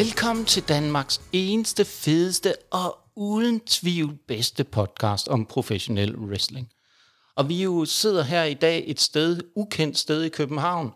[0.00, 6.72] Velkommen til Danmarks eneste, fedeste og uden tvivl bedste podcast om professionel wrestling.
[7.36, 10.90] Og vi jo sidder her i dag et sted, ukendt sted i København,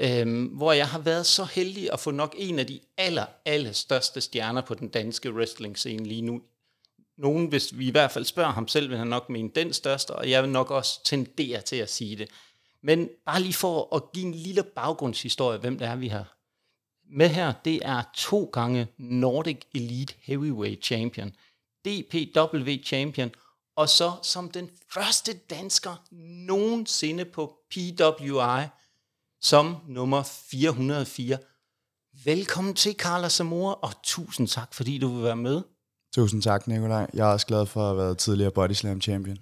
[0.00, 3.72] øhm, hvor jeg har været så heldig at få nok en af de aller, aller
[3.72, 6.40] største stjerner på den danske wrestling scene lige nu.
[7.18, 10.10] Nogen, hvis vi i hvert fald spørger ham selv, vil han nok mene den største,
[10.10, 12.28] og jeg vil nok også tendere til at sige det.
[12.82, 16.41] Men bare lige for at give en lille baggrundshistorie, hvem det er, vi har
[17.12, 21.32] med her, det er to gange Nordic Elite Heavyweight Champion,
[21.84, 23.30] DPW Champion,
[23.76, 26.04] og så som den første dansker
[26.46, 28.66] nogensinde på PWI,
[29.40, 31.38] som nummer 404.
[32.24, 35.62] Velkommen til, Carla Samora, og tusind tak, fordi du vil være med.
[36.14, 37.10] Tusind tak, Nikolaj.
[37.14, 39.38] Jeg er også glad for at have været tidligere Body Slam Champion.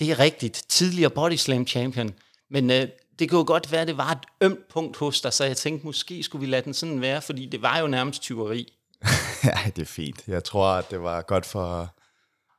[0.00, 0.64] Det er rigtigt.
[0.68, 2.14] Tidligere Body Slam Champion.
[2.50, 2.88] Men øh,
[3.20, 5.56] det kunne jo godt være, at det var et ømt punkt hos dig, så jeg
[5.56, 8.72] tænkte, måske skulle vi lade den sådan være, fordi det var jo nærmest tyveri.
[9.44, 10.28] ja, det er fint.
[10.28, 11.94] Jeg tror, at det var godt for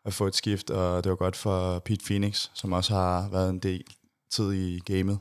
[0.06, 3.50] at få et skift, og det var godt for Pete Phoenix, som også har været
[3.50, 3.84] en del
[4.32, 5.20] tid i gamet.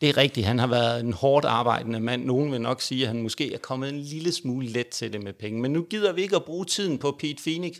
[0.00, 0.46] Det er rigtigt.
[0.46, 2.24] Han har været en hårdt arbejdende mand.
[2.24, 5.22] Nogen vil nok sige, at han måske er kommet en lille smule let til det
[5.22, 5.60] med penge.
[5.60, 7.76] Men nu gider vi ikke at bruge tiden på Pete Phoenix.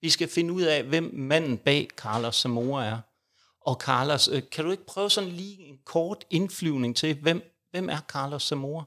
[0.00, 2.98] Vi skal finde ud af, hvem manden bag Carlos Zamora er.
[3.66, 7.88] Og Carlos, øh, kan du ikke prøve sådan lige en kort indflyvning til, hvem, hvem
[7.88, 8.84] er Carlos Zamora?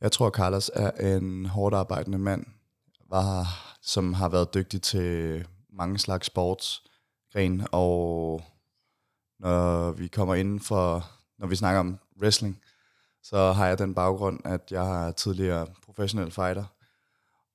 [0.00, 2.46] Jeg tror, Carlos er en hårdt arbejdende mand,
[3.10, 3.46] var,
[3.82, 8.42] som har været dygtig til mange slags sportsgren, og
[9.38, 12.60] når vi kommer inden for, når vi snakker om wrestling,
[13.22, 16.64] så har jeg den baggrund, at jeg er tidligere professionel fighter,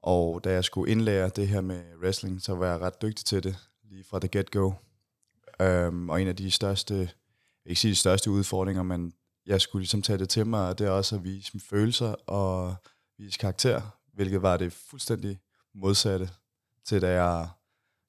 [0.01, 3.43] og da jeg skulle indlære det her med wrestling, så var jeg ret dygtig til
[3.43, 4.71] det, lige fra the get-go.
[5.61, 7.09] Øhm, og en af de største, jeg
[7.65, 9.13] ikke sige de største udfordringer, men
[9.45, 12.15] jeg skulle ligesom tage det til mig, og det er også at vise mine følelser
[12.27, 12.75] og
[13.17, 13.81] vise karakter,
[14.13, 15.39] hvilket var det fuldstændig
[15.75, 16.29] modsatte
[16.85, 17.47] til, da jeg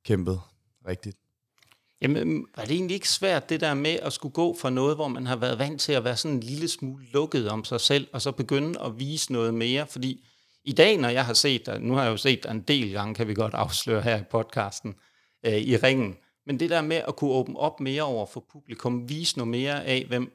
[0.04, 0.40] kæmpede
[0.88, 1.16] rigtigt.
[2.02, 4.96] Jamen, øhm, var det egentlig ikke svært, det der med at skulle gå fra noget,
[4.96, 7.80] hvor man har været vant til at være sådan en lille smule lukket om sig
[7.80, 9.86] selv, og så begynde at vise noget mere?
[9.86, 10.26] Fordi
[10.64, 12.92] i dag, når jeg har set dig, nu har jeg jo set dig en del
[12.92, 14.94] gange, kan vi godt afsløre her i podcasten,
[15.46, 16.16] øh, i ringen,
[16.50, 19.84] men det der med at kunne åbne op mere over for publikum, vise noget mere
[19.84, 20.32] af, hvem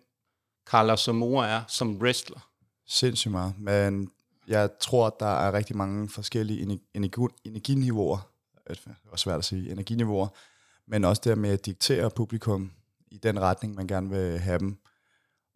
[0.66, 2.50] Carlos Zamora er som wrestler.
[2.88, 4.12] Sindssygt meget, men
[4.48, 8.32] jeg tror, der er rigtig mange forskellige energi- energiniveauer,
[8.70, 10.28] øh, det er svært at sige, energiniveauer,
[10.88, 12.72] men også det med at diktere publikum
[13.08, 14.78] i den retning, man gerne vil have dem.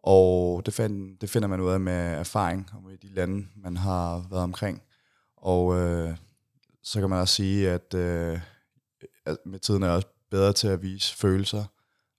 [0.02, 3.76] Og det, find, det finder man ud af med erfaring og med de lande, man
[3.76, 4.82] har været omkring.
[5.36, 6.16] Og øh,
[6.82, 8.40] så kan man også sige, at øh,
[9.44, 11.64] med tiden er jeg også bedre til at vise følelser.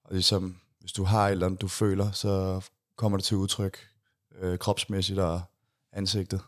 [0.04, 2.62] Og ligesom, hvis du har et eller andet, du føler, så
[2.96, 3.88] kommer det til udtryk
[4.40, 5.42] øh, kropsmæssigt og
[5.94, 6.42] ansigtet.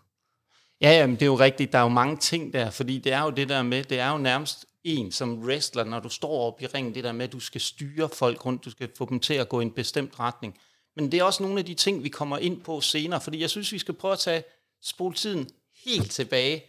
[0.81, 1.71] Ja, jamen, det er jo rigtigt.
[1.71, 4.11] Der er jo mange ting der, fordi det er jo det der med, det er
[4.11, 7.31] jo nærmest en som wrestler, når du står op i ringen, det der med, at
[7.31, 10.19] du skal styre folk rundt, du skal få dem til at gå i en bestemt
[10.19, 10.57] retning.
[10.95, 13.49] Men det er også nogle af de ting, vi kommer ind på senere, fordi jeg
[13.49, 14.43] synes, vi skal prøve at tage
[14.81, 15.49] spoltiden
[15.85, 16.63] helt tilbage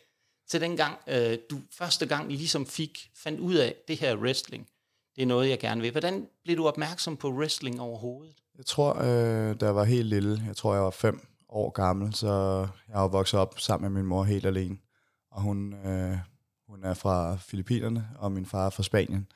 [0.49, 4.69] til den gang, øh, du første gang ligesom fik, fandt ud af det her wrestling.
[5.17, 5.91] Det er noget, jeg gerne vil.
[5.91, 8.35] Hvordan blev du opmærksom på wrestling overhovedet?
[8.59, 12.15] Jeg tror, øh, da jeg var helt lille, jeg tror, jeg var fem år gammel,
[12.15, 12.29] så
[12.89, 14.79] jeg har vokset op sammen med min mor helt alene.
[15.31, 16.19] Og hun, øh,
[16.69, 19.27] hun er fra Filippinerne, og min far er fra Spanien.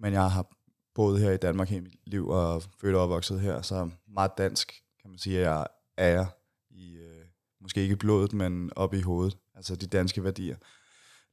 [0.00, 0.46] Men jeg har
[0.94, 4.72] boet her i Danmark hele mit liv, og født og opvokset her, så meget dansk,
[5.02, 5.66] kan man sige, at jeg
[5.96, 6.26] er
[6.70, 7.24] i, øh,
[7.60, 9.36] måske ikke blodet, men op i hovedet.
[9.54, 10.56] Altså de danske værdier.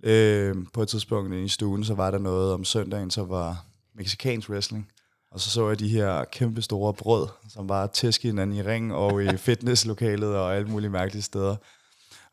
[0.04, 4.50] Øh, på et tidspunkt i stuen, så var der noget om søndagen, så var mexicansk
[4.50, 4.92] wrestling.
[5.32, 8.94] Og så så jeg de her kæmpe store brød, som bare tæske hinanden i ring
[8.94, 11.56] og i fitnesslokalet og alle mulige mærkelige steder.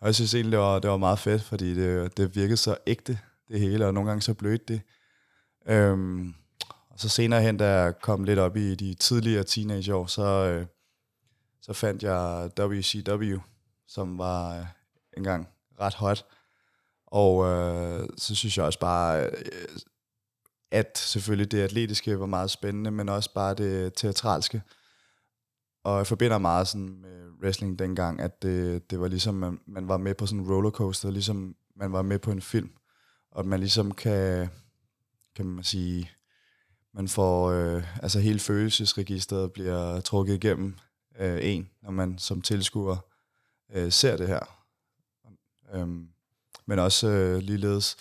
[0.00, 2.76] Og jeg synes egentlig, det var, det var meget fedt, fordi det, det virkede så
[2.86, 4.80] ægte, det hele, og nogle gange så blødt det.
[5.66, 6.34] Øhm,
[6.90, 10.66] og så senere hen, da jeg kom lidt op i de tidligere teenageår, så, øh,
[11.62, 13.38] så fandt jeg WCW,
[13.88, 14.66] som var øh,
[15.16, 15.48] engang
[15.80, 16.25] ret hot.
[17.06, 19.32] Og øh, så synes jeg også bare, øh,
[20.70, 24.62] at selvfølgelig det atletiske var meget spændende, men også bare det teatralske.
[25.84, 29.88] Og jeg forbinder meget sådan med wrestling dengang, at det, det var ligesom, man, man
[29.88, 32.70] var med på sådan en rollercoaster, ligesom man var med på en film.
[33.30, 34.48] Og at man ligesom kan,
[35.34, 36.10] kan man sige,
[36.94, 40.76] man får, øh, altså hele følelsesregisteret bliver trukket igennem
[41.18, 42.96] øh, en, når man som tilskuer
[43.72, 44.64] øh, ser det her.
[45.74, 46.08] Øhm,
[46.66, 47.96] men også øh, ligeledes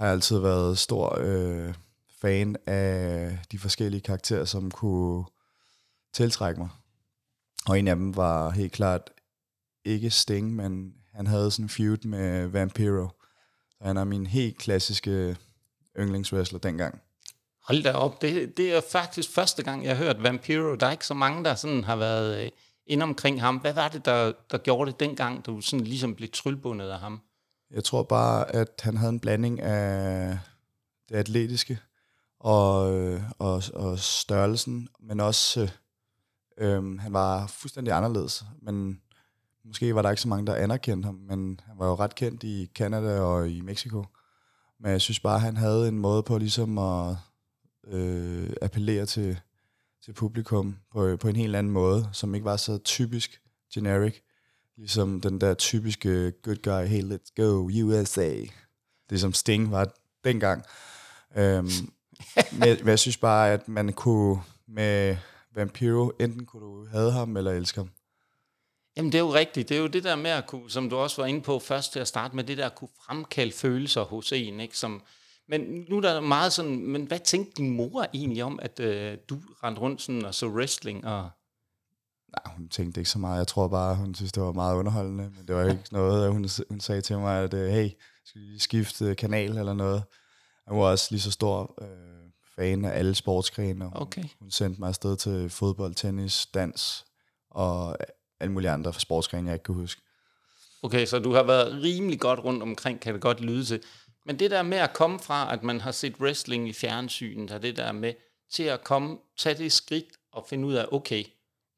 [0.00, 1.74] har jeg altid været stor øh,
[2.20, 5.24] fan af de forskellige karakterer, som kunne
[6.12, 6.68] tiltrække mig.
[7.66, 9.10] Og en af dem var helt klart
[9.84, 13.08] ikke Sting, men han havde sådan en feud med Vampiro.
[13.70, 15.36] Så han er min helt klassiske
[15.98, 17.00] yndlingswrestler dengang.
[17.62, 20.74] Hold da op, det, det er faktisk første gang, jeg har hørt Vampiro.
[20.74, 22.50] Der er ikke så mange, der sådan har været øh,
[22.86, 23.56] inde omkring ham.
[23.56, 27.20] Hvad var det, der, der gjorde det dengang, du sådan ligesom blev tryllbundet af ham?
[27.70, 30.38] Jeg tror bare, at han havde en blanding af
[31.08, 31.78] det atletiske
[32.40, 35.70] og, øh, og, og størrelsen, men også,
[36.58, 38.44] øh, øhm, han var fuldstændig anderledes.
[38.62, 39.00] Men
[39.64, 42.44] måske var der ikke så mange, der anerkendte ham, men han var jo ret kendt
[42.44, 44.04] i Canada og i Mexico.
[44.80, 47.16] Men jeg synes bare, at han havde en måde på ligesom at
[47.86, 49.40] øh, appellere til,
[50.04, 53.42] til publikum på, på en helt anden måde, som ikke var så typisk
[53.74, 54.14] generic.
[54.80, 58.34] Ligesom den der typiske good guy, hey, let's go, USA.
[59.10, 59.92] Det som Sting var
[60.24, 60.64] dengang.
[61.36, 61.68] Øhm,
[62.60, 65.16] men, men jeg synes bare, at man kunne med
[65.54, 67.90] Vampiro, enten kunne du have ham eller elske ham.
[68.96, 69.68] Jamen det er jo rigtigt.
[69.68, 71.92] Det er jo det der med at kunne, som du også var inde på først
[71.92, 74.78] til at starte med, det der at kunne fremkalde følelser hos en, ikke?
[74.78, 75.02] Som,
[75.48, 79.18] men nu er der meget sådan, men hvad tænkte din mor egentlig om, at øh,
[79.28, 81.06] du rendte rundt sådan og så wrestling?
[81.06, 81.30] Og...
[82.36, 83.38] Nej, hun tænkte ikke så meget.
[83.38, 85.30] Jeg tror bare, hun synes, det var meget underholdende.
[85.36, 87.88] Men det var ikke noget, hun, hun sagde til mig, at øh, hey,
[88.24, 90.02] skal vi skifte kanal eller noget?
[90.68, 91.88] Hun var også lige så stor øh,
[92.56, 93.84] fan af alle sportsgrene.
[93.84, 94.24] Hun, Okay.
[94.40, 97.04] hun sendte mig afsted til fodbold, tennis, dans
[97.50, 97.96] og
[98.40, 100.02] alle mulige andre sportsgrene, jeg ikke kan huske.
[100.82, 103.80] Okay, så du har været rimelig godt rundt omkring, kan det godt lyde til.
[104.26, 107.62] Men det der med at komme fra, at man har set wrestling i fjernsynet, og
[107.62, 108.12] det der med
[108.52, 111.24] til at komme, tage det skridt og finde ud af, okay,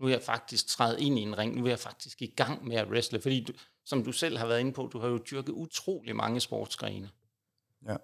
[0.02, 2.64] nu er jeg faktisk trædet ind i en ring, nu er jeg faktisk i gang
[2.68, 3.20] med at wrestle.
[3.20, 3.52] Fordi, du,
[3.84, 7.10] som du selv har været inde på, du har jo dyrket utrolig mange sportsgrene.
[7.88, 7.96] Ja.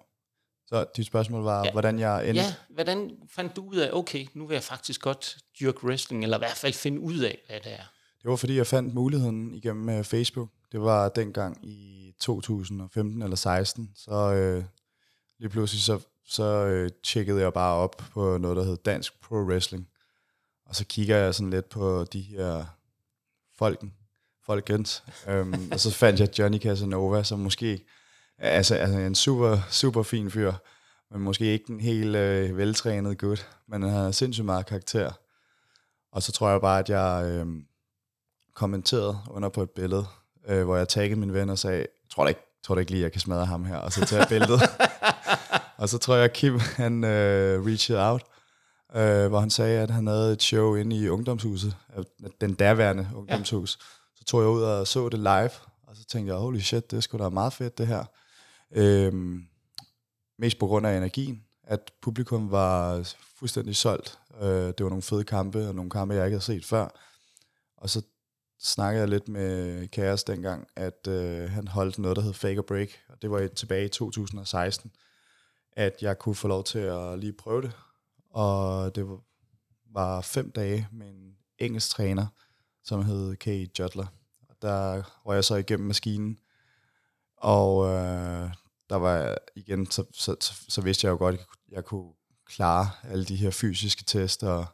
[0.67, 1.71] Så dit spørgsmål var, Ja.
[1.71, 2.41] hvordan jeg endte...
[2.41, 6.37] Ja, hvordan fandt du ud af, okay, nu vil jeg faktisk godt dyrke wrestling, eller
[6.37, 7.83] i hvert fald finde ud af, hvad det er?
[8.21, 10.49] Det var fordi, jeg fandt muligheden igennem øh, Facebook.
[10.71, 13.91] Det var dengang i 2015 eller 16.
[13.95, 14.63] Så øh,
[15.39, 19.35] lige pludselig så, så øh, tjekkede jeg bare op på noget, der hed Dansk Pro
[19.35, 19.87] Wrestling.
[20.69, 22.65] Og så kigger jeg sådan lidt på de her
[23.57, 23.93] folken,
[24.45, 25.03] folkens.
[25.27, 27.85] um, og så fandt jeg Johnny Casanova, som måske
[28.37, 30.53] altså, altså en super, super fin fyr,
[31.11, 35.11] men måske ikke den helt øh, veltrænede gut, men han har sindssygt meget karakter.
[36.11, 37.47] Og så tror jeg bare, at jeg øh,
[38.55, 40.05] kommenterede under på et billede,
[40.47, 43.03] øh, hvor jeg taggede min ven og sagde, tror du ikke, tror du ikke lige,
[43.03, 43.77] jeg kan smadre ham her?
[43.77, 44.61] Og så tage billedet.
[45.77, 48.23] og så tror jeg, at Kim, han øh, reached out,
[48.95, 52.03] øh, hvor han sagde, at han havde et show inde i ungdomshuset, øh,
[52.41, 53.79] den daværende ungdomshus.
[54.15, 55.51] Så tog jeg ud og så det live,
[55.87, 58.05] og så tænkte jeg, holy shit, det sgu da meget fedt det her.
[58.71, 59.43] Øhm,
[60.39, 63.03] mest på grund af energien, at publikum var
[63.37, 64.19] fuldstændig solgt.
[64.41, 66.87] Øh, det var nogle fede kampe, og nogle kampe, jeg ikke havde set før.
[67.77, 68.01] Og så
[68.59, 72.63] snakkede jeg lidt med Kaos dengang, at øh, han holdt noget, der hed Fake or
[72.63, 74.91] Break, og det var tilbage i 2016,
[75.73, 77.71] at jeg kunne få lov til at lige prøve det.
[78.29, 79.05] Og det
[79.89, 82.27] var, fem dage med en engelsk træner,
[82.83, 84.05] som hed Kay Jodler.
[84.61, 86.37] Der røg jeg så igennem maskinen,
[87.37, 88.51] og øh,
[88.89, 91.85] der var igen, så, så, så, så vidste jeg jo godt, at jeg kunne- jeg
[91.85, 92.13] kunne
[92.45, 94.65] klare alle de her fysiske tester og,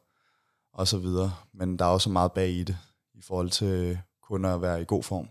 [0.73, 1.35] og så videre.
[1.53, 2.77] Men der er også meget bag i det,
[3.13, 5.29] i forhold til kun at være i god form.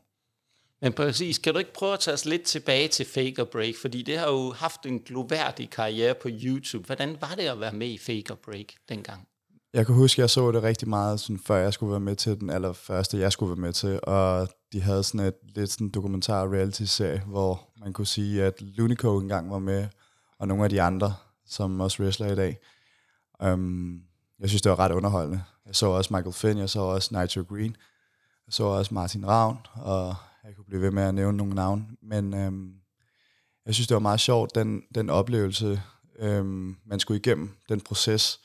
[0.84, 3.74] Men præcis, kan du ikke prøve at tage os lidt tilbage til Fake or Break?
[3.80, 6.86] Fordi det har jo haft en gloværdig karriere på YouTube.
[6.86, 9.28] Hvordan var det at være med i Fake or Break dengang?
[9.72, 12.16] Jeg kan huske, at jeg så det rigtig meget, sådan, før jeg skulle være med
[12.16, 14.00] til den allerførste, jeg skulle være med til.
[14.02, 19.18] Og de havde sådan et lidt sådan dokumentar reality-serie, hvor man kunne sige, at Lunico
[19.18, 19.86] engang var med,
[20.38, 21.14] og nogle af de andre,
[21.46, 22.58] som også wrestler i dag.
[23.44, 24.02] Um,
[24.40, 25.42] jeg synes, det var ret underholdende.
[25.66, 27.76] Jeg så også Michael Finn, jeg så også Nitro Green,
[28.46, 30.14] jeg så også Martin Ravn, og
[30.44, 31.86] jeg kunne blive ved med at nævne nogle navne.
[32.02, 32.74] Men øhm,
[33.66, 35.82] jeg synes, det var meget sjovt, den, den oplevelse,
[36.18, 38.40] øhm, man skulle igennem, den proces,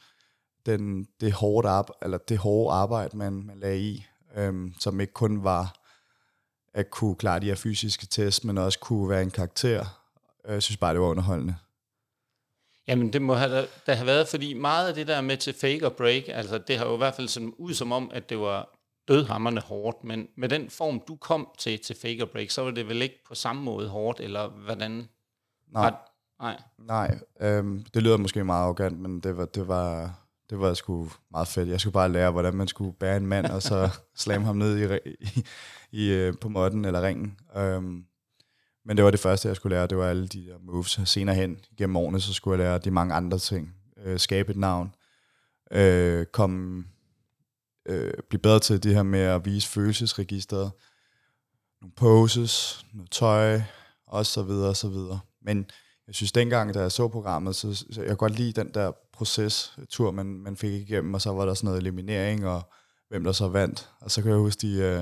[0.65, 5.13] den, det, hårde arbejde, eller det hårde arbejde, man, man lagde i, øhm, som ikke
[5.13, 5.75] kun var
[6.73, 9.85] at kunne klare de her fysiske tests, men også kunne være en karakter.
[10.45, 11.55] Øh, jeg synes bare, det var underholdende.
[12.87, 15.85] Jamen, det må have, der have været, fordi meget af det der med til Fake
[15.85, 18.39] og Break, altså det har jo i hvert fald sådan ud som om, at det
[18.39, 18.78] var
[19.09, 22.71] dødhammerne hårdt, men med den form, du kom til til Fake or Break, så var
[22.71, 24.91] det vel ikke på samme måde hårdt, eller hvordan?
[24.91, 26.05] Nej, Var-
[26.39, 26.61] Nej.
[26.77, 31.09] nej øhm, det lyder måske meget arrogant, men det var, det var, det var sgu
[31.31, 31.69] meget fedt.
[31.69, 34.77] Jeg skulle bare lære, hvordan man skulle bære en mand, og så slamme ham ned
[34.77, 35.43] i, i,
[35.91, 37.39] i, øh, på modden eller ringen.
[37.55, 38.03] Øhm,
[38.85, 39.87] men det var det første, jeg skulle lære.
[39.87, 40.99] Det var alle de der moves.
[41.05, 43.75] Senere hen gennem årene, så skulle jeg lære de mange andre ting.
[44.03, 44.95] Øh, skabe et navn.
[45.71, 46.85] Øh, komme,
[47.85, 50.71] øh, blive bedre til det her med at vise følelsesregisteret.
[51.81, 53.61] nogle poses, noget tøj,
[54.07, 55.19] og så videre, og så videre.
[55.41, 55.65] Men
[56.07, 58.91] jeg synes dengang, da jeg så programmet, så, så jeg kan godt lide den der
[59.13, 62.69] proces, tur, man, man fik igennem, og så var der sådan noget eliminering, og
[63.09, 63.89] hvem der så vandt.
[64.01, 64.99] Og så kan jeg huske, de, øh,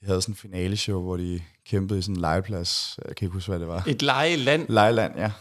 [0.00, 2.98] de havde sådan en finale-show, hvor de kæmpede i sådan en legeplads.
[3.08, 3.84] Jeg kan ikke huske, hvad det var.
[3.86, 4.68] Et legeland?
[4.68, 5.32] Legeland, ja.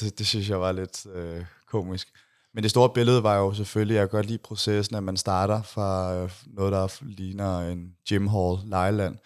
[0.00, 2.08] Det, det synes jeg var lidt øh, komisk.
[2.54, 5.62] Men det store billede var jo selvfølgelig, jeg kan godt lide processen, at man starter
[5.62, 9.16] fra øh, noget, der ligner en gym hall, legeland,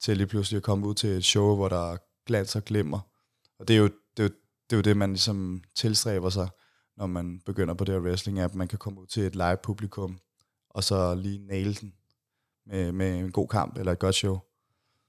[0.00, 3.00] til lige pludselig at komme ud til et show, hvor der glans og glimmer.
[3.58, 4.28] Og det er jo det, er jo,
[4.70, 6.48] det, er jo det man ligesom tilstræber sig,
[6.96, 9.56] når man begynder på det her wrestling, at man kan komme ud til et live
[9.62, 10.18] publikum,
[10.70, 11.92] og så lige nail den
[12.66, 14.38] med, med en god kamp eller et godt show.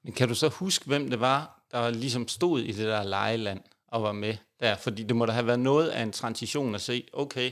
[0.04, 3.62] Men kan du så huske, hvem det var, der ligesom stod i det der lejeland
[3.88, 4.76] og var med der?
[4.76, 7.52] Fordi det må da have været noget af en transition at se, okay,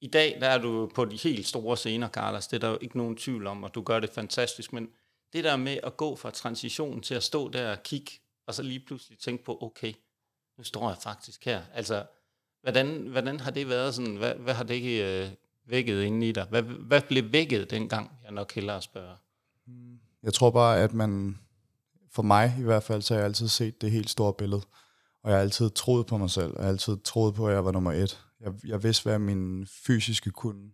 [0.00, 2.46] i dag der er du på de helt store scener, Carlos.
[2.46, 4.72] Det er der jo ikke nogen tvivl om, og du gør det fantastisk.
[4.72, 4.88] Men
[5.32, 8.12] det der med at gå fra transition til at stå der og kigge,
[8.46, 9.92] og så lige pludselig tænke på, okay,
[10.58, 11.62] nu står jeg faktisk her.
[11.74, 12.04] Altså,
[12.62, 14.16] hvordan, hvordan har det været sådan?
[14.16, 15.30] Hvad, hvad har det ikke øh,
[15.66, 16.46] vækket inde i dig?
[16.50, 19.16] Hvad, hvad blev vækket dengang, jeg nok hellere spørger?
[19.66, 19.98] Mm.
[20.22, 21.38] Jeg tror bare, at man,
[22.10, 24.62] for mig i hvert fald, så har jeg altid set det helt store billede.
[25.22, 26.52] Og jeg har altid troet på mig selv.
[26.56, 28.27] Jeg har altid troet på, at jeg var nummer et.
[28.40, 30.70] Jeg, jeg vidste, hvad min fysiske kunne,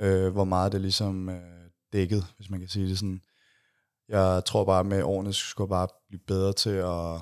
[0.00, 3.22] øh, hvor meget det ligesom øh, dækkede, hvis man kan sige det sådan.
[4.08, 7.20] Jeg tror bare, med årene skulle jeg bare blive bedre til at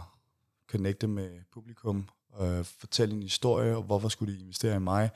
[0.71, 2.09] connecte med publikum,
[2.41, 5.11] øh, fortælle en historie, og hvorfor skulle de investere i mig.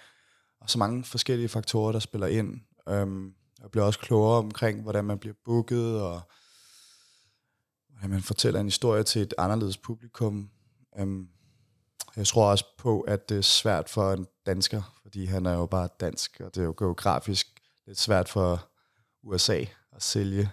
[0.60, 2.60] Og så mange forskellige faktorer, der spiller ind.
[2.88, 6.20] Øhm, jeg bliver også klogere omkring, hvordan man bliver booket, og
[7.88, 10.50] hvordan man fortæller en historie til et anderledes publikum.
[10.98, 11.28] Øhm,
[12.16, 15.66] jeg tror også på, at det er svært for en dansker, fordi han er jo
[15.66, 18.68] bare dansk, og det er jo geografisk lidt svært for
[19.22, 20.50] USA at sælge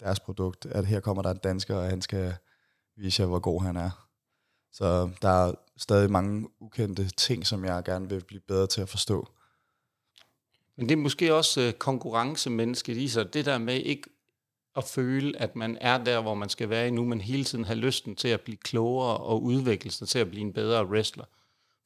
[0.00, 2.34] deres produkt, at her kommer der en dansker, og han skal
[2.96, 4.06] vise jer, hvor god han er.
[4.72, 8.88] Så der er stadig mange ukendte ting, som jeg gerne vil blive bedre til at
[8.88, 9.28] forstå.
[10.76, 13.34] Men det er måske også øh, konkurrencemennesket i sig.
[13.34, 14.02] Det der med ikke
[14.76, 17.78] at føle, at man er der, hvor man skal være nu, men hele tiden have
[17.78, 21.24] lysten til at blive klogere og udvikle sig til at blive en bedre wrestler.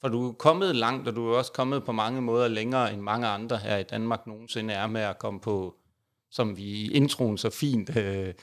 [0.00, 3.00] For du er kommet langt, og du er også kommet på mange måder længere end
[3.00, 5.76] mange andre her i Danmark nogensinde er med at komme på,
[6.30, 8.34] som vi i introen så fint øh,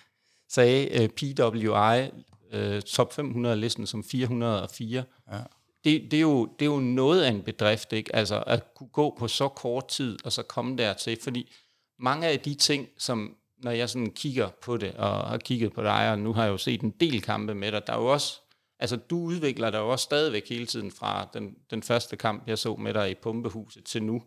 [0.50, 2.10] sagde, øh, PWI,
[2.52, 5.04] øh, top 500 listen som 404.
[5.32, 5.38] Ja.
[5.84, 8.16] Det, det, er jo, det er jo noget af en bedrift, ikke?
[8.16, 11.52] Altså at kunne gå på så kort tid, og så komme dertil, fordi
[12.00, 15.82] mange af de ting, som når jeg sådan kigger på det, og har kigget på
[15.84, 18.06] dig, og nu har jeg jo set en del kampe med dig, der er jo
[18.06, 18.40] også,
[18.80, 22.58] altså du udvikler dig jo også stadigvæk hele tiden fra den, den første kamp, jeg
[22.58, 24.22] så med dig i Pumpehuset til nu.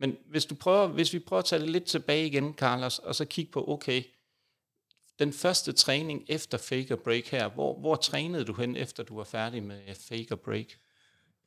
[0.00, 3.14] Men hvis, du prøver, hvis vi prøver at tage det lidt tilbage igen, Carlos, og
[3.14, 4.02] så kigge på, okay,
[5.18, 9.24] den første træning efter Fake Break her, hvor, hvor trænede du hen, efter du var
[9.24, 9.78] færdig med
[10.08, 10.66] Fake Break?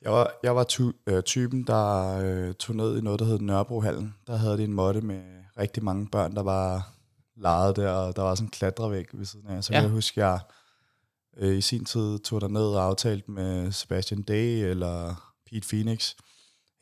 [0.02, 3.38] Jeg var, jeg var ty, øh, typen, der øh, tog ned i noget, der hed
[3.38, 4.14] Nørrebrohallen.
[4.26, 5.22] Der havde de en måtte med
[5.58, 6.94] rigtig mange børn, der var
[7.36, 9.64] leget der, og der var sådan en klatrevæg ved siden af.
[9.64, 9.78] Så ja.
[9.78, 10.40] kan jeg huske, jeg
[11.36, 15.14] øh, i sin tid tog der ned og aftalte med Sebastian Day eller
[15.50, 16.14] Pete Phoenix,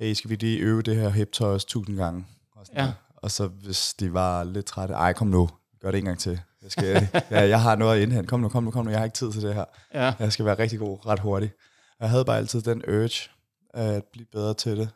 [0.00, 2.26] hey, skal vi lige øve det her hip toss tusind gange?
[2.56, 2.92] Og, sådan ja.
[3.16, 5.48] og så hvis de var lidt trætte, ej kom nu,
[5.80, 6.40] gør det en gang til.
[6.62, 8.28] Jeg, skal, ja, jeg har noget at indhente.
[8.28, 9.64] Kom nu, kom nu, kom nu, jeg har ikke tid til det her.
[9.94, 10.14] Ja.
[10.18, 11.52] Jeg skal være rigtig god ret hurtigt.
[12.00, 13.30] Jeg havde bare altid den urge
[13.74, 14.90] at blive bedre til det.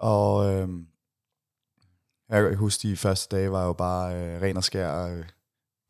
[0.00, 0.86] Og øhm,
[2.36, 5.24] jeg kan huske, de første dage var jo bare øh, ren og skær øh,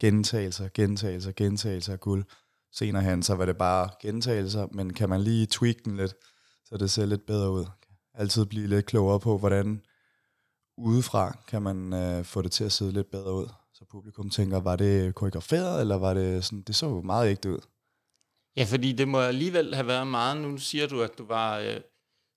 [0.01, 2.25] gentagelser, gentagelser, gentagelser af guld.
[2.73, 6.15] Senere hen, så var det bare gentagelser, men kan man lige tweak den lidt,
[6.65, 7.65] så det ser lidt bedre ud.
[8.15, 9.83] Altid blive lidt klogere på, hvordan
[10.77, 13.47] udefra kan man øh, få det til at se lidt bedre ud.
[13.75, 17.51] Så publikum tænker, var det koreograferet, eller var det sådan, det så jo meget ægte
[17.51, 17.61] ud.
[18.57, 21.81] Ja, fordi det må alligevel have været meget, nu siger du, at du var øh,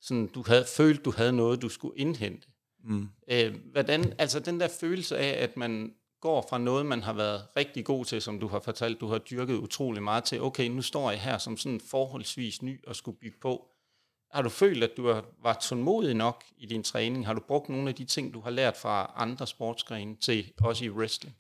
[0.02, 2.48] sådan, du havde følt, du havde noget, du skulle indhente.
[2.84, 3.10] Mm.
[3.28, 7.48] Øh, hvordan, altså den der følelse af, at man går fra noget, man har været
[7.58, 10.82] rigtig god til, som du har fortalt, du har dyrket utrolig meget til, okay, nu
[10.82, 13.68] står jeg her som sådan forholdsvis ny og skulle bygge på.
[14.32, 17.26] Har du følt, at du var tålmodig nok i din træning?
[17.26, 20.86] Har du brugt nogle af de ting, du har lært fra andre sportsgrene til også
[20.86, 21.36] i wrestling?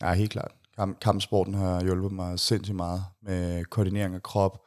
[0.00, 0.54] Ja, helt klart.
[0.78, 4.64] Kamp- kampsporten har hjulpet mig sindssygt meget med koordinering af krop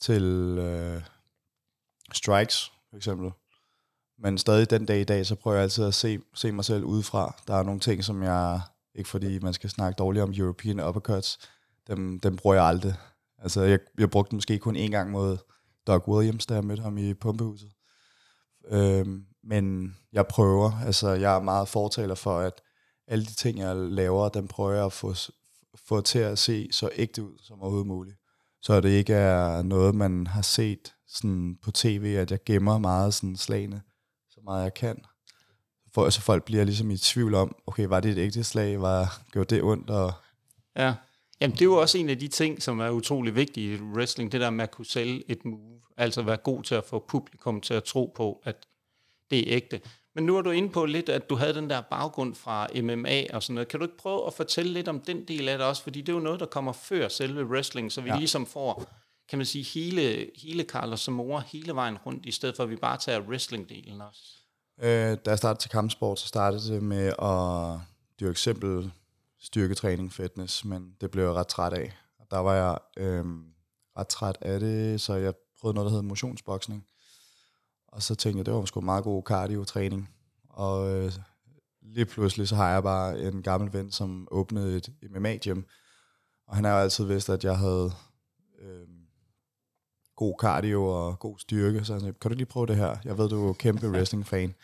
[0.00, 0.22] til
[0.58, 1.02] øh,
[2.12, 3.30] strikes, for eksempel.
[4.18, 6.84] Men stadig den dag i dag, så prøver jeg altid at se, se mig selv
[6.84, 7.34] udefra.
[7.46, 8.60] Der er nogle ting, som jeg,
[8.94, 11.38] ikke fordi man skal snakke dårligt om European uppercuts,
[11.86, 12.94] dem, dem bruger jeg aldrig.
[13.38, 15.36] Altså, jeg, jeg brugte måske kun én gang mod
[15.86, 17.72] Doug Williams, da jeg mødte ham i pumpehuset.
[18.68, 22.60] Øhm, men jeg prøver, altså jeg er meget fortaler for, at
[23.06, 25.14] alle de ting, jeg laver, dem prøver jeg at få,
[25.86, 28.16] få til at se så ægte ud som overhovedet muligt.
[28.62, 33.14] Så det ikke er noget, man har set sådan på tv, at jeg gemmer meget
[33.14, 33.82] sådan slagene,
[34.48, 35.04] meget jeg kan.
[35.94, 38.80] For, så folk bliver ligesom i tvivl om, okay, var det et ægte slag?
[38.80, 39.90] Var, gjorde det ondt?
[39.90, 40.12] Og,
[40.76, 40.94] Ja.
[41.40, 44.32] Jamen, det er jo også en af de ting, som er utrolig vigtige i wrestling,
[44.32, 45.80] det der med at kunne sælge et move.
[45.96, 48.66] Altså være god til at få publikum til at tro på, at
[49.30, 49.80] det er ægte.
[50.14, 53.34] Men nu er du inde på lidt, at du havde den der baggrund fra MMA
[53.34, 53.68] og sådan noget.
[53.68, 55.82] Kan du ikke prøve at fortælle lidt om den del af det også?
[55.82, 58.18] Fordi det er jo noget, der kommer før selve wrestling, så vi ja.
[58.18, 58.90] Ligesom får,
[59.28, 62.76] kan man sige, hele, hele Carlos Zamora hele vejen rundt, i stedet for at vi
[62.76, 64.37] bare tager wrestling-delen også
[64.82, 67.80] øh, da jeg startede til kampsport, så startede det med at
[68.20, 68.92] dyrke simpel
[69.40, 71.96] styrketræning, fitness, men det blev jeg ret træt af.
[72.18, 73.24] Og der var jeg øh,
[73.98, 76.86] ret træt af det, så jeg prøvede noget, der hedder motionsboksning.
[77.88, 80.10] Og så tænkte jeg, det var sgu meget god cardio-træning.
[80.48, 81.12] Og øh,
[81.82, 85.62] lige pludselig så har jeg bare en gammel ven, som åbnede et MMA-gym.
[86.46, 87.92] Og han har jo altid vidst, at jeg havde
[88.58, 88.88] øh,
[90.18, 91.84] god cardio og god styrke.
[91.84, 92.96] Så han sagde, kan du lige prøve det her?
[93.04, 94.54] Jeg ved, du er kæmpe wrestling-fan.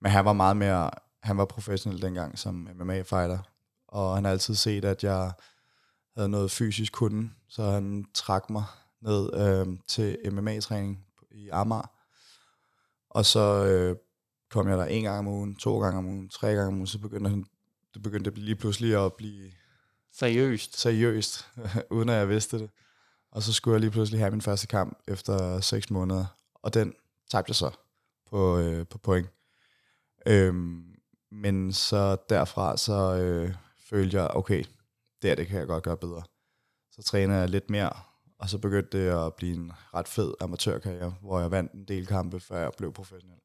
[0.00, 0.90] Men han var meget mere,
[1.22, 3.38] han var professionel dengang som MMA-fighter.
[3.88, 5.32] Og han har altid set, at jeg
[6.16, 7.30] havde noget fysisk kunde.
[7.48, 8.64] Så han trak mig
[9.02, 11.90] ned øh, til MMA-træning i Amager.
[13.10, 13.96] Og så øh,
[14.50, 16.86] kom jeg der en gang om ugen, to gange om ugen, tre gange om ugen,
[16.86, 17.44] så begyndte han,
[17.94, 19.50] det begyndte lige pludselig at blive
[20.12, 20.78] Seriøst.
[20.80, 21.48] seriøst,
[21.90, 22.70] uden at jeg vidste det.
[23.34, 26.94] Og så skulle jeg lige pludselig have min første kamp efter 6 måneder, og den
[27.30, 27.70] tabte jeg så
[28.30, 29.28] på, øh, på point.
[30.26, 30.94] Øhm,
[31.30, 33.54] men så derfra, så øh,
[33.90, 34.64] følte jeg, okay,
[35.22, 36.22] det her, det kan jeg godt gøre bedre.
[36.90, 37.90] Så træner jeg lidt mere,
[38.38, 42.06] og så begyndte det at blive en ret fed amatørkarriere, hvor jeg vandt en del
[42.06, 43.40] kampe, før jeg blev professionel.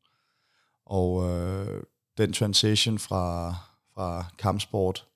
[0.85, 1.83] Og øh,
[2.17, 3.55] den transition fra,
[3.93, 5.07] fra kampsport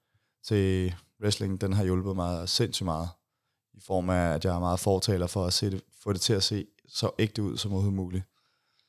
[0.44, 3.10] til wrestling, den har hjulpet mig sindssygt meget.
[3.74, 6.34] I form af, at jeg er meget fortaler for at se det, få det til
[6.34, 8.24] at se så ægte ud som overhovedet muligt.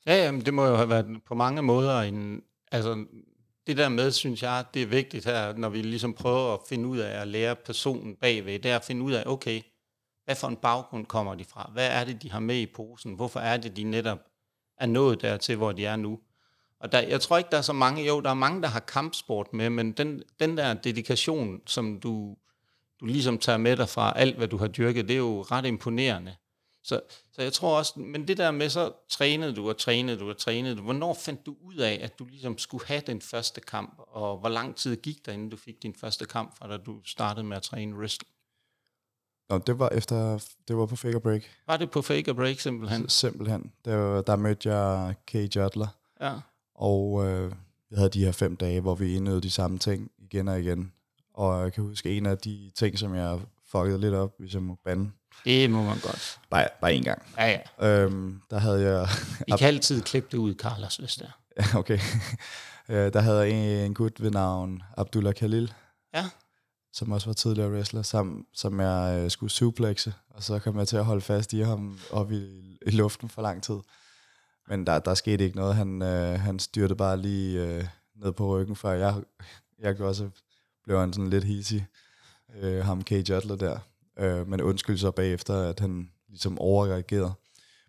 [0.07, 2.43] Ja, jamen, det må jo have været på mange måder en...
[2.73, 3.05] Altså,
[3.67, 6.89] det der med, synes jeg, det er vigtigt her, når vi ligesom prøver at finde
[6.89, 9.63] ud af at lære personen bagved, det er at finde ud af, okay,
[10.25, 11.71] hvad for en baggrund kommer de fra?
[11.73, 13.15] Hvad er det, de har med i posen?
[13.15, 14.19] Hvorfor er det, de netop
[14.79, 16.19] er nået dertil, hvor de er nu?
[16.81, 18.81] Og der, jeg tror ikke, der er så mange, jo, der er mange, der har
[18.81, 22.37] kampsport med, men den, den der dedikation, som du,
[23.05, 25.65] du ligesom tager med dig fra alt, hvad du har dyrket, det er jo ret
[25.67, 26.37] imponerende.
[26.85, 27.01] Så,
[27.33, 30.37] så jeg tror også, men det der med, så trænede du og trænede du og
[30.39, 30.83] trænede du.
[30.83, 34.49] Hvornår fandt du ud af, at du ligesom skulle have den første kamp, og hvor
[34.49, 37.57] lang tid gik der, inden du fik din første kamp, fra da du startede med
[37.57, 38.31] at træne wrestling?
[39.51, 41.43] Nå, det var efter, det var på Fake or Break.
[41.67, 43.09] Var det på fake or break simpelthen?
[43.09, 43.73] Simpelthen.
[43.85, 45.89] Der, der mødte jeg Kay Judler,
[46.21, 46.35] Ja.
[46.75, 47.53] og øh,
[47.91, 50.93] vi havde de her fem dage, hvor vi indøvede de samme ting igen og igen.
[51.35, 54.63] Og jeg kan huske en af de ting, som jeg fuckede lidt op, hvis jeg
[54.63, 55.11] må bande,
[55.45, 56.41] Det må man godt.
[56.51, 57.23] bare, bare én gang.
[57.39, 57.89] Ja, ja.
[57.89, 59.09] Øhm, der havde jeg
[59.47, 61.63] Vi kan altid klippe det ud, Carlos, hvis det er.
[61.63, 61.99] Ja, okay.
[62.89, 65.73] Øh, der havde jeg en, en gut ved navn Abdullah Khalil,
[66.15, 66.25] Ja.
[66.93, 70.89] som også var tidligere wrestler, som, som jeg øh, skulle suplexe, og så kom jeg
[70.89, 72.45] til at holde fast i ham op i,
[72.87, 73.77] i luften for lang tid.
[74.69, 75.75] Men der, der skete ikke noget.
[75.75, 77.85] Han, øh, han styrte bare lige øh,
[78.17, 79.15] ned på ryggen, før jeg,
[79.79, 80.29] jeg gjorde, så
[80.85, 81.87] blev han sådan lidt hisig,
[82.55, 83.13] øh, ham K.
[83.13, 83.79] Jutler der.
[84.19, 87.33] Øh, men undskyld så bagefter, at han ligesom overreagerede.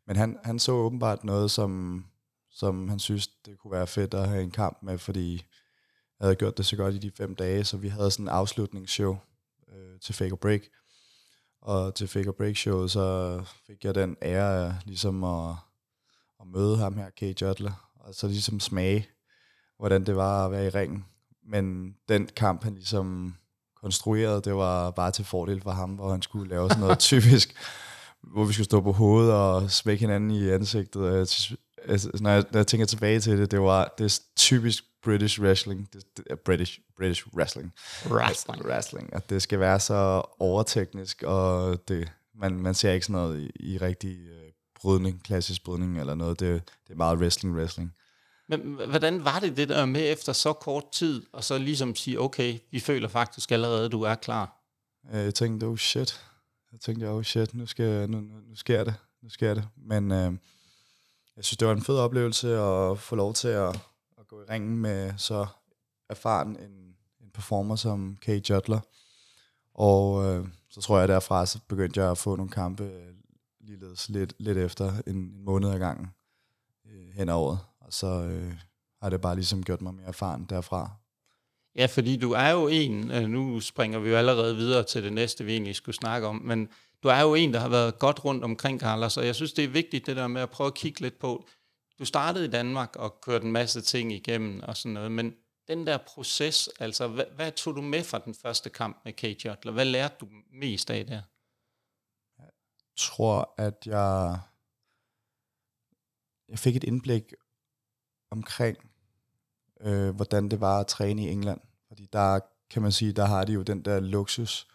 [0.07, 2.05] Men han, han så åbenbart noget, som,
[2.51, 5.33] som han synes, det kunne være fedt at have en kamp med, fordi
[6.19, 8.29] jeg havde gjort det så godt i de fem dage, så vi havde sådan en
[8.29, 9.17] afslutningsshow
[9.73, 10.61] øh, til Fake or Break.
[11.61, 15.55] Og til Fake or Break showet, så fik jeg den ære af ligesom at,
[16.41, 17.41] at møde ham her, K.
[17.41, 19.07] Jutler, og så ligesom smage,
[19.77, 21.05] hvordan det var at være i ringen.
[21.49, 23.35] Men den kamp, han ligesom
[23.81, 27.55] konstruerede, det var bare til fordel for ham, hvor han skulle lave sådan noget typisk,
[28.21, 31.13] hvor vi skulle stå på hovedet og smække hinanden i ansigtet.
[31.13, 31.27] Jeg
[31.87, 35.41] Altså, når, jeg, når jeg tænker tilbage til det, det var det er typisk British
[35.41, 35.93] wrestling.
[35.93, 37.73] Det, det er British, British wrestling.
[38.09, 38.65] Wrestling.
[38.65, 39.13] wrestling.
[39.13, 43.73] At det skal være så overteknisk, og det, man, man ser ikke sådan noget i,
[43.73, 46.39] i rigtig øh, brydning, klassisk brydning eller noget.
[46.39, 47.93] Det, det er meget wrestling, wrestling.
[48.47, 52.21] Men hvordan var det det der med efter så kort tid, og så ligesom sige,
[52.21, 54.61] okay, vi føler faktisk allerede, at du er klar?
[55.13, 56.21] Øh, jeg tænkte, oh shit.
[56.71, 58.95] Jeg tænkte, oh shit, nu, skal, nu, nu, nu sker det.
[59.21, 59.67] Nu sker det.
[59.77, 60.33] Men øh,
[61.35, 63.75] jeg synes, det var en fed oplevelse at få lov til at,
[64.17, 65.45] at gå i ringen med så
[66.09, 68.79] erfaren en, en performer som Kay Jutler.
[69.73, 73.13] Og øh, så tror jeg derfra, så begyndte jeg at få nogle kampe øh,
[73.59, 76.07] ligeledes lidt, lidt efter en, en måned ad gangen
[76.85, 77.59] øh, hen over året.
[77.85, 78.53] Og så øh,
[79.01, 80.91] har det bare ligesom gjort mig mere erfaren derfra.
[81.75, 85.13] Ja, fordi du er jo en, øh, nu springer vi jo allerede videre til det
[85.13, 86.69] næste, vi egentlig skulle snakke om, men
[87.03, 89.63] du er jo en, der har været godt rundt omkring, Carlos, og jeg synes, det
[89.63, 91.47] er vigtigt det der med at prøve at kigge lidt på,
[91.99, 95.35] du startede i Danmark og kørte en masse ting igennem og sådan noget, men
[95.67, 99.47] den der proces, altså hvad, hvad tog du med fra den første kamp med Kate
[99.47, 99.71] Jotler?
[99.71, 101.21] Hvad lærte du mest af der?
[102.39, 102.49] Jeg
[102.97, 104.39] tror, at jeg,
[106.49, 107.33] jeg fik et indblik
[108.31, 108.77] omkring,
[109.81, 111.59] øh, hvordan det var at træne i England.
[111.87, 114.67] Fordi der kan man sige, der har de jo den der luksus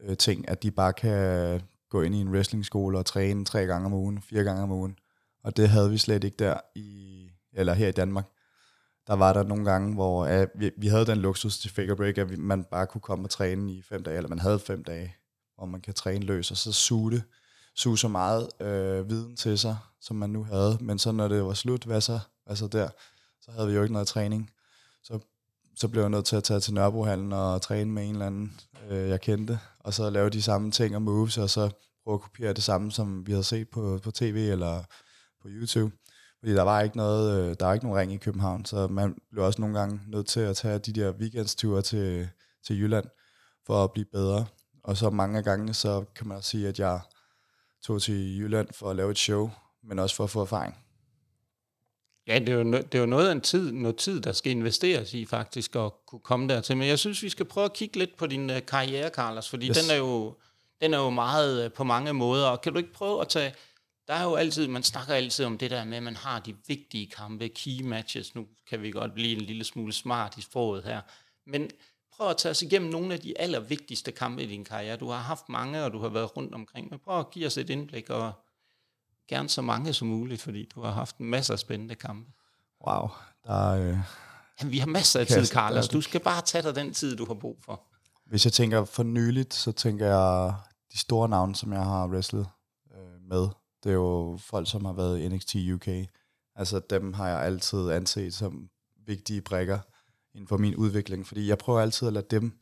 [0.00, 3.86] øh, ting, at de bare kan gå ind i en wrestlingskole og træne tre gange
[3.86, 4.98] om ugen, fire gange om ugen.
[5.44, 8.26] Og det havde vi slet ikke der i, eller her i Danmark.
[9.06, 12.18] Der var der nogle gange, hvor ja, vi, vi havde den luksus til figure break,
[12.18, 14.84] at vi, man bare kunne komme og træne i fem dage, eller man havde fem
[14.84, 15.16] dage,
[15.56, 17.22] hvor man kan træne løs, og så suge det,
[17.74, 20.78] suge så meget øh, viden til sig, som man nu havde.
[20.80, 22.88] Men så når det var slut, hvad så, Altså der?
[23.40, 24.50] Så havde vi jo ikke noget træning.
[25.02, 25.18] Så,
[25.76, 28.60] så blev jeg nødt til at tage til Nørrebrohallen og træne med en eller anden,
[28.88, 31.70] øh, jeg kendte, og så lave de samme ting og moves, og så
[32.04, 34.82] prøve at kopiere det samme, som vi havde set på, på tv eller
[35.42, 35.96] på YouTube.
[36.38, 39.16] Fordi der var ikke noget, øh, der var ikke nogen ring i København, så man
[39.30, 42.28] blev også nogle gange nødt til at tage de der weekendsture til,
[42.66, 43.06] til Jylland
[43.66, 44.46] for at blive bedre.
[44.84, 47.00] Og så mange af gangene, så kan man også sige, at jeg
[47.82, 49.50] tog til Jylland for at lave et show,
[49.82, 50.76] men også for at få erfaring.
[52.26, 54.52] Ja, det er, jo, det er jo noget af en tid, noget tid, der skal
[54.52, 56.76] investeres i faktisk at kunne komme dertil.
[56.76, 59.68] Men jeg synes, vi skal prøve at kigge lidt på din uh, karriere, Carlos, fordi
[59.68, 59.78] yes.
[59.78, 60.34] den, er jo,
[60.80, 62.46] den er jo meget uh, på mange måder.
[62.46, 63.54] Og kan du ikke prøve at tage...
[64.08, 66.54] Der er jo altid, man snakker altid om det der med, at man har de
[66.68, 68.34] vigtige kampe, key matches.
[68.34, 71.00] Nu kan vi godt blive en lille smule smart i sproget her.
[71.46, 71.70] Men
[72.16, 74.96] prøv at tage os igennem nogle af de allervigtigste kampe i din karriere.
[74.96, 76.90] Du har haft mange, og du har været rundt omkring.
[76.90, 78.32] Men prøv at give os et indblik, og
[79.28, 82.30] gerne så mange som muligt, fordi du har haft en masse af spændende kampe.
[82.86, 83.08] Wow,
[83.44, 83.90] der er...
[83.90, 83.98] Øh,
[84.60, 85.88] Jamen, vi har masser af tid, Carlos.
[85.88, 87.82] Du skal bare tage dig den tid, du har brug for.
[88.26, 90.54] Hvis jeg tænker for nyligt, så tænker jeg
[90.92, 92.46] de store navne, som jeg har wrestlet
[92.94, 93.48] øh, med.
[93.84, 95.88] Det er jo folk, som har været i NXT UK.
[96.56, 98.68] Altså dem har jeg altid anset som
[99.06, 99.78] vigtige brækker
[100.34, 102.58] inden for min udvikling, fordi jeg prøver altid at lade dem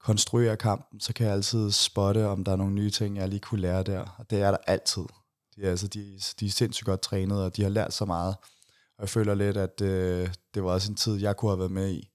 [0.00, 3.40] konstruere kampen, så kan jeg altid spotte, om der er nogle nye ting, jeg lige
[3.40, 5.02] kunne lære der, og det er der altid.
[5.60, 8.36] De er, altså, de, de er sindssygt godt trænet, og de har lært så meget.
[8.98, 11.70] Og jeg føler lidt, at øh, det var også en tid, jeg kunne have været
[11.70, 12.08] med i,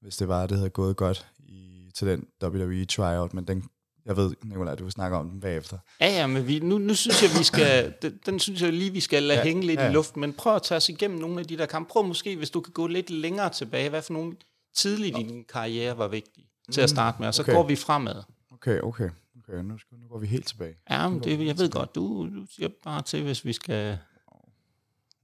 [0.00, 3.64] hvis det var, det havde gået godt i, til den WWE tryout, men den,
[4.06, 5.78] jeg ved, Nicolaj, du vil snakke om den bagefter.
[6.00, 8.90] Ja, ja, men vi, nu, nu synes jeg, vi skal, den, den synes jeg lige,
[8.90, 9.88] vi skal lade ja, hænge lidt ja.
[9.88, 11.90] i luften, men prøv at tage os igennem nogle af de der kampe.
[11.90, 14.36] Prøv måske, hvis du kan gå lidt længere tilbage, hvad for nogle
[14.76, 17.52] tidligt i din karriere var vigtige til at starte med, og så okay.
[17.52, 18.22] går vi fremad.
[18.52, 19.10] Okay, okay.
[19.50, 20.76] Okay, nu, skal, nu går vi helt tilbage.
[20.90, 23.98] Ja, men det, jeg ved godt, du, du siger bare til, hvis vi skal...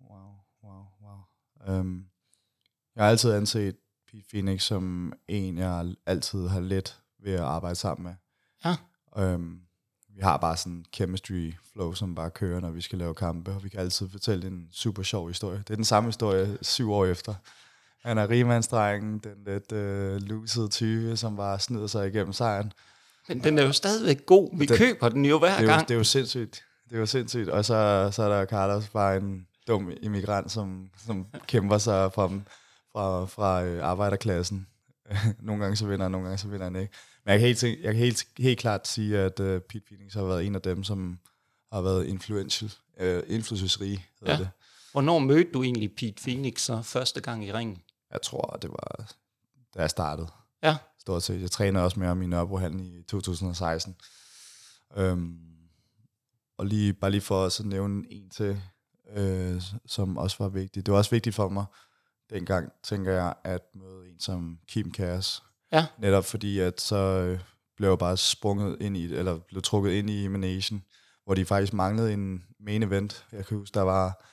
[0.01, 0.29] Wow,
[0.65, 1.81] wow, wow.
[1.81, 2.07] Um,
[2.97, 3.77] jeg har altid anset
[4.11, 8.15] Pete Phoenix som en, jeg altid har let ved at arbejde sammen med.
[8.65, 8.77] Ja.
[9.35, 9.61] Um,
[10.09, 13.53] vi har bare sådan en chemistry flow, som bare kører, når vi skal lave kampe,
[13.53, 15.59] og vi kan altid fortælle en super sjov historie.
[15.59, 17.35] Det er den samme historie syv år efter.
[18.03, 22.73] Han er rigmandsdrengen, den lidt uh, lusede type, som bare snyder sig igennem sejren.
[23.29, 24.59] Men den er jo stadigvæk god.
[24.59, 25.81] Vi den, køber den jo hver det er gang.
[25.81, 26.63] Jo, det er jo sindssygt.
[26.89, 27.49] Det er jo sindssygt.
[27.49, 32.27] Og så, så er der Carlos, bare en dum immigrant, som, som kæmper sig fra,
[32.93, 34.67] fra, fra øh, arbejderklassen.
[35.41, 36.95] nogle gange så vinder han, nogle gange så vinder han ikke.
[37.25, 40.25] Men jeg kan helt, jeg kan helt, helt klart sige, at uh, Pete Phoenix har
[40.25, 41.19] været en af dem, som
[41.73, 44.37] har været influential, uh, hedder ja.
[44.37, 44.49] det.
[44.93, 47.83] Hvornår mødte du egentlig Pete Phoenix så første gang i ringen?
[48.13, 49.13] Jeg tror, det var,
[49.75, 50.29] da jeg startede.
[50.63, 50.77] Ja.
[51.07, 51.41] Stort set.
[51.41, 53.97] Jeg trænede også med ham i Nørrebrohallen i 2016.
[54.97, 55.39] Øhm,
[56.59, 58.63] og lige, bare lige for at så nævne en til,
[59.17, 60.87] øh, som også var vigtig.
[60.87, 61.65] Det var også vigtigt for mig
[62.31, 65.43] dengang, tænker jeg, at møde en som Kim Kærs.
[65.73, 65.87] Ja.
[65.99, 67.41] Netop fordi, at så øh,
[67.77, 70.83] blev jeg bare sprunget ind i, eller blev trukket ind i Emanation,
[71.25, 73.27] hvor de faktisk manglede en main event.
[73.33, 74.25] Jeg kan huske, der var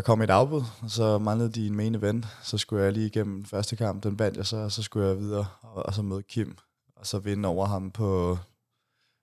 [0.00, 2.26] der kom et afbud, og så manglede de en main event.
[2.42, 5.18] Så skulle jeg lige igennem første kamp, den vandt jeg så, og så skulle jeg
[5.18, 6.56] videre og, og så møde Kim,
[6.96, 8.38] og så vinde over ham på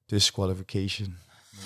[0.09, 1.17] disqualification.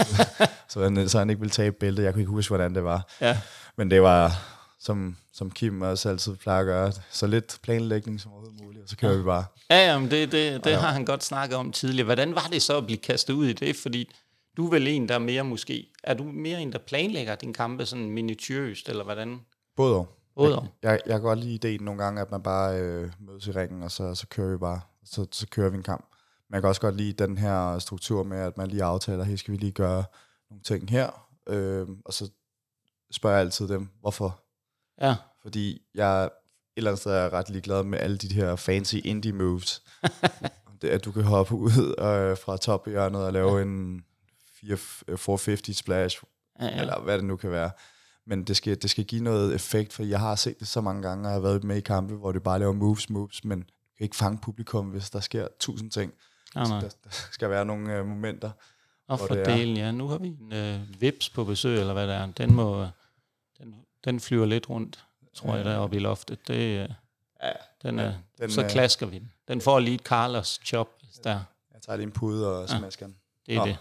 [0.69, 2.03] så, han, så han ikke ville tabe bæltet.
[2.03, 3.07] Jeg kunne ikke huske, hvordan det var.
[3.21, 3.39] Ja.
[3.75, 4.31] Men det var,
[4.79, 8.89] som, som Kim også altid plejer at gøre, så lidt planlægning som overhovedet muligt, og
[8.89, 9.17] så kører ja.
[9.17, 9.45] vi bare.
[9.69, 10.79] Ja, jamen det, det, det ja.
[10.79, 12.05] har han godt snakket om tidligere.
[12.05, 13.75] Hvordan var det så at blive kastet ud i det?
[13.75, 14.09] Fordi
[14.57, 15.87] du er vel en, der er mere måske...
[16.03, 19.39] Er du mere en, der planlægger din kampe sådan minutiøst, eller hvordan?
[19.75, 20.07] Både og.
[20.35, 20.67] Både og.
[20.83, 23.51] Jeg, jeg, jeg kan godt lide ideen nogle gange, at man bare øh, mødes i
[23.51, 24.81] ringen, og så, så kører vi bare.
[25.05, 26.05] Så, så kører vi en kamp.
[26.49, 29.35] Men jeg kan også godt lide den her struktur med, at man lige aftaler, her
[29.35, 30.03] skal vi lige gøre
[30.49, 31.27] nogle ting her.
[31.47, 32.29] Øh, og så
[33.11, 34.43] spørger jeg altid dem, hvorfor?
[35.01, 35.15] Ja.
[35.41, 36.29] Fordi jeg
[36.77, 39.83] eller andet sted er ret ligeglad med alle de her fancy indie moves.
[40.81, 43.61] det, at du kan hoppe ud øh, fra tophjørnet og lave ja.
[43.63, 44.05] en
[44.61, 44.77] 4,
[45.17, 46.23] 450 splash,
[46.59, 46.81] ja, ja.
[46.81, 47.71] eller hvad det nu kan være.
[48.25, 51.01] Men det skal, det skal give noget effekt, for jeg har set det så mange
[51.01, 53.59] gange, og jeg har været med i kampe, hvor det bare laver moves, moves, men
[53.59, 53.65] du
[53.97, 56.13] kan ikke fange publikum, hvis der sker tusind ting.
[56.55, 56.79] Ja, nej.
[56.79, 58.51] Der, der skal være nogle øh, momenter.
[59.07, 59.91] Og for delen, ja.
[59.91, 62.25] Nu har vi en øh, vips på besøg, eller hvad det er.
[62.25, 62.87] Den, må,
[63.57, 65.55] den, den flyver lidt rundt, tror ja.
[65.55, 66.47] jeg, deroppe i loftet.
[66.47, 66.89] Det, øh,
[67.43, 67.51] ja,
[67.83, 69.31] den er, den, så klasker vi den.
[69.47, 71.43] Den får lige et Carlos chop, hvis der.
[71.73, 73.15] Jeg tager lige en pude og smasker den.
[73.45, 73.65] Det er Nå.
[73.65, 73.77] det.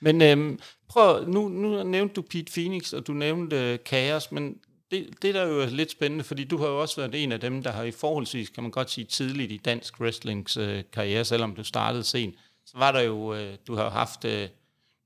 [0.00, 4.58] Men øhm, prøv, nu, nu nævnte du Pete Phoenix, og du nævnte øh, Chaos, men
[4.90, 7.40] det, det der jo er lidt spændende, fordi du har jo også været en af
[7.40, 11.24] dem, der har i forholdsvis, kan man godt sige, tidligt i dansk wrestlings øh, karriere,
[11.24, 12.34] selvom du startede sent,
[12.66, 14.48] så var der jo, øh, du har haft øh,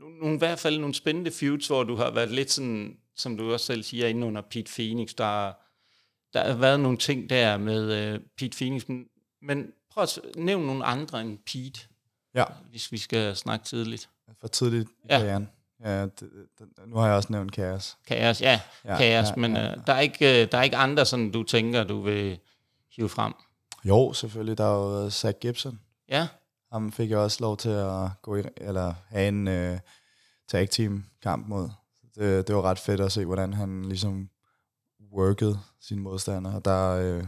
[0.00, 3.52] nogle, i hvert fald nogle spændende feuds, hvor du har været lidt sådan, som du
[3.52, 5.52] også selv siger, inde under Pete Phoenix, der,
[6.32, 9.06] der har været nogle ting der med øh, Pete Phoenix, men,
[9.42, 11.80] men prøv at nævne nogle andre end Pete,
[12.34, 12.44] ja.
[12.70, 14.08] hvis vi skal snakke tidligt.
[14.40, 15.18] For tidligt i ja.
[15.18, 15.48] karrieren.
[15.84, 16.20] Ja, det,
[16.58, 17.96] det, nu har jeg også nævnt Kaos.
[18.06, 18.60] Kaos, ja.
[18.84, 19.76] ja Kaos, ja, men ja.
[19.76, 22.38] Uh, der, er ikke, uh, der er ikke andre, sådan du tænker, du vil
[22.96, 23.32] hive frem?
[23.84, 24.58] Jo, selvfølgelig.
[24.58, 25.80] Der er jo Zach Gibson.
[26.08, 26.28] Ja.
[26.72, 29.78] Ham fik jeg også lov til at gå i, eller have en uh,
[30.48, 31.68] tag team kamp mod.
[32.14, 34.28] Det, det var ret fedt at se, hvordan han ligesom
[35.12, 36.54] workede sine modstandere.
[36.54, 37.22] Og der uh,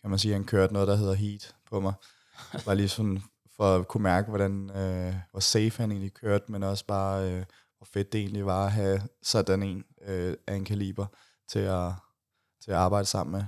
[0.00, 1.92] kan man sige, at han kørte noget, der hedder heat på mig.
[2.64, 3.22] Bare lige sådan
[3.56, 7.44] for at kunne mærke, hvordan, uh, hvor safe han egentlig kørte, men også bare, uh,
[7.78, 11.06] hvor fedt det egentlig var at have sådan en uh, af en kaliber
[11.48, 11.92] til at,
[12.64, 13.44] til at arbejde sammen med.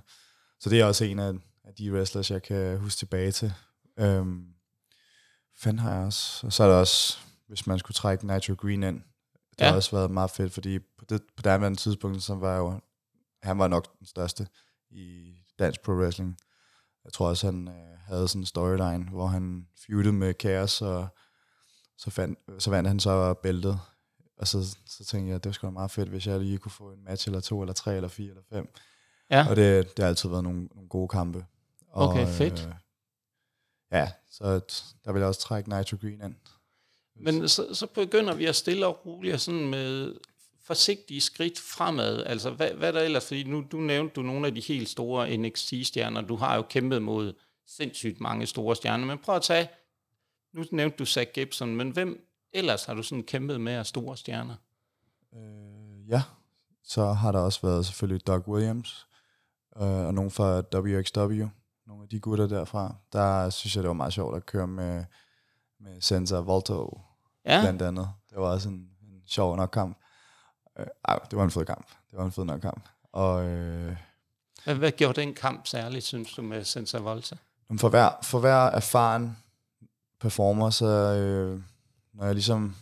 [0.60, 1.32] Så det er også en af,
[1.64, 3.52] af de wrestlers, jeg kan huske tilbage til.
[4.02, 4.46] Um,
[5.56, 6.46] fanden har jeg også.
[6.46, 7.18] Og så er der også,
[7.48, 9.02] hvis man skulle trække Nitro Green ind,
[9.50, 9.68] det ja.
[9.68, 12.80] har også været meget fedt, fordi på det på det tidspunkt, så var jo,
[13.42, 14.46] han var nok den største
[14.90, 16.36] i dansk pro wrestling.
[17.08, 21.08] Jeg tror også, han øh, havde sådan en storyline, hvor han feudede med Chaos, og
[21.98, 23.80] så, fandt, så vandt han så bæltet.
[24.38, 26.90] Og så, så tænkte jeg, det var sgu meget fedt, hvis jeg lige kunne få
[26.90, 28.74] en match eller to, eller tre, eller fire, eller fem.
[29.30, 29.46] Ja.
[29.50, 31.46] Og det, det har altid været nogle, nogle gode kampe.
[31.88, 32.66] Og, okay, fedt.
[32.66, 32.74] Øh,
[33.92, 34.60] ja, så
[35.04, 36.34] der vil jeg også trække Nitro Green ind.
[37.14, 40.14] Men så, så begynder vi at stille og roligt sådan med
[40.68, 42.24] forsigtige skridt fremad.
[42.26, 43.26] Altså, hvad, hvad der ellers?
[43.26, 46.20] Fordi nu du nævnte du nogle af de helt store NXT-stjerner.
[46.20, 47.34] Du har jo kæmpet mod
[47.66, 49.06] sindssygt mange store stjerner.
[49.06, 49.68] Men prøv at tage,
[50.54, 54.16] nu nævnte du Zach Gibson, men hvem ellers har du sådan kæmpet med af store
[54.16, 54.54] stjerner?
[55.34, 56.22] Øh, ja,
[56.84, 59.06] så har der også været selvfølgelig Doug Williams,
[59.76, 61.44] øh, og nogen fra WXW
[61.88, 65.04] nogle af de gutter derfra, der synes jeg, det var meget sjovt at køre med,
[65.80, 67.00] med Sensor Volto,
[67.44, 67.60] ja.
[67.60, 68.08] blandt andet.
[68.30, 69.98] Det var også en, en sjov nok kamp.
[70.78, 71.86] Øh, ej, det var en fed kamp.
[72.10, 72.88] Det var en fed nok kamp.
[73.12, 73.96] Og, øh,
[74.64, 77.36] hvad, hvad gjorde den kamp særligt, synes du, med Sensor Volta?
[77.80, 79.36] For hver, for hver erfaren
[80.20, 81.62] performer, så øh,
[82.14, 82.76] når jeg ligesom,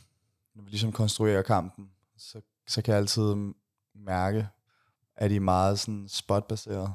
[0.55, 3.35] når vi ligesom konstruerer kampen, så, så kan jeg altid
[3.95, 4.49] mærke,
[5.17, 6.93] at de er meget sådan spotbaseret.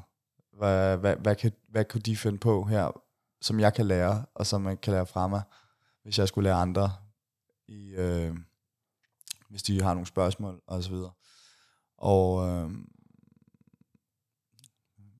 [0.52, 3.00] Hvad, hvad, hvad, kan, hvad kunne de finde på her,
[3.40, 5.42] som jeg kan lære, og som jeg kan lære fra mig,
[6.02, 6.92] hvis jeg skulle lære andre,
[7.68, 8.36] i, øh,
[9.52, 11.10] hvis de har nogle spørgsmål, og så videre.
[11.98, 12.70] Og øh,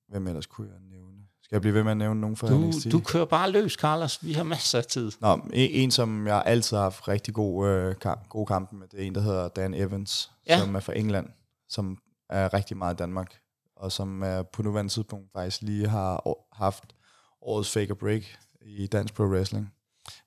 [0.09, 1.19] hvem ellers kunne jeg nævne?
[1.43, 2.93] Skal jeg blive ved med at nævne nogen fra du, NXT?
[2.93, 4.25] Du kører bare løs, Carlos.
[4.25, 5.13] Vi har masser af tid.
[5.21, 8.89] Nå, en, en som jeg altid har haft rigtig god, øh, kamp, god kamp med,
[8.89, 10.59] det er en, der hedder Dan Evans, ja.
[10.59, 11.29] som er fra England,
[11.69, 11.99] som
[12.31, 13.43] er rigtig meget i Danmark
[13.83, 16.95] og som er på nuværende tidspunkt faktisk lige har haft
[17.43, 18.23] årets fake break
[18.61, 19.73] i dansk pro wrestling.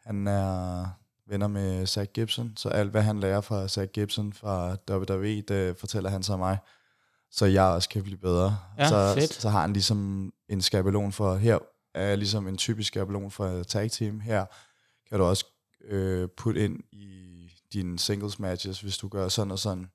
[0.06, 0.86] Han er
[1.27, 5.77] venner med Zach Gibson, så alt hvad han lærer fra Zach Gibson fra WWE, det
[5.77, 6.57] fortæller han sig mig,
[7.31, 8.57] så jeg også kan blive bedre.
[8.77, 9.33] Ja, så, fedt.
[9.33, 11.57] så har han ligesom en skabelon for, her
[11.93, 14.45] er ligesom en typisk skabelon for tag team, her
[15.09, 15.45] kan du også
[15.88, 19.88] øh, putte ind i dine singles matches, hvis du gør sådan og sådan.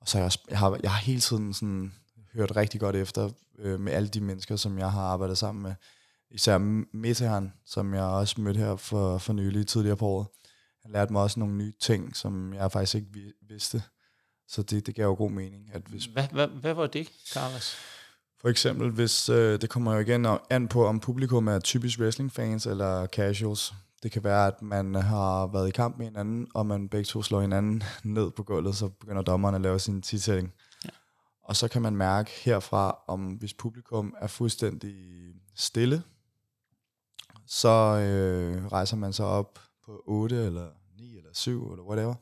[0.00, 1.92] Og så jeg, jeg har jeg har hele tiden sådan
[2.34, 5.74] hørt rigtig godt efter øh, med alle de mennesker, som jeg har arbejdet sammen med.
[6.30, 6.58] Især
[6.92, 10.26] Metehan, som jeg også mødte her for, for nylig tidligere på året.
[10.82, 13.82] Han lærte mig også nogle nye ting, som jeg faktisk ikke vidste.
[14.48, 15.70] Så det, det gav jo god mening.
[15.72, 17.76] At hvis hvad, hvad, hvad var det, Carlos?
[18.40, 22.66] For eksempel, hvis øh, det kommer jo igen an på, om publikum er typisk wrestling-fans
[22.66, 23.74] eller casuals.
[24.02, 27.22] Det kan være, at man har været i kamp med hinanden, og man begge to
[27.22, 27.82] slår hinanden
[28.16, 30.52] ned på gulvet, så begynder dommeren at lave sin titætning.
[31.44, 34.94] Og så kan man mærke herfra, om hvis publikum er fuldstændig
[35.54, 36.02] stille,
[37.46, 39.58] så øh, rejser man sig op
[39.90, 42.14] på 8 eller 9 eller 7 eller whatever.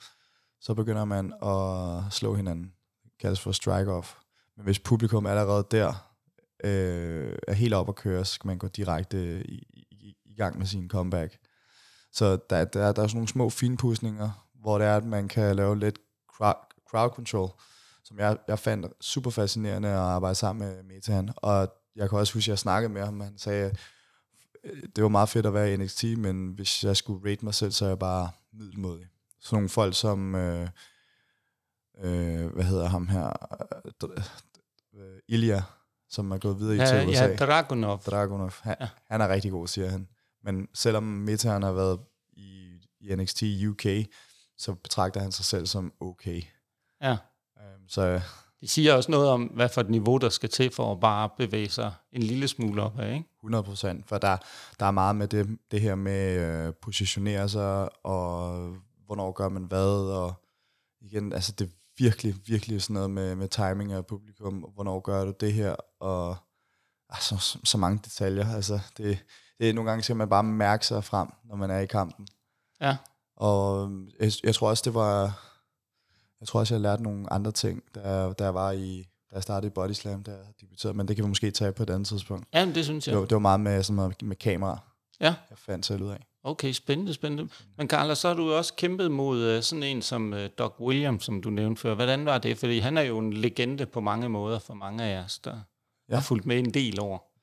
[0.61, 2.73] Så begynder man at slå hinanden.
[3.05, 4.15] Det kaldes for strike-off.
[4.57, 5.89] Men hvis publikum allerede der
[6.65, 9.55] øh, er helt op at køre, så skal man gå direkte i,
[9.91, 11.39] i, i gang med sin comeback.
[12.13, 15.57] Så der, der, der er sådan nogle små finpudsninger, hvor det er, at man kan
[15.57, 15.99] lave lidt
[16.37, 16.57] crowd,
[16.91, 17.51] crowd control,
[18.05, 21.31] som jeg, jeg fandt super fascinerende at arbejde sammen med Metan.
[21.37, 23.77] Og jeg kan også huske, at jeg snakkede med ham, han sagde,
[24.97, 27.73] det var meget fedt at være i NXT, men hvis jeg skulle rate mig selv,
[27.73, 29.07] så er jeg bare middelmodig.
[29.41, 30.69] Sådan nogle folk som, øh,
[31.99, 33.33] øh, hvad hedder ham her,
[34.95, 35.63] øh, Ilya,
[36.09, 37.25] som er gået videre i Ja, til USA.
[37.25, 38.03] ja Dragunov.
[38.03, 38.53] Dragunov.
[38.61, 38.89] Han, Ja.
[39.11, 40.09] han er rigtig god, siger han.
[40.45, 42.01] Men selvom Metehan har været
[42.33, 43.87] i, i NXT UK,
[44.59, 46.43] så betragter han sig selv som okay.
[47.03, 47.13] Ja.
[47.57, 48.21] Um, så
[48.61, 51.31] Det siger også noget om, hvad for et niveau, der skal til for at bare
[51.37, 53.25] bevæge sig en lille smule op ikke?
[53.39, 54.37] 100 procent, for der,
[54.81, 58.57] der er meget med det, det her med øh, positionere sig, og
[59.07, 60.35] hvornår gør man hvad, og
[61.01, 65.25] igen, altså det er virkelig, virkelig sådan noget med, med timing af publikum, hvornår gør
[65.25, 66.37] du det her, og
[67.09, 69.19] altså, så, så mange detaljer, altså det,
[69.59, 72.29] det er nogle gange, skal man bare mærke sig frem, når man er i kampen.
[72.81, 72.97] Ja.
[73.37, 73.91] Og
[74.21, 75.45] jeg, jeg tror også, det var...
[76.41, 79.05] Jeg tror også, jeg lærte nogle andre ting, da, da jeg var i...
[79.31, 81.83] Da jeg startede i Body Slam, jeg debuterede, men det kan vi måske tage på
[81.83, 82.49] et andet tidspunkt.
[82.55, 83.13] Ja, men det synes jeg.
[83.13, 84.79] Det, var, det var meget med, sådan noget med kamera,
[85.21, 86.27] Ja, jeg fandt selv ud af.
[86.45, 87.53] okay, spændende, spændende.
[87.79, 91.25] Men Carla, så har du også kæmpet mod uh, sådan en som uh, Doc Williams,
[91.25, 91.95] som du nævnte før.
[91.95, 92.59] Hvordan var det?
[92.59, 95.61] Fordi han er jo en legende på mange måder for mange af os, der
[96.11, 96.15] ja.
[96.15, 97.35] Har fulgt med en del år.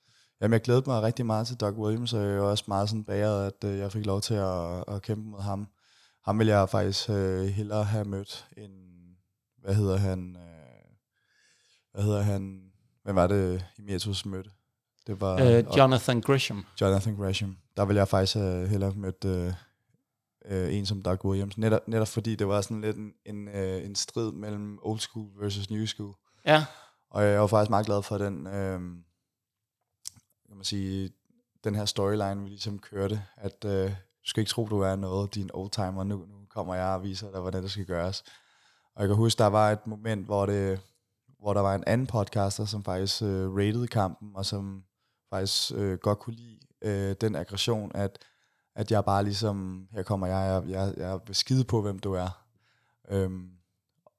[0.41, 3.03] Jamen, jeg glædede mig rigtig meget til Doug Williams, og jeg er også meget sådan
[3.03, 5.67] bagret, at øh, jeg fik lov til at, at kæmpe mod ham.
[6.25, 8.73] Ham ville jeg faktisk øh, hellere have mødt end,
[9.57, 10.95] hvad hedder han, øh,
[11.93, 12.71] hvad hedder han,
[13.03, 14.49] hvem var det, Emeritus mødte?
[15.07, 16.65] Det var Uh, Jonathan Grisham.
[16.81, 17.57] Jonathan Gresham.
[17.77, 19.53] Der ville jeg faktisk øh, hellere have mødt øh,
[20.45, 21.57] øh, en som Doug Williams.
[21.57, 25.29] Netop, netop fordi det var sådan lidt en, en, øh, en strid mellem old school
[25.41, 26.15] versus new school.
[26.45, 26.65] Ja,
[27.09, 28.79] Og jeg var faktisk meget glad for den, øh,
[30.47, 31.11] kan man sige,
[31.63, 33.91] den her storyline, vi ligesom kørte, at øh,
[34.25, 37.31] du skal ikke tro, du er noget, din oldtimer, nu, nu kommer jeg og viser
[37.31, 38.23] dig, hvordan det skal gøres.
[38.95, 40.81] Og jeg kan huske, der var et moment, hvor, det,
[41.39, 44.83] hvor der var en anden podcaster, som faktisk øh, rated kampen, og som
[45.29, 48.19] faktisk øh, godt kunne lide øh, den aggression, at,
[48.75, 52.13] at jeg bare ligesom, her kommer jeg, jeg, jeg, jeg vil skide på, hvem du
[52.13, 52.45] er.
[53.09, 53.49] Øhm,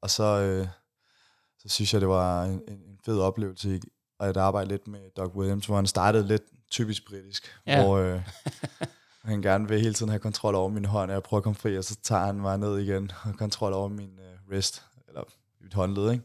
[0.01, 0.69] og så, øh,
[1.59, 3.81] så synes jeg, det var en, en fed oplevelse
[4.21, 7.83] at arbejde lidt med Doug Williams, hvor han startede lidt typisk britisk, ja.
[7.83, 8.23] hvor øh,
[9.27, 11.55] han gerne vil hele tiden have kontrol over min hånd, og jeg prøver at komme
[11.55, 15.23] fri, og så tager han mig ned igen og kontrol over min øh, wrist, eller
[15.61, 16.25] mit håndled, ikke?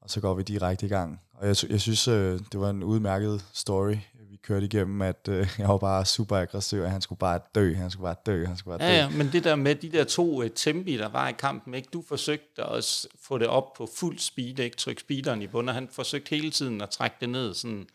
[0.00, 1.20] Og så går vi direkte i gang.
[1.34, 3.96] Og jeg, jeg synes, øh, det var en udmærket story,
[4.32, 7.74] vi kørte igennem, at øh, jeg var bare super aggressiv, og han skulle bare dø,
[7.74, 8.94] han skulle bare dø, han skulle bare dø.
[8.94, 11.74] ja, ja, men det der med de der to uh, tempi, der var i kampen,
[11.74, 11.88] ikke?
[11.92, 14.76] du forsøgte at få det op på fuld speed, ikke?
[14.76, 17.86] trykke speederen i bund, og han forsøgte hele tiden at trække det ned sådan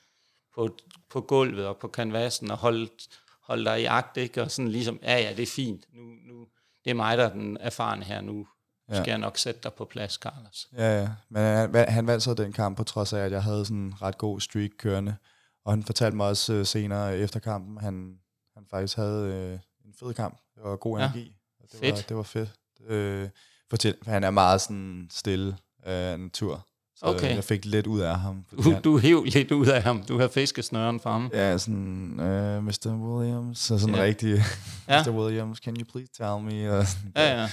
[0.56, 0.70] på,
[1.10, 2.90] på gulvet og på kanvasen og holde,
[3.48, 4.42] holde dig i agt, ikke?
[4.42, 6.02] og sådan ligesom, ja ja, det er fint, nu,
[6.34, 6.48] nu,
[6.86, 8.48] det er mig, der er den erfarne her, nu
[8.90, 9.04] skal Ja.
[9.12, 10.68] jeg nok sætte dig på plads, Carlos.
[10.74, 11.10] Ja, ja.
[11.30, 13.78] Men han, va- han vandt så den kamp, på trods af, at jeg havde sådan
[13.78, 15.16] en ret god streak kørende.
[15.66, 18.18] Og han fortalte mig også øh, senere efter kampen, han,
[18.58, 20.38] han faktisk havde øh, en fed kamp.
[20.56, 21.04] Det var god Ja.
[21.06, 21.34] energi.
[21.60, 21.96] Og det, Fedt.
[21.96, 22.54] Var, det var fedt.
[22.88, 23.30] Øh,
[23.70, 26.68] fortæl, for han er meget sådan stille af natur.
[27.00, 27.36] Så Okay.
[27.36, 28.46] jeg fik lidt ud af ham.
[28.52, 31.30] Du, han- du hæv lidt ud af ham, du har fiskesnøren fra ham.
[31.34, 32.88] Ja, sådan, øh, Mr.
[32.88, 34.02] Williams, så sådan ja.
[34.04, 34.44] rigtig,
[34.88, 35.04] Ja.
[35.04, 35.10] Mr.
[35.12, 36.72] Williams, can you please tell me?
[36.78, 37.50] Og sådan, Ja, ja.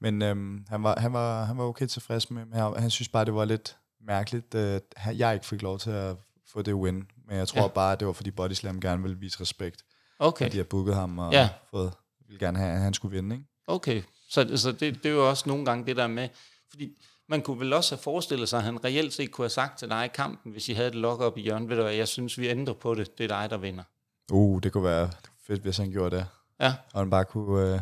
[0.00, 2.74] Men øhm, han, var, han, var, han var okay tilfreds med, ham.
[2.78, 6.16] Han synes bare, det var lidt mærkeligt, at han- jeg ikke fik lov til at
[6.52, 6.94] få det win.
[7.28, 7.68] Men jeg tror Ja.
[7.68, 9.82] bare, at det var fordi Body Slam gerne ville vise respekt.
[10.18, 10.46] Okay.
[10.46, 11.48] At de har booket ham og ja.
[11.70, 11.92] fået,
[12.26, 13.34] ville gerne have, at han skulle vinde.
[13.36, 13.46] Ikke?
[13.66, 16.28] Okay, så, så det, det er jo også nogle gange det der med,
[16.70, 16.92] fordi
[17.28, 19.88] man kunne vel også have forestillet sig, at han reelt set kunne have sagt til
[19.88, 22.08] dig i kampen, hvis I havde et lock op i hjørnet, ved du hvad, jeg
[22.08, 23.84] synes, vi ændrer på det, det er dig, der vinder.
[24.32, 25.10] Uh, det kunne være
[25.46, 26.26] fedt, hvis han gjorde det.
[26.60, 27.80] Ja, Og han bare kunne øh,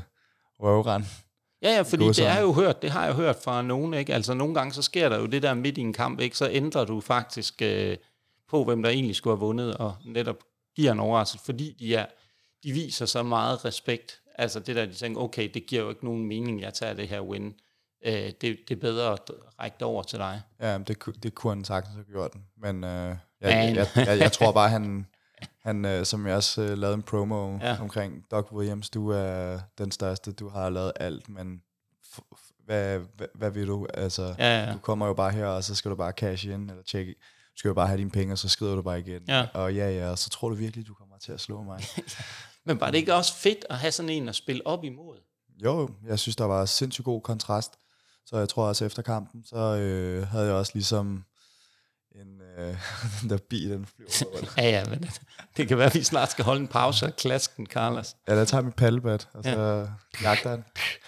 [0.61, 1.07] røvrende.
[1.63, 4.15] ja, ja fordi det er jo hørt, det har jeg hørt fra nogen, ikke?
[4.15, 6.37] Altså nogle gange, så sker der jo det der midt i en kamp, ikke?
[6.37, 7.97] Så ændrer du faktisk øh,
[8.49, 10.37] på, hvem der egentlig skulle have vundet, og netop
[10.77, 12.07] giver en overraskelse, fordi de, er,
[12.63, 14.21] de viser så meget respekt.
[14.39, 17.09] Altså det der, de tænker, okay, det giver jo ikke nogen mening, jeg tager det
[17.09, 17.55] her win.
[18.05, 19.21] Øh, det, det er bedre at
[19.61, 20.43] række det over til dig.
[20.61, 22.33] Ja, det, det kunne han sagtens have gjort.
[22.57, 25.07] Men øh, jeg, jeg, jeg, jeg tror bare, han,
[25.63, 27.77] han øh, som jeg også øh, lavede en promo Ja.
[27.81, 31.63] omkring, Doc Williams, du er den største, du har lavet alt, men
[32.65, 33.87] hvad, hvad, hvad vil du?
[33.95, 34.73] Altså, Ja, ja.
[34.73, 37.13] du kommer jo bare her, og så skal du bare cash in, eller tjekke.
[37.15, 39.23] Du skal jo bare have dine penge, og så skriver du bare igen.
[39.29, 39.47] Ja.
[39.55, 41.81] Og ja, ja, og så tror du virkelig, du kommer til at slå mig.
[42.67, 45.17] Men var det ikke også fedt at have sådan en at spille op imod?
[45.65, 47.73] Jo, jeg synes, der var sindssygt god kontrast.
[48.27, 51.25] Så jeg tror også efter kampen, så øh, havde jeg også ligesom
[52.15, 52.77] en øh,
[53.21, 54.55] den der bil, den flyver rundt.
[54.59, 55.21] Ja, ja, men det,
[55.57, 58.17] det kan være, at vi snart skal holde en pause og klaske den, Carlos.
[58.29, 59.87] Ja, der tager mit paddelbat, og så ja.
[60.29, 60.65] jagter han.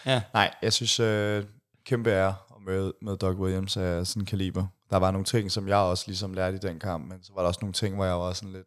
[0.07, 0.23] Ja.
[0.35, 1.45] Nej, jeg synes, øh,
[1.85, 4.67] kæmpe er at møde, møde Doug Williams af sådan en kaliber.
[4.91, 7.41] Der var nogle ting, som jeg også ligesom lærte i den kamp, men så var
[7.41, 8.67] der også nogle ting, hvor jeg var sådan lidt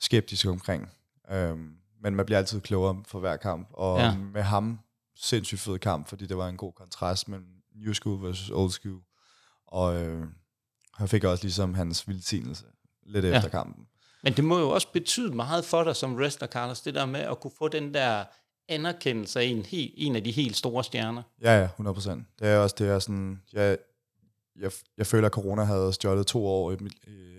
[0.00, 0.90] skeptisk omkring.
[1.30, 1.70] Øhm,
[2.02, 4.16] men man bliver altid klogere for hver kamp, og ja.
[4.16, 4.80] med ham,
[5.16, 7.46] sindssygt fed kamp, fordi det var en god kontrast mellem
[7.84, 9.00] new school versus old school.
[9.66, 10.26] Og øh,
[10.94, 12.64] han fik også ligesom hans velsignelse
[13.06, 13.36] lidt Ja.
[13.36, 13.84] efter kampen.
[14.22, 17.20] Men det må jo også betyde meget for dig som wrestler, Carlos, det der med
[17.20, 18.24] at kunne få den der
[18.68, 21.22] anerkendelse af en, helt, en af de helt store stjerner.
[21.42, 22.26] Ja, ja, 100 procent.
[22.38, 23.78] Det er også det, er sådan, jeg,
[24.60, 26.70] jeg, jeg føler, at corona havde stjålet to år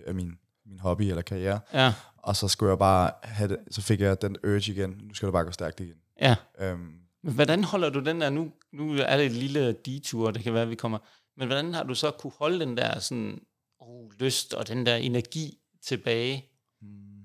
[0.06, 3.82] af min, min hobby eller karriere, Ja, og så skulle jeg bare have det, så
[3.82, 5.94] fik jeg den urge igen, nu skal du bare gå stærkt igen.
[6.20, 6.36] ja.
[6.60, 10.42] Øhm, Men hvordan holder du den der, nu, nu er det et lille detur, det
[10.42, 10.98] kan være, vi kommer,
[11.36, 13.40] men hvordan har du så kunne holde den der sådan,
[13.78, 16.46] oh, lyst og den der energi tilbage?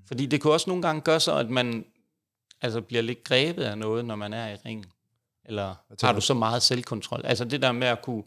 [0.06, 1.84] Fordi det kan også nogle gange gøre så, at man
[2.60, 4.86] altså bliver lidt grebet af noget, når man er i ringen.
[5.44, 6.16] Eller har du?
[6.16, 7.20] du så meget selvkontrol?
[7.24, 8.22] Altså det der med at kunne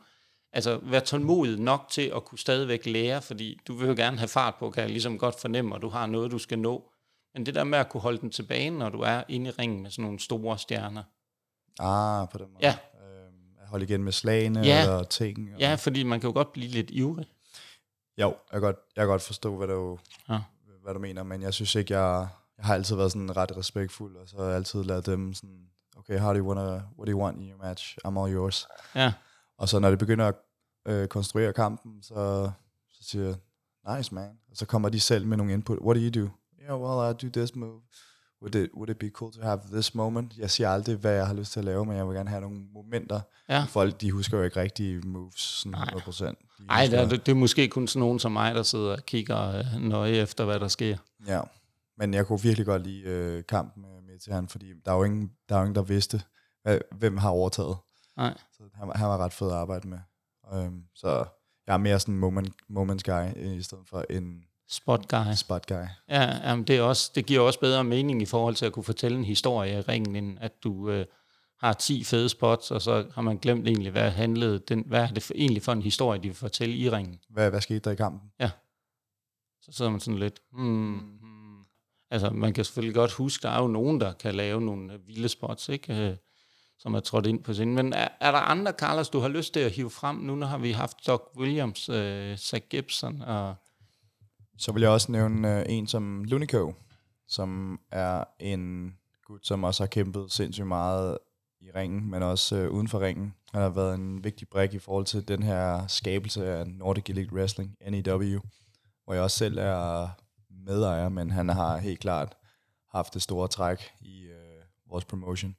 [0.53, 4.27] altså være tålmodig nok til at kunne stadigvæk lære, fordi du vil jo gerne have
[4.27, 6.91] fart på, kan jeg ligesom godt fornemme, og du har noget, du skal nå.
[7.33, 9.81] Men det der med at kunne holde den tilbage, når du er inde i ringen
[9.81, 11.03] med sådan nogle store stjerner.
[11.79, 12.65] Ah, på den måde.
[12.65, 12.77] Ja.
[13.61, 14.81] At holde igen med slagene Ja.
[14.81, 15.53] eller ting.
[15.53, 17.25] Og, Ja, fordi man kan jo godt blive lidt ivrig.
[18.17, 19.99] Jo, jeg kan godt, jeg kan godt forstå, hvad du,
[20.29, 20.39] Ja.
[20.83, 22.27] hvad du mener, men jeg synes ikke, jeg,
[22.57, 25.65] jeg har altid været sådan ret respektfuld, og så har jeg altid ladet dem sådan,
[25.97, 27.97] okay, how do you wanna, what do you want in your match?
[28.07, 28.67] I'm all yours.
[28.95, 29.13] Ja,
[29.57, 30.35] Og så når det begynder at
[30.87, 32.51] øh, konstruere kampen, så,
[32.91, 34.29] så siger jeg, nice man.
[34.51, 35.77] Og så kommer de selv med nogle input.
[35.81, 36.29] What do you do?
[36.61, 37.81] Yeah, well, I do this move.
[38.41, 40.37] Would it, would it be cool to have this moment?
[40.37, 42.41] Jeg siger aldrig, hvad jeg har lyst til at lave, men jeg vil gerne have
[42.41, 43.19] nogle momenter.
[43.49, 43.63] ja.
[43.63, 45.85] Folk, de husker jo ikke rigtige moves, sådan Nej.
[45.95, 46.25] 100%.
[46.25, 46.35] De
[46.69, 49.57] Ej, det er, det er måske kun sådan nogen som mig, der sidder og kigger
[49.57, 50.97] øh, nøje efter, hvad der sker.
[51.27, 51.41] Ja,
[51.97, 54.95] men jeg kunne virkelig godt lide øh, kampen med, med til han, fordi der er
[54.97, 56.21] jo ingen, der, er jo ingen, der vidste,
[56.63, 57.77] hvad, hvem har overtaget.
[58.17, 58.37] Nej.
[58.57, 59.99] Så han, var- han var ret fed at arbejde med.
[60.53, 61.25] Øhm, så
[61.67, 65.33] jeg er mere sådan en moment, moments guy, øh, i stedet for en Spot guy.
[65.35, 65.85] spot guy.
[66.09, 68.83] Ja, jamen det, er også, det giver også bedre mening i forhold til at kunne
[68.83, 71.05] fortælle en historie i ringen, end at du øh,
[71.59, 75.07] har 10 fede spots, og så har man glemt egentlig, hvad, handlede den, hvad er
[75.07, 77.19] det for, egentlig for en historie, de vil fortælle i ringen.
[77.29, 78.31] Hvad, hvad skete der i kampen?
[79.61, 81.59] Så sidder man sådan lidt, hmm, hmm.
[82.11, 85.07] Altså, man kan selvfølgelig godt huske, der er jo nogen, der kan lave nogle øh,
[85.07, 86.09] vilde spots, ikke?
[86.09, 86.15] Øh,
[86.79, 87.75] som er trådt ind på scenen.
[87.75, 90.15] Men er, er der andre, Carlos, du har lyst til at hive frem?
[90.15, 93.55] Nu når har vi haft Doc Williams, øh, Zach Gibson og...
[94.59, 96.73] Så vil jeg også nævne øh, en som Lunico,
[97.27, 98.93] som er en
[99.25, 101.17] gut, som også har kæmpet sindssygt meget
[101.61, 103.33] i ringen, men også øh, uden for ringen.
[103.53, 107.33] Han har været en vigtig brik i forhold til den her skabelse af Nordic Elite
[107.33, 108.39] Wrestling, NEW,
[109.05, 110.09] hvor jeg også selv er
[110.49, 112.37] medejer, men han har helt klart
[112.91, 115.55] haft det store træk i øh, vores promotion.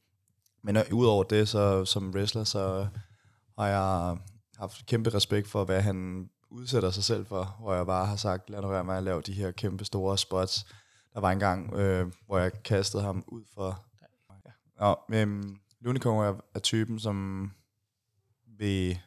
[0.63, 2.87] Men øh, udover det, så som wrestler, så
[3.59, 4.17] har jeg
[4.57, 8.51] haft kæmpe respekt for, hvad han udsætter sig selv for, hvor jeg bare har sagt,
[8.51, 10.67] lad nu være med at lave de her kæmpe store spots.
[11.15, 13.85] Der var en gang, øh, hvor jeg kastede ham ud for...
[14.47, 14.51] Ja.
[14.81, 17.51] Nå, men Lunico er, er typen, som
[18.59, 18.99] vil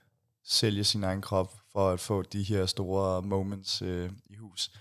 [0.43, 4.71] sælge sin egen krop for at få de her store moments øh, i hus.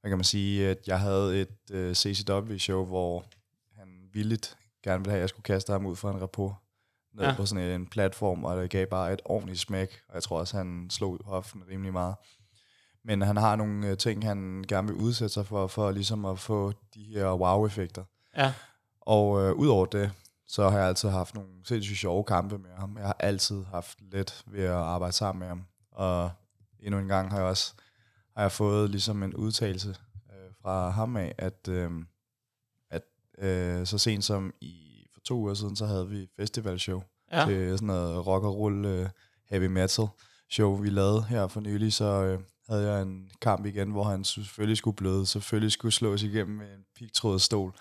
[0.00, 3.24] Hvad kan man sige, at jeg havde et øh, CCW-show, hvor
[3.72, 6.54] han villigt gerne ville have, at jeg skulle kaste ham ud for en rapport
[7.16, 7.34] ned Ja.
[7.36, 10.56] på sådan en platform, og det gav bare et ordentligt smæk, og jeg tror også,
[10.56, 12.14] han slog hoften rimelig meget.
[13.04, 16.38] Men han har nogle øh, ting, han gerne vil udsætte sig for, for ligesom at
[16.38, 18.04] få de her wow-effekter.
[18.36, 18.52] Ja,
[19.00, 20.12] Og øh, udover det,
[20.48, 22.96] så har jeg altid haft nogle sindssygt sjove kampe med ham.
[22.96, 25.64] Jeg har altid haft let ved at arbejde sammen med ham.
[25.92, 26.30] Og
[26.80, 27.74] endnu en gang har jeg også
[28.36, 29.88] har jeg fået ligesom en udtalelse
[30.30, 31.90] øh, fra ham af, at, øh,
[32.90, 33.02] at
[33.38, 34.85] øh, så sent som i
[35.26, 37.02] to uger siden, så havde vi festivalshow
[37.32, 37.44] ja.
[37.46, 39.08] til sådan noget rock og roll øh,
[39.50, 40.06] heavy metal
[40.50, 44.24] show, vi lavede her for nylig, så øh, havde jeg en kamp igen, hvor han
[44.24, 47.72] selvfølgelig skulle bløde, selvfølgelig skulle slås igennem med en pigtrådet stol.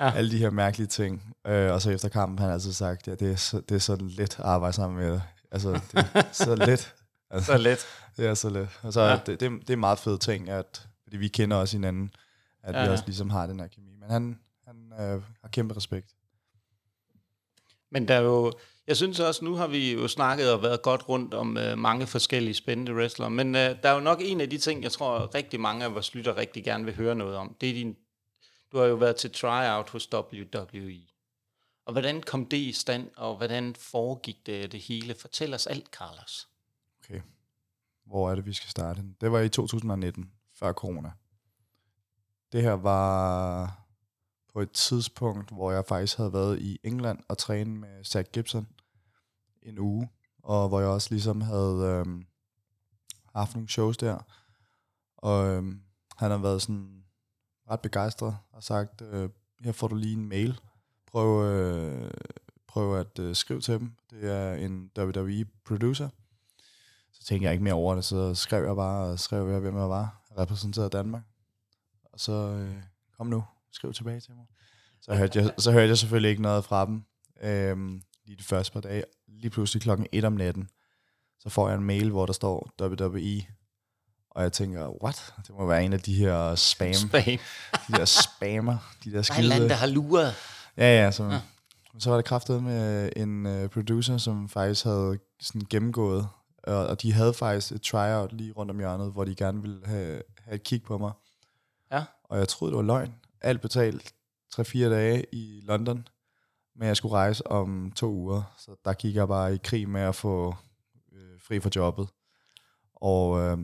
[0.00, 0.12] Ja.
[0.14, 1.34] Alle de her mærkelige ting.
[1.46, 3.78] Øh, og så efter kampen har han altid sagt, ja, det er, så, det er
[3.78, 5.22] så let at arbejde sammen med dig.
[5.50, 6.94] Altså, det er så let.
[7.30, 7.86] Altså, Så let.
[8.16, 8.68] det er så let.
[8.82, 9.16] Og så Ja.
[9.26, 12.10] det, det, det er meget fede ting, at, fordi vi kender også hinanden,
[12.62, 12.86] at Ja, ja.
[12.86, 13.94] vi også ligesom har den her kemi.
[14.00, 16.10] Men han, han øh, har kæmpe respekt.
[17.94, 18.52] Men der er jo,
[18.86, 22.06] jeg synes også, nu har vi jo snakket og været godt rundt om øh, mange
[22.06, 25.34] forskellige spændende wrestlere, men øh, der er jo nok en af de ting, jeg tror
[25.34, 27.56] rigtig mange af vores lytter rigtig gerne vil høre noget om.
[27.60, 27.96] Det er din,
[28.72, 31.00] du har jo været til tryout hos WWE.
[31.86, 35.14] Og hvordan kom det i stand, og hvordan foregik det, det hele?
[35.14, 36.48] Fortæl os alt, Carlos.
[37.04, 37.20] Okay.
[38.04, 39.02] hvor er det, vi skal starte.
[39.20, 41.10] Det var i 2019, før corona.
[42.52, 43.83] Det her var
[44.54, 48.68] på et tidspunkt, hvor jeg faktisk havde været i England og trænet med Zach Gibson
[49.62, 50.10] en uge,
[50.42, 52.26] og hvor jeg også ligesom havde øhm,
[53.34, 54.18] haft nogle shows der.
[55.16, 55.80] Og øhm,
[56.16, 57.04] han har været sådan
[57.70, 59.30] ret begejstret og sagt, øh,
[59.60, 60.60] her får du lige en mail.
[61.06, 62.10] Prøv, øh,
[62.66, 63.92] prøv at øh, skrive til dem.
[64.10, 66.08] Det er en WWE-producer.
[67.12, 69.76] Så tænkte jeg ikke mere over det, så skrev jeg bare, og skrev jeg, hvem
[69.76, 70.22] jeg var.
[70.30, 71.22] Jeg repræsenterede Danmark.
[72.04, 72.82] Og så, øh,
[73.16, 73.44] kom nu,
[73.74, 74.44] skriv tilbage til mig.
[75.02, 77.04] Så hørte jeg, så hørte jeg selvfølgelig ikke noget fra dem.
[77.42, 79.04] Øhm, lige de første par dage.
[79.28, 80.68] Lige pludselig klokken 1 om natten,
[81.40, 83.42] så får jeg en mail, hvor der står WWE.
[84.30, 85.34] Og jeg tænker, what?
[85.46, 86.94] Det må være en af de her spam.
[87.10, 87.22] Spam.
[87.88, 88.94] de der spammer.
[89.04, 89.74] De der Der er andet, der skide...
[89.74, 90.34] har luret.
[90.76, 91.10] Ja, ja.
[91.10, 91.40] Så,
[91.98, 96.28] så var det kraftet med en uh, producer, som faktisk havde sådan gennemgået.
[96.62, 99.86] Og, og de havde faktisk et tryout lige rundt om hjørnet, hvor de gerne ville
[99.86, 101.12] have, have et kig på mig.
[101.92, 102.04] Ja.
[102.24, 103.14] Og jeg troede, det var løgn.
[103.44, 104.14] Alt betalt
[104.54, 106.08] 3-4 dage i London.
[106.76, 108.54] Men jeg skulle rejse om to uger.
[108.58, 110.54] Så der gik jeg bare i krig med at få
[111.12, 112.08] øh, fri fra jobbet.
[112.94, 113.58] Og øh,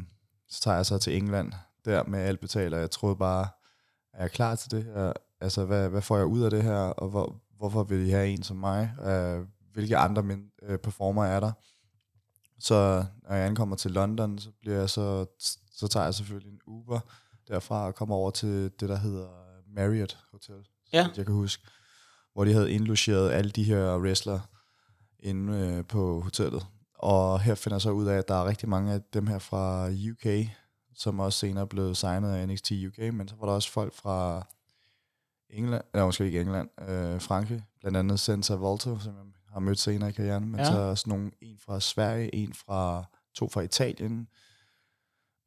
[0.49, 1.53] så tager jeg så til England
[1.85, 2.75] der med alt betalt.
[2.75, 3.49] Og jeg troede bare,
[4.13, 5.13] er jeg klar til det her?
[5.41, 6.79] Altså, hvad, hvad får jeg ud af det her?
[6.79, 8.95] Og hvor, hvorfor vil I have en som mig?
[9.05, 11.53] Øh, hvilke andre min, øh, performer er der?
[12.59, 15.27] Så når jeg ankommer til London, så, bliver jeg så,
[15.73, 17.01] så tager jeg selvfølgelig en Uber
[17.49, 21.09] derfra og kommer over til det, der hedder Marriott Hotel, Ja.
[21.17, 21.63] jeg kan huske,
[22.33, 24.41] hvor de havde indlogeret alle de her wrestlere
[25.19, 26.67] inde øh, på hotellet.
[26.95, 29.39] Og her finder jeg så ud af, at der er rigtig mange af dem her
[29.39, 30.49] fra UK,
[30.95, 34.47] som også senere blev signet af NXT UK, men så var der også folk fra
[35.51, 39.79] England, eller måske ikke England, øh, Frankrig, blandt andet Senta Volto, som jeg har mødt
[39.79, 40.65] senere i karrieren, men Ja.
[40.67, 43.05] så også nogle, en fra Sverige, en fra,
[43.35, 44.29] to fra Italien,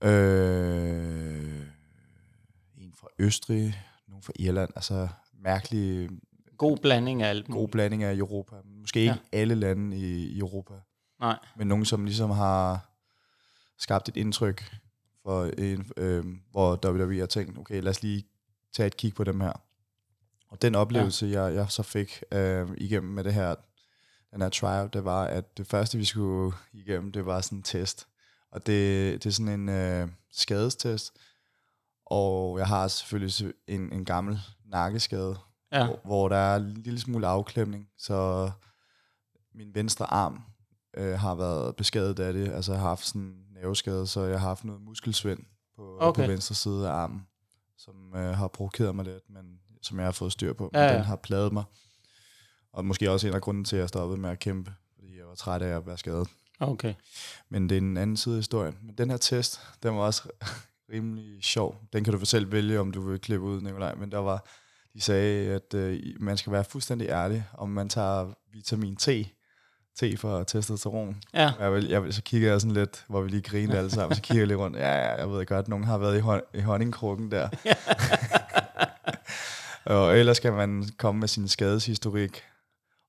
[0.04, 1.68] øh,
[2.78, 3.82] en fra Østrig,
[4.24, 5.08] fra Irland, altså
[5.40, 6.10] mærkelig
[6.58, 8.56] God blanding af alt god blanding af Europa.
[8.66, 9.18] Måske ikke Ja.
[9.34, 9.38] ja.
[9.40, 10.74] alle lande i, i Europa,
[11.20, 11.40] Nej.
[11.58, 12.90] men nogen, som ligesom har
[13.78, 14.64] skabt et indtryk,
[15.24, 18.26] for en, øh, hvor WWE har tænkt, okay, lad os lige
[18.74, 19.54] tage et kig på dem her.
[20.50, 21.42] Og den oplevelse, ja.
[21.42, 23.56] jeg, jeg så fik øh, igennem med det her,
[24.34, 27.64] den her tryout, det var, at det første, vi skulle igennem, det var sådan en
[27.64, 28.08] test.
[28.52, 31.14] Og det, det er sådan en øh, skadestest,
[32.14, 35.36] og jeg har selvfølgelig en, en gammel nakkeskade,
[35.72, 35.86] Ja.
[35.86, 38.52] hvor, hvor der er en lille smule afklemning, så
[39.56, 40.42] min venstre arm
[40.98, 42.52] øh, har været beskadiget af det.
[42.54, 45.40] Altså jeg har haft sådan en nerveskade, så jeg har haft noget muskelsvind
[45.76, 46.24] på, Okay.
[46.26, 47.28] på venstre side af armen,
[47.78, 50.70] som øh, har provokeret mig lidt, men som jeg har fået styr på.
[50.74, 50.96] Ja, Men ja.
[50.96, 51.64] den har pladet mig.
[52.74, 55.28] Og måske også en af grunden til, at jeg stoppede med at kæmpe, fordi jeg
[55.28, 56.28] var træt af at være skadet.
[56.60, 56.94] Okay.
[57.50, 58.78] Men det er en anden side af historien.
[58.82, 60.30] Men den her test, den var også
[60.94, 61.76] rimelig sjov.
[61.94, 63.96] Den kan du for selv vælge, om du vil klippe ud, Nikolaj.
[63.96, 64.46] Men der var,
[64.94, 69.08] de sagde, at øh, man skal være fuldstændig ærlig, om man tager vitamin T,
[70.00, 71.22] T for testosteron.
[71.34, 71.52] Ja.
[71.60, 74.16] Jeg vil, jeg vil, så kigger jeg sådan lidt, hvor vi lige griner alle sammen,
[74.16, 74.78] så kigger jeg lidt rundt.
[74.78, 77.50] Ja, ja, jeg ved godt, nogen har været i, hon- i honningkrukken der.
[79.86, 82.42] og ellers skal man komme med sin skadeshistorik,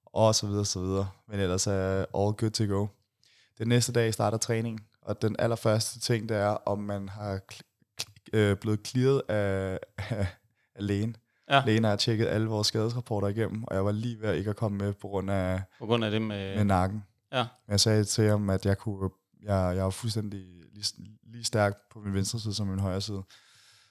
[0.07, 1.09] og så videre, så videre.
[1.29, 2.87] Men ellers er all good to go.
[3.59, 7.41] Den næste dag starter træning, og den allerførste ting, det er, om man har
[8.35, 10.27] øh, blevet clearet af, af,
[10.75, 11.17] af lægen.
[11.51, 11.63] Ja.
[11.67, 14.79] Lægen har tjekket alle vores skadesrapporter igennem, og jeg var lige ved ikke at komme
[14.79, 16.57] med på grund af På grund af det med...
[16.57, 17.05] med nakken.
[17.33, 17.47] Ja.
[17.69, 19.11] Jeg sagde til ham, at jeg kunne,
[19.43, 20.41] jeg, jeg var fuldstændig
[20.73, 20.85] lige,
[21.23, 23.23] lige stærk på min venstre side som min højre side.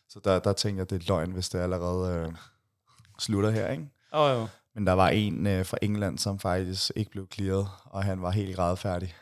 [0.09, 2.33] Så der, der tænkte jeg, at det er løgn, hvis det allerede øh,
[3.19, 3.89] slutter her, ikke?
[4.11, 4.47] Oh, jo.
[4.75, 8.31] Men der var en øh, fra England, som faktisk ikke blev clearet, og han var
[8.31, 9.15] helt gradfærdig.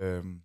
[0.00, 0.40] Øhm,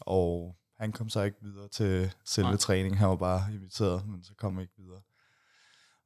[0.00, 2.56] og han kom så ikke videre til selve Nej.
[2.56, 2.98] Træningen.
[2.98, 5.00] Han var bare inviteret, men så kom han ikke videre.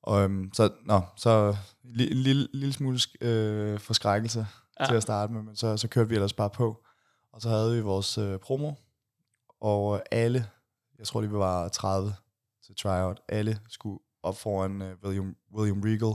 [0.03, 4.47] Og, øhm, så, nå, så en li- en lille, lille smule øh, forskrækkelse
[4.81, 4.87] Ja.
[4.87, 6.85] til at starte med, men så, så kørte vi ellers bare på.
[7.33, 8.73] Og så havde vi vores øh, promo,
[9.61, 10.51] og alle,
[10.99, 12.15] jeg tror vi var 30
[12.67, 16.15] til tryout, alle skulle op foran øh, William, William Regal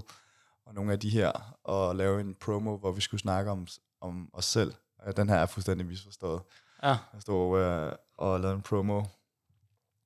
[0.65, 1.31] og nogle af de her,
[1.63, 3.67] og lave en promo, hvor vi skulle snakke om,
[4.01, 4.73] om os selv.
[4.99, 6.41] Og Den her er fuldstændig misforstået.
[6.83, 6.87] Ja.
[7.13, 7.91] Jeg stod øh,
[8.23, 9.01] og lavede en promo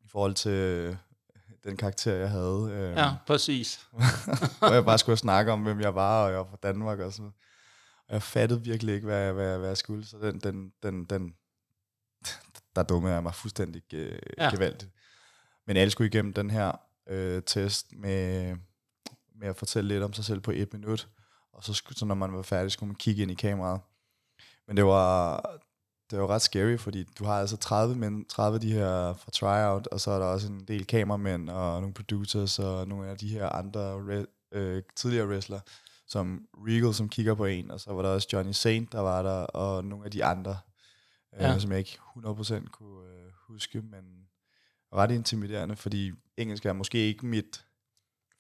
[0.05, 0.95] i forhold til øh,
[1.63, 2.70] den karakter, jeg havde.
[2.72, 3.88] Øh, Ja, præcis.
[4.59, 7.13] hvor jeg bare skulle snakke om, hvem jeg var, og jeg var fra Danmark og
[7.13, 7.32] sådan.
[8.07, 11.34] Og jeg fattede virkelig ikke, hvad, hvad, hvad jeg skulle, så den, den, den, den
[12.76, 14.43] der dummede jeg mig fuldstændig øh, Ja.
[14.43, 14.49] ja.
[14.49, 14.91] gevaldigt.
[15.68, 16.72] Men alle skulle igennem den her
[17.09, 18.55] øh, test med,
[19.36, 21.07] med at fortælle lidt om sig selv på et minut,
[21.53, 23.82] og så, skulle, så når man var færdig, skulle man kigge ind i kameraet.
[24.68, 25.41] Men det var,
[26.12, 29.14] det er jo ret scary, fordi du har altså 30, men, 30 af de her
[29.14, 33.10] fra tryout, og så er der også en del kameramænd og nogle producers og nogle
[33.10, 35.60] af de her andre re- øh, tidligere wrestler,
[36.08, 39.22] som Regal, som kigger på en, og så var der også Johnny Saint, der var
[39.22, 40.58] der, og nogle af de andre,
[41.34, 41.47] ja.
[41.47, 41.55] Ja.
[41.55, 44.03] øh, som jeg ikke 100% kunne øh, huske, men
[44.93, 47.66] ret intimiderende, fordi engelsk er måske ikke mit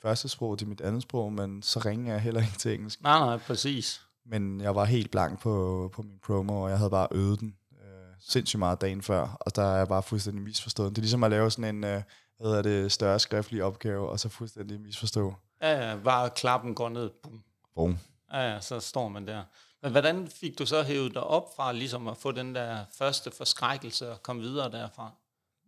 [0.01, 3.01] første sprog til mit andet sprog, men så ringer jeg heller ikke til engelsk.
[3.01, 4.06] Nej, nej, præcis.
[4.29, 7.55] Men jeg var helt blank på, på min promo, og jeg havde bare øvet den
[7.71, 10.89] øh, sindssygt meget dagen før, og der er jeg bare fuldstændig misforstået.
[10.89, 12.01] Det er ligesom at lave sådan en, øh,
[12.37, 15.33] hvad hedder det, større skriftlig opgave, og så fuldstændig misforstå.
[15.61, 17.09] Ja, ja, bare klappen går ned.
[17.23, 17.43] Bum.
[17.75, 17.97] Boom.
[18.33, 19.43] Ja, ja, så står man der.
[19.83, 23.31] Men hvordan fik du så hævet dig op fra ligesom at få den der første
[23.37, 25.11] forskrækkelse og komme videre derfra?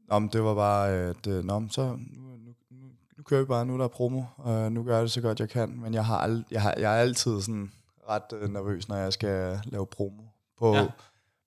[0.09, 2.87] Nå, men det var bare, at øh, nå, så nu, nu, nu,
[3.17, 5.39] nu kører vi bare, nu er der promo, og nu gør jeg det så godt
[5.39, 7.71] jeg kan, men jeg, har ald- jeg, har, jeg er altid sådan
[8.09, 10.23] ret øh, nervøs, når jeg skal lave promo.
[10.57, 10.87] På, Ja.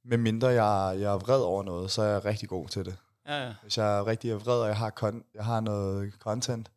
[0.04, 2.96] Med mindre jeg, jeg er vred over noget, så er jeg rigtig god til det.
[3.26, 3.54] Ja, ja.
[3.62, 6.70] Hvis jeg er rigtig vred, og jeg har, kon- jeg har noget content,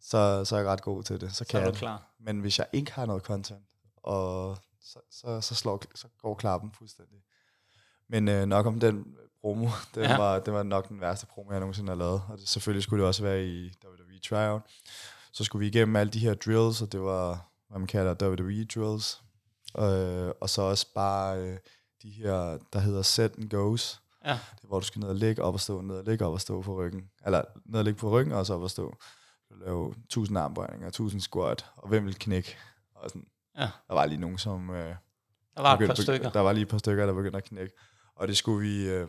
[0.00, 1.30] så, så er jeg ret god til det.
[1.30, 1.78] Så Så kan er jeg du det.
[1.78, 2.02] klar.
[2.20, 3.60] Men hvis jeg ikke har noget content,
[3.96, 7.18] og så, så, så, slår, så går klappen fuldstændig.
[8.08, 9.04] Men øh, nok om den
[9.40, 10.10] promo, den, Ja.
[10.10, 10.16] ja.
[10.18, 12.22] var, den var nok den værste promo, jeg nogensinde har lavet.
[12.28, 14.62] Og det, selvfølgelig skulle det også være i WWE Tryout.
[15.32, 18.64] Så skulle vi igennem alle de her drills, og det var, hvad man kalder WWE
[18.64, 19.22] drills.
[19.78, 21.58] Øh, og så også bare øh,
[22.02, 24.00] de her, der hedder set and goes.
[24.24, 26.26] Ja, Det er, hvor du skal ned og ligge, op og stå, ned og ligge,
[26.26, 27.10] op og stå på ryggen.
[27.26, 28.96] Eller ned og ligge på ryggen, og så op og stå.
[29.50, 32.56] Du lave 1000 armbøjninger, 1000 squat, og hvem vil knække?
[32.94, 33.26] Og sådan.
[33.56, 33.70] ja.
[33.88, 34.70] Der var lige nogen, som...
[34.70, 34.76] Øh,
[35.56, 36.30] Der var et begyndte- par stykker.
[36.30, 37.74] Der var lige et par stykker, der begyndte at knække.
[38.16, 38.88] Og det skulle vi...
[38.88, 39.08] Øh,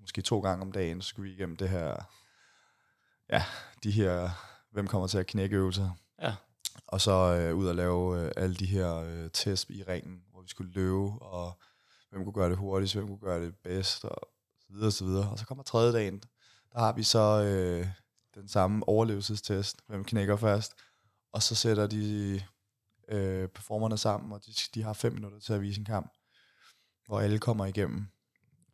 [0.00, 1.94] måske to gange om dagen, så skulle vi igennem det her...
[3.32, 3.44] Ja,
[3.82, 4.30] de her...
[4.72, 5.90] Hvem kommer til at knække øvelser?
[6.92, 10.42] Og så øh, ud og lave øh, alle de her øh, test i ringen, hvor
[10.42, 11.58] vi skulle løbe, og
[12.10, 14.28] hvem kunne gøre det hurtigst, hvem kunne gøre det bedst, og
[14.60, 15.30] så videre, og så videre.
[15.30, 16.22] Og så kommer tredje dagen,
[16.72, 17.86] der har vi så øh,
[18.34, 20.74] den samme overlevelsestest, hvem knækker først,
[21.32, 22.34] og så sætter de
[23.08, 26.12] øh, performerne sammen, og de, de har fem minutter til at vise en kamp,
[27.06, 28.06] hvor alle kommer igennem.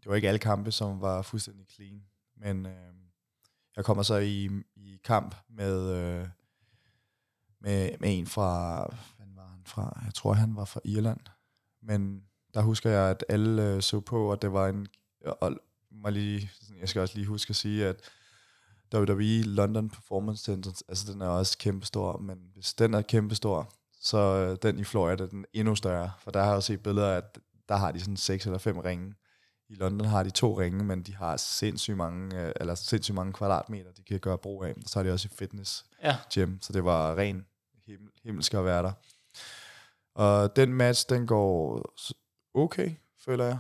[0.01, 2.03] Det var ikke alle kampe, som var fuldstændig clean,
[2.37, 2.95] men øh,
[3.77, 6.29] jeg kommer så i, i kamp med, øh,
[7.61, 8.79] med, med en fra,
[9.17, 10.01] hvad var han fra?
[10.05, 11.21] Jeg tror, han var fra Irland.
[11.83, 12.23] Men
[12.55, 14.87] der husker jeg, at alle øh, så på, at det var en...
[15.41, 15.59] Og
[15.91, 16.51] må lige,
[16.81, 18.01] jeg skal også lige huske at sige, at
[18.95, 24.19] WWE London Performance Center, altså den er også kæmpestor, men hvis den er kæmpestor, så
[24.19, 26.11] øh, den i Florida, den er endnu større.
[26.21, 27.39] For der har jeg jo set billeder af, at
[27.69, 29.15] der har de sådan seks eller fem ringe.
[29.69, 33.33] I London har de to ringe, men de har sindssygt mange, øh, eller sindssygt mange
[33.33, 34.75] kvadratmeter, de kan gøre brug af.
[34.87, 37.47] Så har de også et fitness Ja, gym, så det var ren
[37.87, 38.93] himmel, himmelsk at være der.
[40.15, 41.85] Og den match, den går
[42.55, 42.91] okay,
[43.25, 43.59] føler jeg.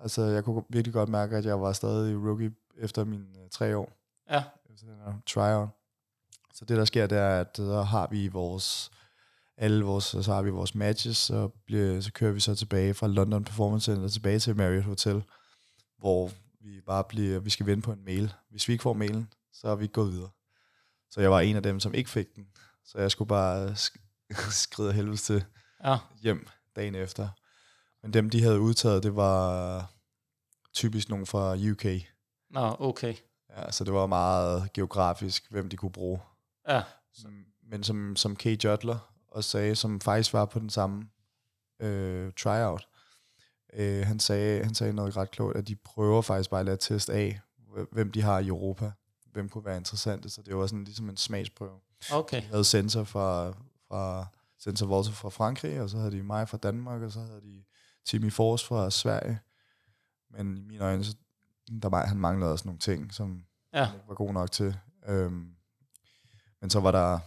[0.00, 3.76] Altså, jeg kunne virkelig godt mærke, at jeg var stadig rookie efter mine øh, tre
[3.76, 3.92] år
[4.30, 5.68] ja, efter den her tryout.
[6.54, 8.90] Så det, der sker, det er, at så har vi vores
[9.58, 13.06] alle vores, så har vi vores matches, så, bliver, så kører vi så tilbage fra
[13.06, 15.22] London Performance Center tilbage til Marriott Hotel,
[15.98, 16.30] hvor
[16.60, 18.34] vi bare bliver, vi skal vente på en mail.
[18.50, 20.30] Hvis vi ikke får mailen, så er vi ikke gået videre.
[21.10, 22.48] Så jeg var en af dem, som ikke fik den.
[22.84, 25.44] Så jeg skulle bare sk- skride helvede til
[25.84, 25.96] ja.
[26.22, 27.28] hjem dagen efter.
[28.02, 29.92] Men dem, de havde udtaget, det var
[30.74, 31.84] typisk nogen fra UK.
[32.50, 33.14] Nå, okay.
[33.56, 36.20] Ja, så det var meget geografisk, hvem de kunne bruge.
[36.68, 36.82] Ja,
[37.62, 41.08] Men som, som Kay Jodler også sagde, som faktisk var på den samme
[41.80, 42.88] øh, tryout,
[43.72, 46.76] øh, han, sagde, han sagde noget ret klogt, at de prøver faktisk bare at lade
[46.76, 48.92] test af, hv- hvem de har i Europa,
[49.32, 51.80] hvem kunne være interessante, så det var sådan ligesom en smagsprøve.
[52.12, 52.42] okay.
[52.42, 53.52] De havde sensor fra,
[53.88, 54.26] fra
[54.58, 57.64] Sensor Volta fra Frankrig, og så havde de mig fra Danmark, og så havde de
[58.06, 59.38] Timmy Fors fra Sverige.
[60.30, 61.16] Men i mine øjne, så,
[61.82, 64.78] der var, han manglede også nogle ting, som Ja, han ikke var god nok til.
[65.06, 65.54] Øhm,
[66.60, 67.18] men så var der,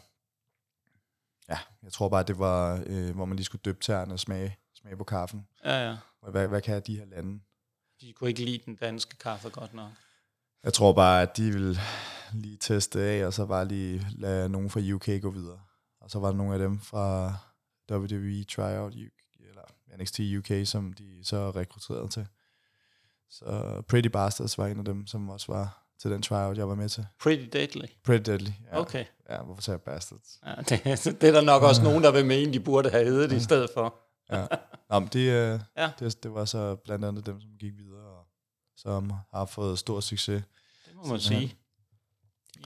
[1.50, 4.58] ja, jeg tror bare, det var, øh, hvor man lige skulle døbe tæerne og smage,
[4.82, 5.48] smage på kaffen.
[5.66, 5.98] ja, ja.
[6.30, 7.40] Hvad, hvad kan de her lande?
[8.02, 9.92] De kunne ikke lide den danske kaffe godt nok.
[10.64, 11.80] Jeg tror bare, at de vil
[12.34, 15.60] lige teste af, og så bare lige lade nogen fra UK gå videre.
[16.02, 17.36] Og så var der nogle af dem fra
[17.92, 19.62] WWE Tryout UK, eller
[19.98, 22.28] NXT UK, som de så rekrutterede til.
[23.30, 26.76] Så Pretty Bastards var en af dem, som også var til den tryout, jeg var
[26.76, 27.06] med til.
[27.20, 27.86] Pretty deadly.
[28.04, 28.50] Pretty Deadly.
[28.72, 28.80] Ja.
[28.80, 29.06] Okay.
[29.30, 30.40] Ja, hvorfor sagde jeg Bastards?
[30.46, 30.84] Ja, det,
[31.22, 33.70] det er der nok også nogen, der vil mene, de burde have heddet i stedet
[33.74, 33.96] for.
[34.32, 34.48] Ja.
[34.92, 35.20] Nå, men det,
[35.54, 35.92] øh, Ja.
[36.00, 38.28] det, det var så blandt andet dem, som gik videre, og
[38.76, 40.44] som har fået stor succes.
[40.86, 41.50] Det må man Simpelthen.
[41.50, 41.58] sige.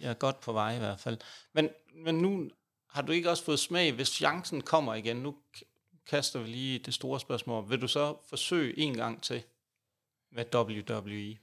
[0.02, 1.18] Jeg er godt på vej i hvert fald.
[1.54, 1.70] Men,
[2.06, 2.50] men nu
[2.90, 5.36] har du ikke også fået smag, hvis chancen kommer igen, nu
[6.08, 7.70] kaster vi lige det store spørgsmål.
[7.70, 9.44] Vil du så forsøge en gang til?
[10.32, 11.38] med WWE?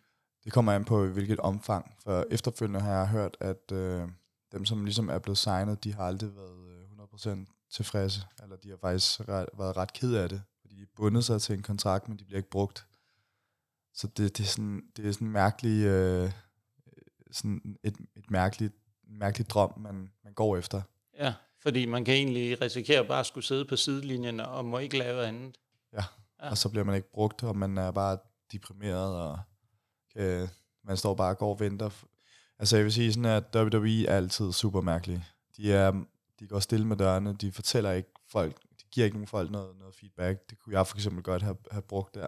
[0.45, 1.97] Det kommer an på, hvilket omfang.
[2.03, 4.09] For efterfølgende har jeg hørt, at øh,
[4.53, 6.69] dem, som ligesom er blevet signet, de har aldrig været
[7.31, 8.21] øh, 100% tilfredse.
[8.43, 10.43] Eller de har faktisk ret, været ret ked af det.
[10.83, 12.87] De bundet sig til en kontrakt, men de bliver ikke brugt.
[13.95, 16.31] Så det, det er sådan, det er sådan mærkelig, øh,
[17.31, 18.75] sådan et, et mærkeligt,
[19.09, 20.83] mærkeligt drøm, man, man går efter.
[21.19, 24.99] Ja, fordi man kan egentlig risikere bare at skulle sidde på sidelinjen og må ikke
[24.99, 25.59] lave andet.
[25.93, 26.05] Ja,
[26.43, 26.51] ja.
[26.51, 28.19] og så bliver man ikke brugt, og man er bare
[28.53, 29.39] deprimeret, og
[30.13, 30.49] kan,
[30.85, 31.91] man står bare og går og venter.
[32.59, 35.25] Altså jeg vil sige sådan, at WWE er altid super mærkelig.
[35.57, 36.05] De, er,
[36.41, 38.57] de går stille med dørene, de fortæller ikke folk,
[38.93, 40.51] giver ikke nogen folk noget, noget feedback.
[40.51, 42.27] Det kunne jeg for eksempel godt have, have brugt der.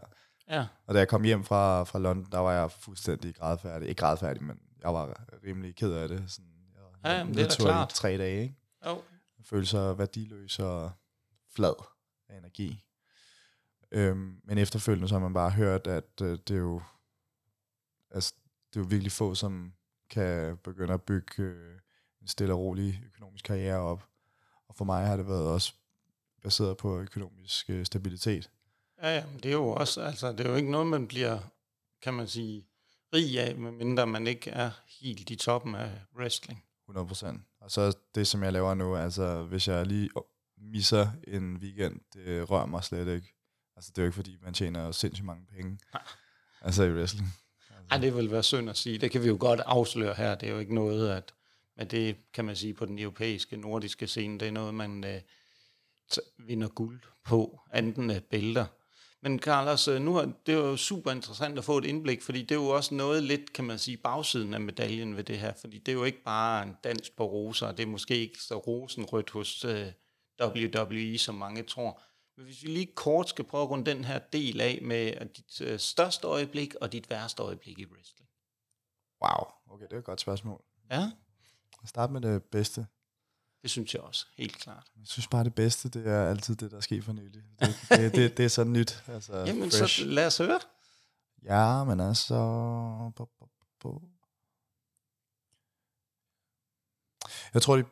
[0.49, 0.67] Ja.
[0.87, 3.89] Og da jeg kom hjem fra, fra London, der var jeg fuldstændig grædfærdig.
[3.89, 6.31] Ikke grædfærdig, men jeg var rimelig ked af det.
[6.31, 7.89] Sådan, jeg ja, jamen, det er da klart.
[7.89, 8.55] tre dage, ikke?
[8.87, 9.03] Jo.
[9.39, 10.91] Jeg følte sig værdiløs og
[11.55, 11.75] flad
[12.29, 12.85] af energi.
[13.91, 16.83] Øhm, men efterfølgende så har man bare hørt, at øh, det er jo
[18.11, 18.35] altså,
[18.69, 19.73] det er jo virkelig få, som
[20.11, 21.79] kan begynde at bygge øh,
[22.21, 24.05] en stille og rolig økonomisk karriere op.
[24.69, 25.75] Og for mig har det været også
[26.45, 28.51] baseret på økonomisk øh, stabilitet.
[29.03, 31.39] Ja, ja, men det er jo også, altså det er jo ikke noget, man bliver,
[32.03, 32.67] kan man sige,
[33.15, 34.71] rig af, medmindre man ikke er
[35.01, 36.65] helt i toppen af wrestling.
[36.85, 37.41] 100 procent.
[37.61, 40.11] Og så det, som jeg laver nu, altså hvis jeg lige
[40.57, 43.35] misser en weekend, det rører mig slet ikke.
[43.77, 45.79] Altså det er jo ikke, fordi man tjener sindssygt mange penge.
[45.93, 46.03] Nej.
[46.61, 47.29] Altså i wrestling.
[47.71, 47.87] Altså.
[47.91, 48.99] Ej, det vil være synd at sige.
[48.99, 50.35] Det kan vi jo godt afsløre her.
[50.35, 51.35] Det er jo ikke noget, at
[51.77, 55.21] men det kan man sige på den europæiske, nordiske scene, det er noget, man øh,
[56.39, 58.67] vinder guld på, anden af bælter.
[59.25, 62.51] Men Carlos, øh, nu er det jo super interessant at få et indblik, fordi det
[62.51, 65.79] er jo også noget lidt, kan man sige, bagsiden af medaljen ved det her, fordi
[65.79, 69.31] det er jo ikke bare en dans på roser, det er måske ikke så rosenrødt
[69.31, 69.93] hos uh, øh,
[70.43, 72.03] WWE, som mange tror.
[72.37, 75.61] Men hvis vi lige kort skal prøve at runde den her del af med dit
[75.61, 78.29] uh, største øjeblik og dit værste øjeblik i wrestling.
[79.23, 80.65] Wow, okay, det er et godt spørgsmål.
[80.91, 81.11] Ja.
[81.85, 82.87] Start med det bedste.
[83.65, 84.91] Det synes jeg også, helt klart.
[84.97, 87.43] Jeg synes bare, det bedste, det er altid det, der sker for nylig.
[87.61, 89.05] Det, det, det, det er så nyt.
[89.09, 89.99] Altså, Jamen, fresh.
[89.99, 90.61] så lad os høre.
[91.43, 92.35] Ja, men altså...
[97.55, 97.85] Jeg tror, de,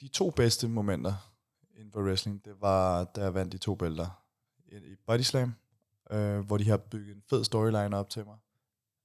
[0.00, 1.32] de to bedste momenter
[1.76, 4.24] inden for wrestling, det var, da jeg vandt de to bælter
[4.72, 5.54] i Body Slam,
[6.10, 8.36] øh, hvor de har bygget en fed storyline op til mig.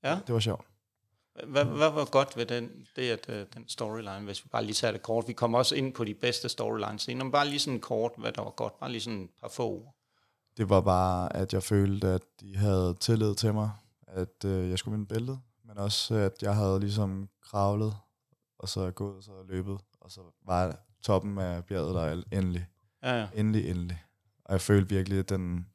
[0.03, 0.19] Ja.
[0.27, 0.67] Det var sjovt.
[1.47, 4.73] Hvad, hvad var godt ved den, det, at, uh, den storyline, hvis vi bare lige
[4.73, 5.27] tager det kort?
[5.27, 8.41] Vi kommer også ind på de bedste storylines men bare lige sådan kort, hvad der
[8.41, 9.95] var godt, bare lige sådan et par få ord.
[10.57, 13.71] Det var bare, at jeg følte, at de havde tillid til mig,
[14.07, 17.95] at uh, jeg skulle vinde bæltet, men også, at jeg havde ligesom kravlet,
[18.59, 22.67] og så gået, og løbet, og så var toppen af bjerget der endelig.
[23.03, 23.27] Ja, ja.
[23.35, 24.03] Endelig, endelig.
[24.45, 25.67] Og jeg følte virkelig, at den,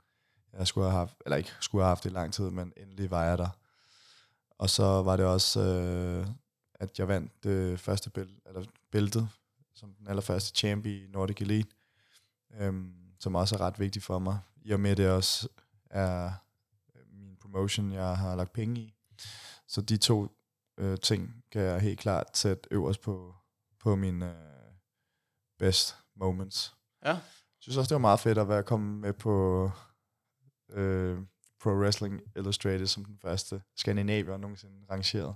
[0.59, 3.11] jeg skulle have haft, eller ikke skulle have haft det i lang tid, men endelig
[3.11, 3.49] var jeg der.
[4.59, 6.27] Og så var det også, øh,
[6.75, 9.29] at jeg vandt det første bælte, eller bæltet,
[9.75, 11.71] som den allerførste champ i Nordic Elite,
[12.55, 15.49] øhm, som også er ret vigtigt for mig, i og med det også
[15.91, 16.33] er
[17.13, 18.95] min promotion, jeg har lagt penge i.
[19.67, 20.29] Så de to
[20.79, 23.35] øh, ting kan jeg helt klart sætte øverst på,
[23.81, 24.73] på mine øh,
[25.59, 26.75] best moments.
[27.05, 27.11] Ja.
[27.11, 27.21] Jeg
[27.61, 29.71] synes også, det var meget fedt at være kommet med på
[30.71, 31.19] øh,
[31.63, 35.35] Pro Wrestling Illustrated som den første skandinavier nogensinde rangeret.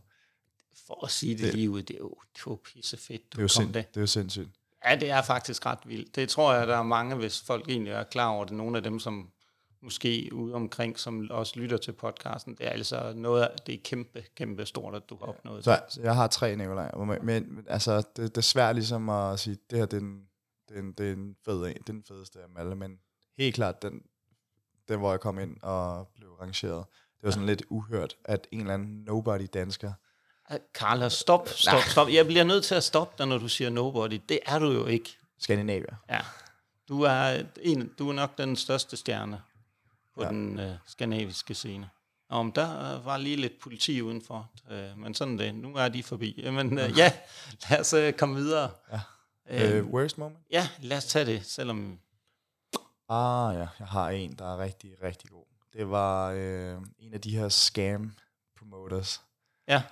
[0.87, 3.23] For at sige det, det lige ud, det er jo, det er jo pisse fedt,
[3.23, 3.89] du det er jo sind, det.
[3.89, 4.51] det er jo sindssygt.
[4.85, 6.17] Ja, det er faktisk ret vildt.
[6.17, 8.57] Det tror jeg, der er mange, hvis folk egentlig er klar over det.
[8.57, 9.31] Nogle af dem, som
[9.83, 14.25] måske ude omkring, som også lytter til podcasten, det er altså noget, det er kæmpe,
[14.37, 15.65] kæmpe stort, at du har opnået.
[15.65, 19.57] Så, jeg har tre Nikolaj, men, men altså, det, det, er svært ligesom at sige,
[19.71, 20.23] det her, det er en,
[20.69, 22.75] det er en, det er en fed en, det er den fedeste af dem alle,
[22.75, 22.99] men
[23.39, 24.03] helt klart, den,
[24.89, 26.85] den hvor jeg kom ind og blev rangeret.
[26.89, 29.93] Det var sådan lidt uhørt, at en eller anden nobody dansker...
[30.75, 32.09] Carla, stop, stop, stop.
[32.09, 34.21] Jeg bliver nødt til at stoppe dig, når du siger nobody.
[34.29, 35.17] Det er du jo ikke.
[35.39, 35.95] Skandinavier.
[36.11, 36.21] Ja.
[36.89, 39.43] Du er, en, du er nok den største stjerne
[40.15, 40.29] på ja.
[40.29, 41.91] den uh, skandinaviske scene.
[42.29, 45.55] Om der var lige lidt politi udenfor, uh, men sådan det.
[45.55, 46.43] Nu er de forbi.
[46.45, 47.13] Men uh, ja,
[47.71, 48.71] lad os uh, komme videre.
[49.51, 49.81] Ja.
[49.81, 50.39] Uh, worst moment?
[50.51, 51.99] Ja, lad os tage det, selvom
[53.13, 55.45] Ah ja, jeg har en, der er rigtig, rigtig god.
[55.73, 58.13] Det var øh, en af de her scam
[58.59, 59.23] promoters.
[59.69, 59.83] Ja.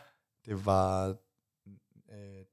[0.44, 1.08] Det var
[2.12, 2.44] øh,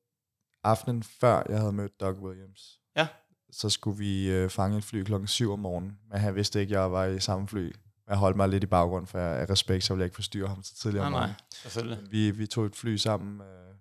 [0.63, 2.79] aftenen før, jeg havde mødt Doug Williams.
[2.95, 3.07] Ja.
[3.51, 6.75] Så skulle vi øh, fange et fly klokken 7 om morgenen, men han vidste ikke,
[6.75, 7.75] at jeg var i samme fly.
[8.07, 10.47] Jeg holdt mig lidt i baggrund, for jeg, af respekt, så ville jeg ikke forstyrre
[10.47, 11.29] ham så tidligere om morgenen.
[11.29, 12.11] Nej, selvfølgelig.
[12.11, 13.75] Vi, vi tog et fly sammen øh,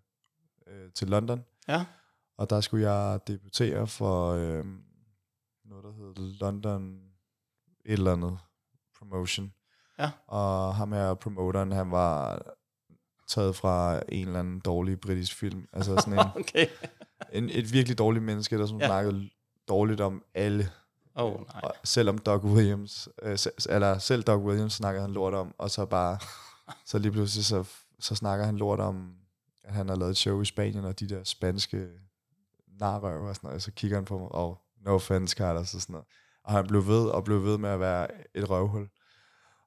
[0.66, 1.44] øh, til London.
[1.68, 1.84] Ja.
[2.36, 4.32] Og der skulle jeg debutere for...
[4.32, 4.64] Øh,
[5.68, 6.94] noget, der hedder London
[7.84, 8.38] et eller andet
[8.98, 9.52] promotion.
[9.98, 10.10] Ja.
[10.26, 12.42] Og ham her, promoteren, han var
[13.28, 15.68] taget fra en eller anden dårlig britisk film.
[15.72, 16.66] Altså sådan en, Okay.
[17.32, 18.86] en, et virkelig dårligt menneske, der sådan Ja.
[18.86, 19.30] snakkede
[19.68, 20.70] dårligt om alle.
[21.14, 21.60] Oh, nej.
[21.62, 25.70] Og selvom Doug Williams, øh, se- eller selv Doug Williams snakker han lort om, og
[25.70, 26.18] så bare,
[26.90, 27.64] så lige pludselig så,
[28.00, 29.14] så snakker han lort om,
[29.64, 31.88] at han har lavet et show i Spanien, og de der spanske
[32.68, 35.92] narrøv og sådan noget, så kigger han på mig, og no offense, Carlos, og sådan
[35.92, 36.06] noget.
[36.44, 38.88] Og han blev ved og blev ved med at være et røvhul.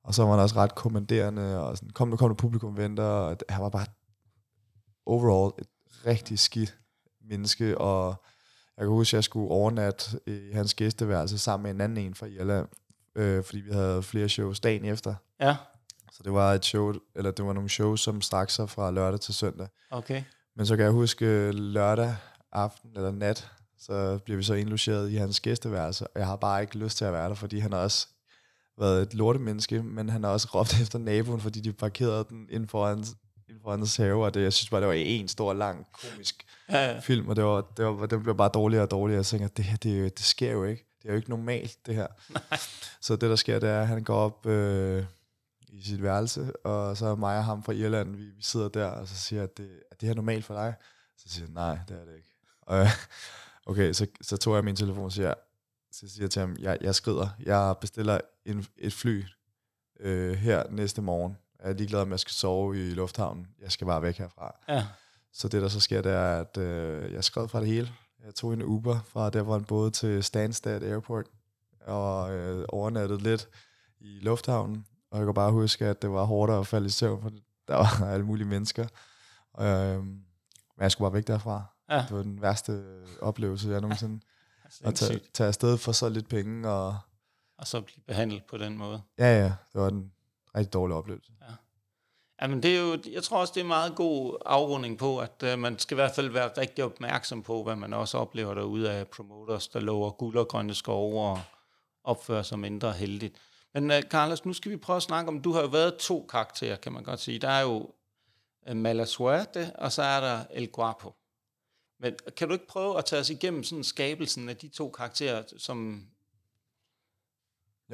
[0.03, 3.03] Og så var han også ret kommanderende, og sådan, kom nu, kom nu, publikum venter,
[3.03, 3.85] og han var bare
[5.05, 5.67] overall et
[6.05, 6.77] rigtig skidt
[7.29, 8.23] menneske, og
[8.77, 12.15] jeg kan huske, at jeg skulle overnatte i hans gæsteværelse sammen med en anden en
[12.15, 12.67] fra Irland,
[13.15, 15.15] øh, fordi vi havde flere shows dagen efter.
[15.39, 15.55] Ja,
[16.11, 19.19] Så det var et show, eller det var nogle shows, som strak sig fra lørdag
[19.19, 19.67] til søndag.
[19.91, 20.23] okay.
[20.55, 22.15] Men så kan jeg huske øh, lørdag
[22.51, 26.61] aften eller nat, så bliver vi så indlogeret i hans gæsteværelse, og jeg har bare
[26.61, 28.07] ikke lyst til at være der, fordi han har også
[28.79, 32.69] været et lortemenneske, men han har også råbt efter naboen, fordi de parkerede den inden
[32.69, 33.15] for hans,
[33.49, 36.45] inden for hans have, og det, jeg synes bare, det var en stor, lang, komisk
[36.69, 36.99] Ja, ja.
[36.99, 39.17] film, og det, var, det, var, det blev bare dårligere og dårligere.
[39.17, 40.85] Jeg tænker, det her, det, det sker jo ikke.
[41.01, 42.07] Det er jo ikke normalt, det her.
[43.01, 45.05] Så det, der sker, det er, at han går op øh,
[45.69, 48.85] i sit værelse, og så er mig og ham fra Irland, vi, vi sidder der,
[48.85, 50.73] og så siger at det, er det her normalt for dig?
[51.17, 52.29] Så siger jeg, nej, det er det ikke.
[52.61, 52.87] Og,
[53.69, 55.33] okay, så, så tog jeg min telefon og siger,
[55.91, 59.23] så siger jeg til ham, jeg, jeg skrider, jeg bestiller en, et fly
[59.99, 61.37] øh, her næste morgen.
[61.63, 63.47] Jeg er ligeglad, om jeg skal sove i lufthavnen.
[63.61, 64.55] Jeg skal bare væk herfra.
[64.69, 64.85] ja.
[65.33, 67.91] Så det, der så sker, det er, at øh, jeg skrev fra det hele.
[68.25, 71.25] Jeg tog en Uber fra der, hvor han boede til Stansted Airport,
[71.81, 73.47] og øh, overnattede lidt
[73.99, 74.85] i lufthavnen.
[75.11, 77.31] Og jeg kan bare huske, at det var hårdt at falde i søvn, for
[77.67, 78.87] der var alle mulige mennesker.
[79.53, 80.23] Og, øh, men
[80.79, 81.78] jeg skulle bare væk derfra.
[81.89, 81.97] Ja.
[81.97, 82.83] Det var den værste
[83.21, 84.21] oplevelse, jeg nogensinde
[84.83, 86.69] at tage, tage afsted for så lidt penge.
[86.69, 86.97] Og,
[87.57, 89.01] Og så blive behandlet på den måde.
[89.17, 90.11] ja, ja, det var en
[90.55, 91.31] rigtig dårlig oplevelse.
[92.41, 95.43] Jamen det er jo, jeg tror også, det er en meget god afrunding på, at
[95.53, 98.91] uh, man skal i hvert fald være rigtig opmærksom på, hvad man også oplever derude
[98.91, 101.41] af promoters, der lover guld og grønne skove og
[102.03, 103.35] opfører sig mindre heldigt.
[103.73, 106.27] Men uh, Carlos, nu skal vi prøve at snakke om, du har jo været to
[106.29, 107.39] karakterer, kan man godt sige.
[107.39, 107.91] Der er jo
[108.69, 111.13] uh, Mala Suerte, og så er der El Guapo.
[111.99, 115.43] Men kan du ikke prøve at tage os igennem sådan skabelsen af de to karakterer
[115.57, 116.07] som,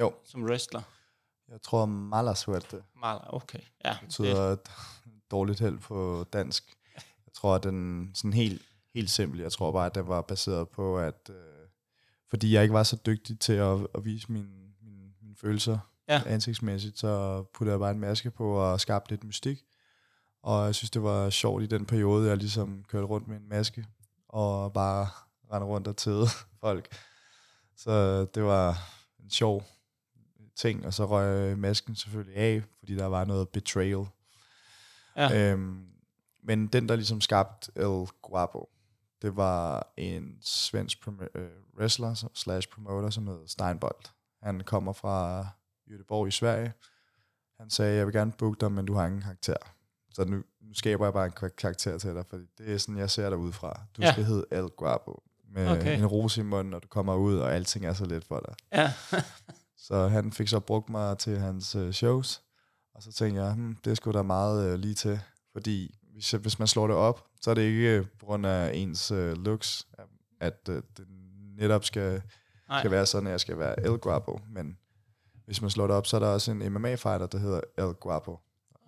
[0.00, 0.82] Jo, som wrestler?
[1.48, 2.82] jeg tror mala suerte.
[3.00, 3.58] Meget okay.
[3.84, 4.60] Ja, betyder et
[5.30, 6.76] dårligt held på dansk.
[6.94, 8.62] Jeg tror, at den sådan helt,
[8.94, 11.36] helt simpel, jeg tror bare, at det var baseret på, at øh,
[12.28, 15.78] fordi jeg ikke var så dygtig til at, at vise mine, mine, mine følelser
[16.08, 16.22] Ja.
[16.26, 19.64] ansigtsmæssigt, så puttede jeg bare en maske på og skabte lidt mystik.
[20.42, 23.48] Og jeg synes, det var sjovt i den periode, jeg ligesom kørte rundt med en
[23.48, 23.86] maske,
[24.28, 25.08] og bare
[25.52, 26.26] rendte rundt og tæde
[26.60, 26.96] folk.
[27.76, 28.78] Så det var
[29.22, 29.64] en sjov
[30.56, 34.06] ting, og så røg masken selvfølgelig af, fordi der var noget betrayal.
[35.16, 35.50] Ja.
[35.52, 35.86] Øhm,
[36.42, 38.68] men den, der ligesom skabte El Guapo,
[39.22, 44.04] det var en svensk prom- øh, wrestler som- slash promoter, som hed Steinbold.
[44.42, 45.46] Han kommer fra
[45.90, 46.72] Göteborg i Sverige.
[47.60, 49.56] Han sagde, jeg vil gerne booke dig, men du har ingen karakter.
[50.16, 52.98] Så nu, nu skaber jeg bare en kar- karakter til dig, for det er sådan,
[52.98, 53.80] jeg ser dig udefra.
[53.96, 54.12] Du Ja.
[54.12, 55.22] skal hedde El Guapo,
[55.54, 55.98] med Okay.
[55.98, 58.54] en rose i munden, når du kommer ud, og alting er så let for dig.
[58.72, 58.92] ja.
[59.78, 62.42] Så han fik så brugt mig til hans øh, shows,
[62.94, 65.20] og så tænkte jeg, hmm, det er sgu da meget øh, lige til,
[65.52, 68.46] fordi hvis, jeg- hvis man slår det op, så er det ikke øh, på grund
[68.46, 69.86] af ens øh, looks,
[70.40, 71.06] at øh, det
[71.58, 72.22] netop skal,
[72.68, 72.80] Nej.
[72.80, 74.78] skal være sådan, at jeg skal være El Guapo, men
[75.44, 78.38] hvis man slår det op, så er der også en MMA-fighter, der hedder El Guapo.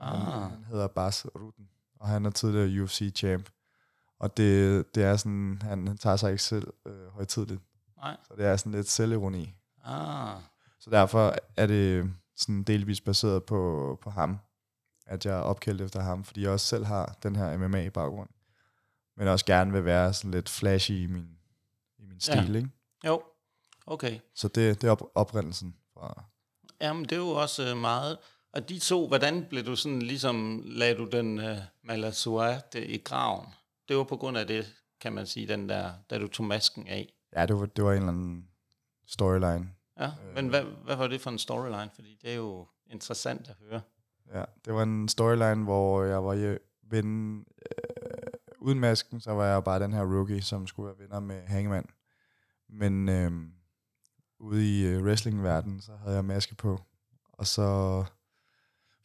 [0.01, 0.51] Ah.
[0.51, 1.68] Han, hedder Bas Rutten,
[2.01, 3.49] og han er tidligere UFC-champ.
[4.20, 7.62] Og det, det er sådan, han, han tager sig ikke selv øh, højtidligt,
[7.96, 8.16] Nej.
[8.28, 9.55] så det er sådan lidt selvironi.
[9.84, 10.36] Ah.
[10.80, 14.38] Så derfor er det sådan delvis baseret på, på ham,
[15.07, 18.28] at jeg er opkaldt efter ham, fordi jeg også selv har den her MMA-baggrund,
[19.16, 21.28] men også gerne vil være sådan lidt flashy i min,
[21.99, 22.42] i min stil, Ja.
[22.53, 22.57] ja.
[22.57, 22.70] ikke?
[23.07, 23.22] Jo.
[23.86, 24.18] Okay.
[24.34, 26.24] Så det, det er op, oprindelsen fra...
[26.80, 28.18] Jamen, det er jo også øh, meget...
[28.53, 30.62] Og de to, hvordan blev du sådan ligesom...
[30.64, 33.46] Lagde du den uh, Malasuerte i graven?
[33.88, 35.92] Det var på grund af det, kan man sige, den der...
[36.11, 37.12] Da du tog masken af.
[37.36, 38.49] Ja, det var, det var en eller anden
[39.07, 39.70] storyline.
[40.01, 41.90] Ja, men hvad, hvad var det for en storyline?
[41.94, 43.80] Fordi det er jo interessant at høre.
[44.34, 46.59] Ja, det var en storyline, hvor jeg var
[46.90, 51.20] ven, øh, uden masken, så var jeg bare den her rookie, som skulle være venner
[51.20, 51.86] med Hangman.
[52.68, 53.32] Men øh,
[54.40, 56.80] ude i øh, wrestlingverdenen, så havde jeg maske på.
[57.32, 58.05] Og så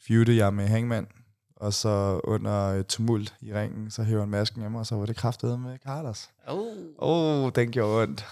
[0.07, 1.07] feudede jeg med Hangman,
[1.55, 5.15] og så under tumult i ringen, så hæver han masken mig, og så var det
[5.15, 6.29] kraftedet med Carlos.
[6.47, 6.67] Oh.
[6.99, 8.25] Åh, oh, den gjorde ondt.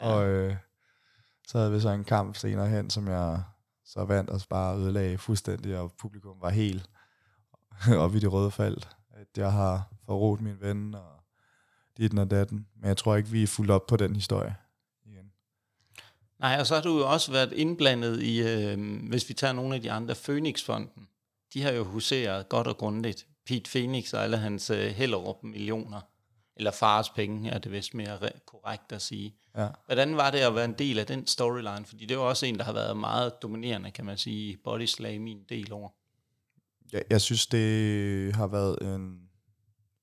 [0.00, 0.06] Ja.
[0.06, 0.56] Og øh,
[1.48, 3.42] så havde vi så en kamp senere hen, som jeg
[3.84, 6.90] så vandt os bare ødelagde fuldstændig, og publikum var helt
[8.02, 8.88] oppe i det røde felt.
[9.10, 11.20] At jeg har forrådt min ven, og
[11.96, 12.66] dit og datten.
[12.76, 14.56] Men jeg tror ikke, vi er fuldt op på den historie.
[16.40, 18.78] Nej, og så har du jo også været indblandet i, øh,
[19.08, 21.08] hvis vi tager nogle af de andre, Phoenix-fonden.
[21.54, 23.26] De har jo huseret godt og grundigt.
[23.46, 26.00] Pete Phoenix og alle hans øh, Hellerup millioner,
[26.56, 29.34] eller fars penge, er det vist mere korrekt at sige.
[29.56, 29.68] Ja.
[29.86, 31.84] Hvordan var det at være en del af den storyline?
[31.84, 34.56] Fordi det er jo også en, der har været meget dominerende, kan man sige, i
[34.64, 35.96] Body Slam i en del år.
[36.92, 39.20] Jeg, jeg synes, det har været en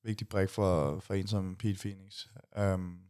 [0.04, 2.26] vigtig brik for, for en som Pete Phoenix.
[2.60, 3.07] Um,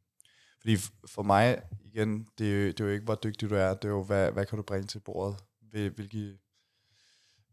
[0.60, 3.74] fordi for mig, igen, det er, jo, det er jo ikke, hvor dygtig du er,
[3.74, 5.36] det er jo, hvad, hvad kan du bringe til bordet?
[5.72, 6.38] Hvilke,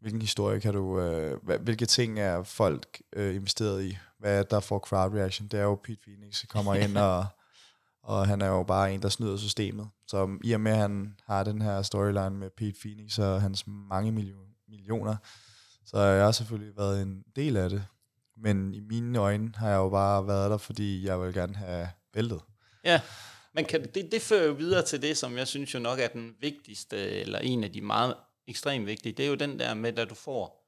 [0.00, 3.98] hvilken historie kan du, Øh, hvilke ting er folk øh, investeret i?
[4.18, 5.48] Hvad er der for crowd reaction?
[5.48, 7.26] Det er jo Pete Phoenix, der kommer ind, og,
[8.02, 9.88] og han er jo bare en, der snyder systemet.
[10.06, 13.66] Så i og med, at han har den her storyline med Pete Phoenix og hans
[13.66, 14.12] mange
[14.68, 15.16] millioner,
[15.84, 17.84] så har jeg selvfølgelig været en del af det.
[18.36, 21.88] Men i mine øjne har jeg jo bare været der, fordi jeg vil gerne have
[22.12, 22.40] bæltet.
[22.84, 23.00] Ja,
[23.52, 26.08] men kan, det, det fører jo videre til det, som jeg synes jo nok er
[26.08, 28.16] den vigtigste, eller en af de meget
[28.46, 29.12] ekstremt vigtige.
[29.12, 30.64] Det er jo den der med, at du får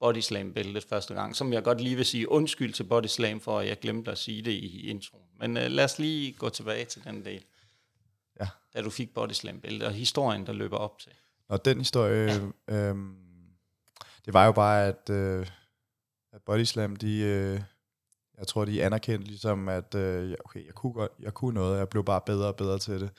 [0.00, 3.78] bodyslam-bæltet første gang, som jeg godt lige vil sige undskyld til bodyslam for, at jeg
[3.78, 5.24] glemte at sige det i introen.
[5.38, 7.44] Men uh, lad os lige gå tilbage til den del.
[8.40, 8.48] Ja.
[8.74, 11.12] Da du fik bodyslam-bæltet, og historien, der løber op til.
[11.48, 12.74] Og den historie, ja.
[12.74, 13.16] øhm,
[14.24, 15.10] det var jo bare, at...
[15.10, 15.46] Øh,
[16.32, 17.60] at Body Slam, de, øh,
[18.42, 21.88] jeg tror, de anerkendte ligesom, at øh, okay, jeg kunne, godt, jeg kunne noget, jeg
[21.88, 23.10] blev bare bedre og bedre til det.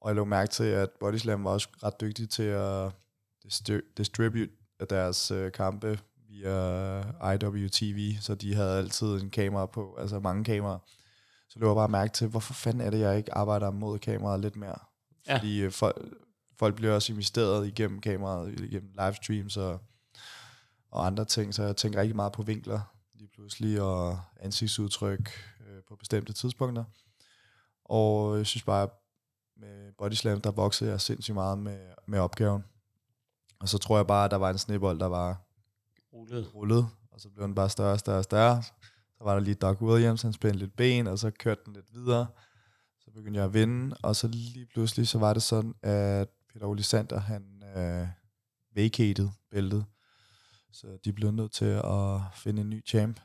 [0.00, 2.92] Og jeg lå mærke til, at Body Slam var også ret dygtig til at
[3.96, 4.50] distribute
[4.90, 6.98] deres øh, kampe via
[7.34, 10.78] IWTV, så de havde altid en kamera på, altså mange kameraer.
[11.48, 14.40] Så lå jeg bare mærke til, hvorfor fanden er det, jeg ikke arbejder mod kameraet
[14.40, 14.78] lidt mere?
[15.26, 15.36] Ja.
[15.36, 15.96] Fordi øh, folk,
[16.58, 19.80] folk bliver også investeret igennem kameraet, igennem livestreams og
[20.90, 22.80] og andre ting, så jeg tænker rigtig meget på vinkler
[23.18, 25.30] lige pludselig, og ansigtsudtryk
[25.66, 26.84] øh, på bestemte tidspunkter.
[27.84, 28.88] Og jeg synes bare,
[29.56, 32.64] med Body Slam, der voksede jeg sindssygt meget med, med opgaven.
[33.60, 35.42] Og så tror jeg bare, at der var en snebold, der var
[36.12, 36.54] rullet.
[36.54, 36.88] rullet
[37.18, 38.62] og så blev den bare større og større og større.
[39.18, 41.94] Så var der lige Doug Williams, han spændte lidt ben, og så kørte den lidt
[41.94, 42.26] videre.
[43.00, 46.66] Så begyndte jeg at vinde, og så lige pludselig, så var det sådan, at Peter
[46.66, 48.08] Olisander, han øh,
[48.74, 49.84] vacated bæltet.
[50.72, 53.20] Så de blev nødt til at finde en ny champ.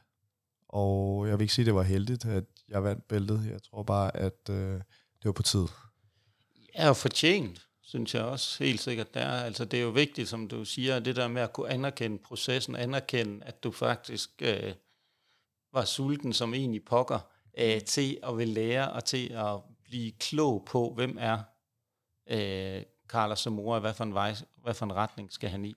[0.69, 3.45] Og jeg vil ikke sige, at det var heldigt, at jeg vandt bæltet.
[3.51, 5.65] Jeg tror bare, at øh, det var på tid.
[6.75, 9.13] Ja, og fortjent, synes jeg også helt sikkert.
[9.13, 9.27] Der.
[9.27, 12.75] Altså, det er jo vigtigt, som du siger, det der med at kunne anerkende processen,
[12.75, 14.73] anerkende, at du faktisk øh,
[15.73, 17.19] var sulten som en i pokker,
[17.57, 21.43] øh, til at vil lære og til at blive klog på, hvem er
[22.29, 25.75] øh, Carlos Zamora, hvad for en, vej, hvad for en retning skal han i.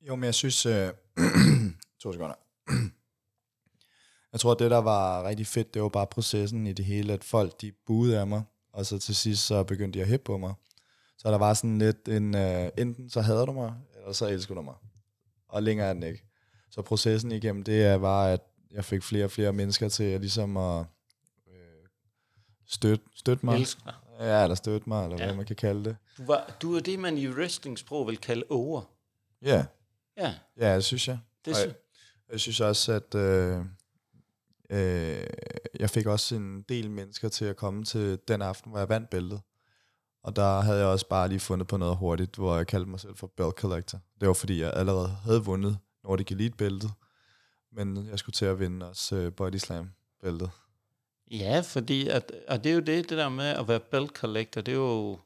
[0.00, 0.66] Jo, men jeg synes...
[0.66, 0.92] Øh,
[2.02, 2.34] to sekunder.
[4.32, 7.12] jeg tror, at det, der var rigtig fedt, det var bare processen i det hele,
[7.12, 8.42] at folk, de buede af mig,
[8.72, 10.54] og så til sidst, så begyndte de at hæppe på mig.
[11.18, 14.54] Så der var sådan lidt en, øh, enten så hader du mig, eller så elsker
[14.54, 14.74] du mig.
[15.48, 16.24] Og længere er den ikke.
[16.70, 18.40] Så processen igennem det var, at
[18.70, 20.84] jeg fik flere og flere mennesker til at ligesom at
[21.48, 21.88] øh,
[22.66, 23.56] støtte, støtte mig.
[23.56, 24.02] Elsker.
[24.20, 25.24] Ja, eller støtte mig, eller ja.
[25.24, 25.96] hvad man kan kalde det.
[26.18, 28.82] Du, var, du er det, man i wrestling-sprog vil kalde over.
[29.42, 29.64] Ja.
[30.16, 30.34] Ja.
[30.60, 31.18] Ja, det synes jeg.
[31.44, 31.76] Det synes jeg.
[32.30, 33.58] Jeg synes også, at øh,
[34.70, 35.26] øh,
[35.80, 39.10] jeg fik også en del mennesker til at komme til den aften, hvor jeg vandt
[39.10, 39.40] bæltet.
[40.22, 43.00] Og der havde jeg også bare lige fundet på noget hurtigt, hvor jeg kaldte mig
[43.00, 44.00] selv for Belt Collector.
[44.20, 46.90] Det var fordi, jeg allerede havde vundet Nordic Elite-bæltet,
[47.72, 50.50] men jeg skulle til at vinde også uh, Body Slam-bæltet.
[51.30, 54.60] Ja, fordi, at, og det er jo det, det der med at være Belt Collector,
[54.60, 55.18] det er jo,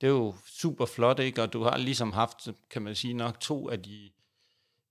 [0.00, 1.42] det er jo super flot, ikke?
[1.42, 4.10] Og du har ligesom haft, kan man sige, nok to af de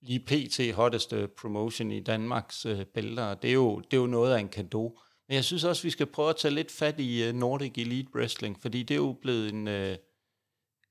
[0.04, 0.76] lige pt.
[0.76, 3.34] hotteste øh, promotion i Danmarks øh, bælter.
[3.34, 4.99] Det er, jo, det er jo noget af en kado.
[5.28, 8.10] Men jeg synes også, vi skal prøve at tage lidt fat i øh, Nordic Elite
[8.16, 9.97] Wrestling, fordi det er jo blevet en, øh,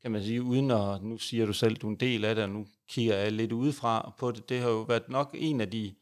[0.03, 2.45] kan man sige, uden at, nu siger du selv, du er en del af det,
[2.45, 5.71] og nu kigger jeg lidt udefra på det, det har jo været nok en af
[5.71, 5.95] de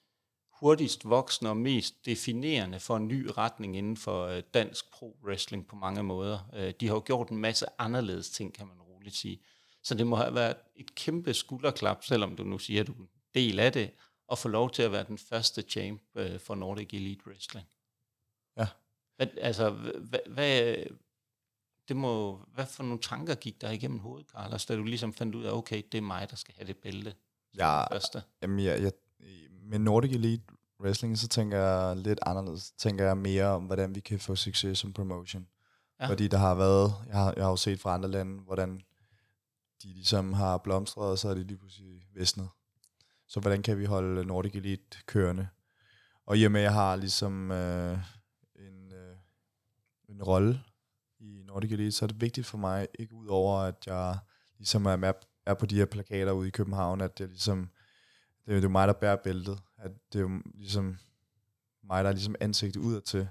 [0.60, 5.76] hurtigst voksne og mest definerende for en ny retning inden for øh, dansk pro-wrestling på
[5.76, 6.38] mange måder.
[6.56, 9.40] Øh, de har jo gjort en masse anderledes ting, kan man roligt sige.
[9.82, 12.96] Så det må have været et kæmpe skulderklap, selvom du nu siger, at du er
[12.96, 13.90] en del af det,
[14.32, 17.66] at få lov til at være den første champ øh, for Nordic Elite Wrestling.
[18.56, 18.66] Ja.
[19.16, 20.74] Hvad, altså, hvad, hvad,
[21.88, 25.34] det må, hvad for nogle tanker gik der igennem hovedet, Carlos, da du ligesom fandt
[25.34, 27.14] ud af, okay, det er mig, der skal have det bælte?
[27.58, 28.22] Ja, første?
[28.42, 28.92] Jamen, jeg, jeg,
[29.62, 30.44] med Nordic Elite
[30.80, 32.70] Wrestling, så tænker jeg lidt anderledes.
[32.70, 35.46] Tænker jeg mere om, hvordan vi kan få succes som promotion.
[36.00, 36.08] Ja.
[36.08, 38.82] Fordi der har været, jeg har, jeg har jo set fra andre lande, hvordan
[39.82, 42.48] de ligesom har blomstret, og så er de lige pludselig visnet.
[43.28, 45.48] Så hvordan kan vi holde Nordic Elite kørende?
[46.26, 47.98] Og i og med, at jeg har ligesom øh,
[48.56, 49.16] en, øh,
[50.08, 50.60] en rolle
[51.18, 54.18] i Nordic Elite, så er det vigtigt for mig, ikke udover at jeg
[54.58, 55.12] ligesom er, med,
[55.46, 57.70] er på de her plakater ude i København, at det er ligesom,
[58.46, 59.58] det er jo mig, der bærer bæltet.
[59.78, 60.98] At det er jo ligesom
[61.84, 63.28] mig, der er ligesom ansigtet udad til.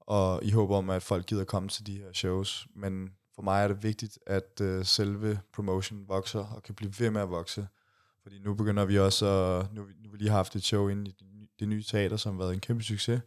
[0.00, 2.66] Og i håb om, at folk gider komme til de her shows.
[2.74, 7.10] Men for mig er det vigtigt, at øh, selve promotion vokser og kan blive ved
[7.10, 7.68] med at vokse.
[8.22, 11.10] Fordi nu begynder vi også at, nu, nu har vi lige haft et show inde
[11.10, 13.22] i det, det nye teater, som har været en kæmpe succes.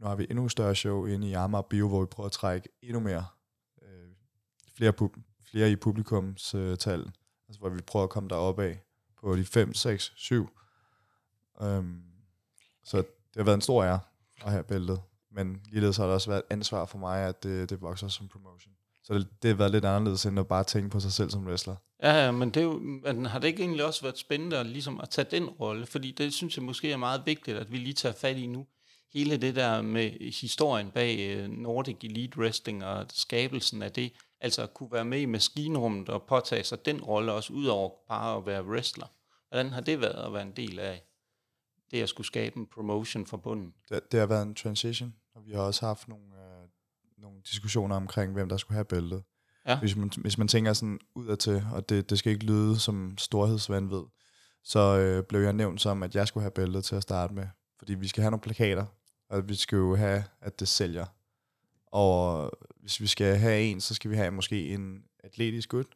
[0.00, 2.68] Nu har vi endnu større show inde i Amager Bio, hvor vi prøver at trække
[2.82, 3.26] endnu mere,
[3.82, 4.10] øh,
[4.76, 5.16] flere, pub,
[5.50, 7.06] flere i publikumstal, øh,
[7.48, 8.82] altså hvor vi prøver at komme derop af
[9.20, 10.48] på de 5, 6, 7.
[11.60, 12.02] Um,
[12.84, 14.00] så det har været en stor ære
[14.44, 15.02] at have bæltet.
[15.30, 18.28] Men ligeledes har det også været et ansvar for mig, at det, det vokser som
[18.28, 18.74] promotion.
[19.04, 21.46] Så det, det har været lidt anderledes, end at bare tænke på sig selv som
[21.46, 21.76] wrestler.
[22.02, 25.00] Ja, men, det er jo, men har det ikke egentlig også været spændende at, ligesom
[25.00, 25.86] at tage den rolle?
[25.86, 28.66] Fordi det synes jeg måske er meget vigtigt, at vi lige tager fat i nu.
[29.14, 34.62] Hele det der med historien bag øh, Nordic Elite Wrestling og skabelsen af det, altså
[34.62, 38.36] at kunne være med i maskinrummet og påtage sig den rolle også, ud over bare
[38.36, 39.06] at være wrestler.
[39.48, 41.02] Hvordan har det været at være en del af
[41.90, 43.74] det at skulle skabe en promotion for bunden?
[43.88, 46.61] Det, det har været en transition, og vi har også haft nogle, øh,
[47.22, 49.22] nogle diskussioner omkring, hvem der skulle have bæltet.
[49.66, 49.78] Ja.
[49.78, 54.02] Hvis, man, hvis man tænker sådan udadtil, og det, det skal ikke lyde som storhedsvandvid,
[54.64, 57.46] så øh, blev jeg nævnt som, at jeg skulle have bæltet til at starte med.
[57.78, 58.86] Fordi vi skal have nogle plakater,
[59.28, 61.06] og vi skal jo have, at det sælger.
[61.86, 62.50] Og
[62.80, 65.86] hvis vi skal have en, så skal vi have måske en atletisk gut.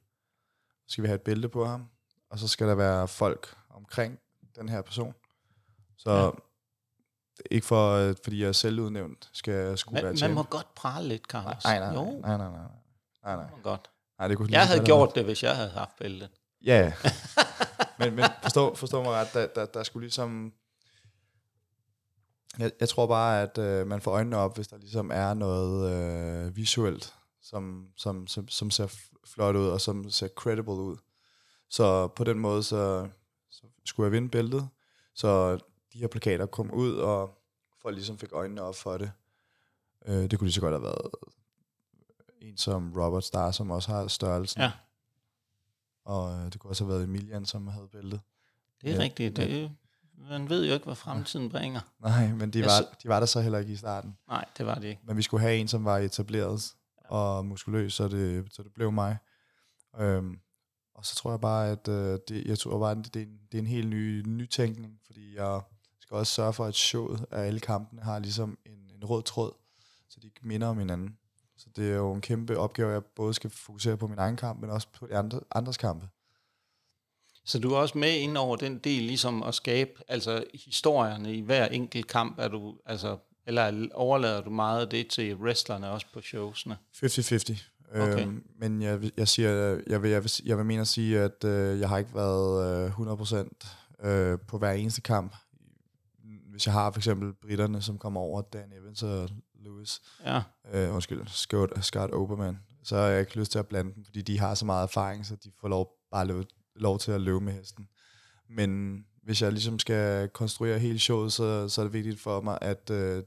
[0.86, 1.88] Så skal vi have et bælte på ham.
[2.30, 4.18] Og så skal der være folk omkring
[4.56, 5.14] den her person.
[5.96, 6.30] Så ja.
[7.50, 11.08] Ikke for, øh, fordi jeg er selvudnævnt, skal jeg skulle være Man må godt prale
[11.08, 11.64] lidt, Carlos.
[11.64, 12.04] Nej, nej, nej.
[12.04, 12.20] Jo.
[12.20, 12.58] nej, nej, nej.
[13.24, 13.46] nej, nej.
[13.62, 13.90] Godt.
[14.18, 16.30] Nej, det kunne jeg havde gjort det, hvis jeg havde haft bæltet.
[16.64, 16.92] Ja,
[17.98, 20.52] men, men forstå, forstå mig ret, der, der, der skulle ligesom...
[22.58, 25.92] Jeg, jeg tror bare, at øh, man får øjnene op, hvis der ligesom er noget
[25.92, 28.94] øh, visuelt, som, som, som, som ser
[29.26, 30.96] flot ud, og som ser credible ud.
[31.70, 33.08] Så på den måde, så,
[33.50, 34.68] så skulle jeg vinde bæltet.
[35.14, 35.58] Så
[35.96, 37.38] de her plakater kom ud, og
[37.82, 39.12] folk ligesom fik øjnene op for det.
[40.06, 41.10] Øh, det kunne lige så godt have været
[42.40, 44.62] en som Robert Starr, som også har størrelsen.
[44.62, 44.72] Ja.
[46.04, 48.20] Og øh, det kunne også have været Emilian, som havde bæltet.
[48.82, 49.36] Det er ja, rigtigt.
[49.36, 49.72] Det,
[50.30, 51.80] man ved jo ikke, hvad fremtiden bringer.
[52.00, 54.16] Nej, men de var, de var der så heller ikke i starten.
[54.28, 55.02] Nej, det var det ikke.
[55.04, 56.74] Men vi skulle have en, som var etableret
[57.04, 57.08] ja.
[57.10, 59.16] og muskuløs, så det, så det blev mig.
[59.98, 60.38] Øhm,
[60.94, 63.40] og så tror jeg bare, at øh, det, jeg tror bare, at det, er en,
[63.52, 65.60] det er en helt ny nytænkning, fordi jeg
[66.06, 69.52] skal også sørge for, at showet af alle kampene har ligesom en, en rød tråd,
[70.08, 71.16] så de minder om hinanden.
[71.56, 74.60] Så det er jo en kæmpe opgave, jeg både skal fokusere på min egen kamp,
[74.60, 76.08] men også på de andre, andres kampe.
[77.44, 81.40] Så du er også med ind over den del, ligesom at skabe altså historierne i
[81.40, 86.06] hver enkelt kamp, er du, altså, eller overlader du meget af det til wrestlerne også
[86.12, 86.76] på showsene?
[86.96, 87.62] 50-50.
[87.94, 88.22] Okay.
[88.22, 91.44] Øhm, men jeg, jeg siger, jeg vil, jeg vil, jeg vil mene at sige, at
[91.44, 93.00] øh, jeg har ikke været øh,
[94.02, 95.34] 100% øh, på hver eneste kamp.
[96.56, 100.42] Hvis jeg har for eksempel britterne, som kommer over, Dan Evans og Lewis, ja.
[100.72, 104.22] øh, undskyld, Scott, Scott Oberman, så har jeg ikke lyst til at blande dem, fordi
[104.22, 106.44] de har så meget erfaring, så de får lov, bare lov,
[106.76, 107.88] lov til at løbe med hesten.
[108.48, 112.58] Men hvis jeg ligesom skal konstruere hele showet, så, så er det vigtigt for mig,
[112.60, 113.22] at øh,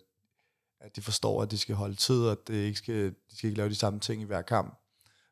[0.82, 3.48] at de forstår, at de skal holde tid, og at det ikke skal, de skal
[3.48, 4.80] ikke lave de samme ting i hver kamp.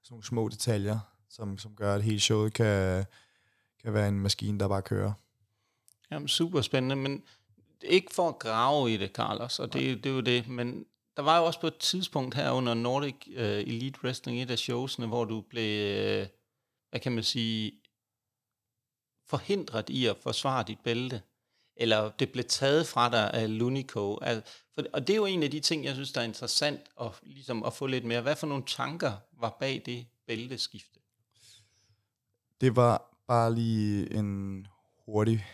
[0.03, 0.99] Sådan nogle små detaljer,
[1.29, 3.05] som, som gør, at hele showet kan,
[3.83, 5.13] kan være en maskine, der bare kører.
[6.11, 7.23] Jamen, super spændende, men
[7.83, 10.85] ikke for at grave i det, Carlos, og det, det er jo det, men
[11.17, 14.59] der var jo også på et tidspunkt her under Nordic uh, Elite Wrestling, et af
[14.59, 16.27] showsene, hvor du blev, uh,
[16.89, 17.71] hvad kan man sige,
[19.25, 21.21] forhindret i at forsvare dit bælte
[21.79, 24.17] eller det blev taget fra dig af Lunico.
[24.21, 26.81] Altså, for, og det er jo en af de ting, jeg synes, der er interessant
[27.01, 28.21] at, ligesom at få lidt mere.
[28.21, 30.99] Hvad for nogle tanker var bag det bælteskifte?
[32.61, 34.67] Det var bare lige en
[35.05, 35.45] hurtig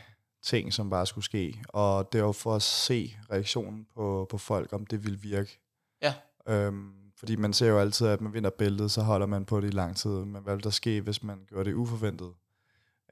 [0.44, 1.64] ting, som bare skulle ske.
[1.70, 5.60] Og det var for at se reaktionen på, på folk, om det ville virke.
[6.02, 6.14] Ja.
[6.48, 9.68] Øhm, fordi man ser jo altid, at man vinder bæltet, så holder man på det
[9.68, 10.10] i lang tid.
[10.10, 12.34] Men hvad vil der ske, hvis man gør det uforventet?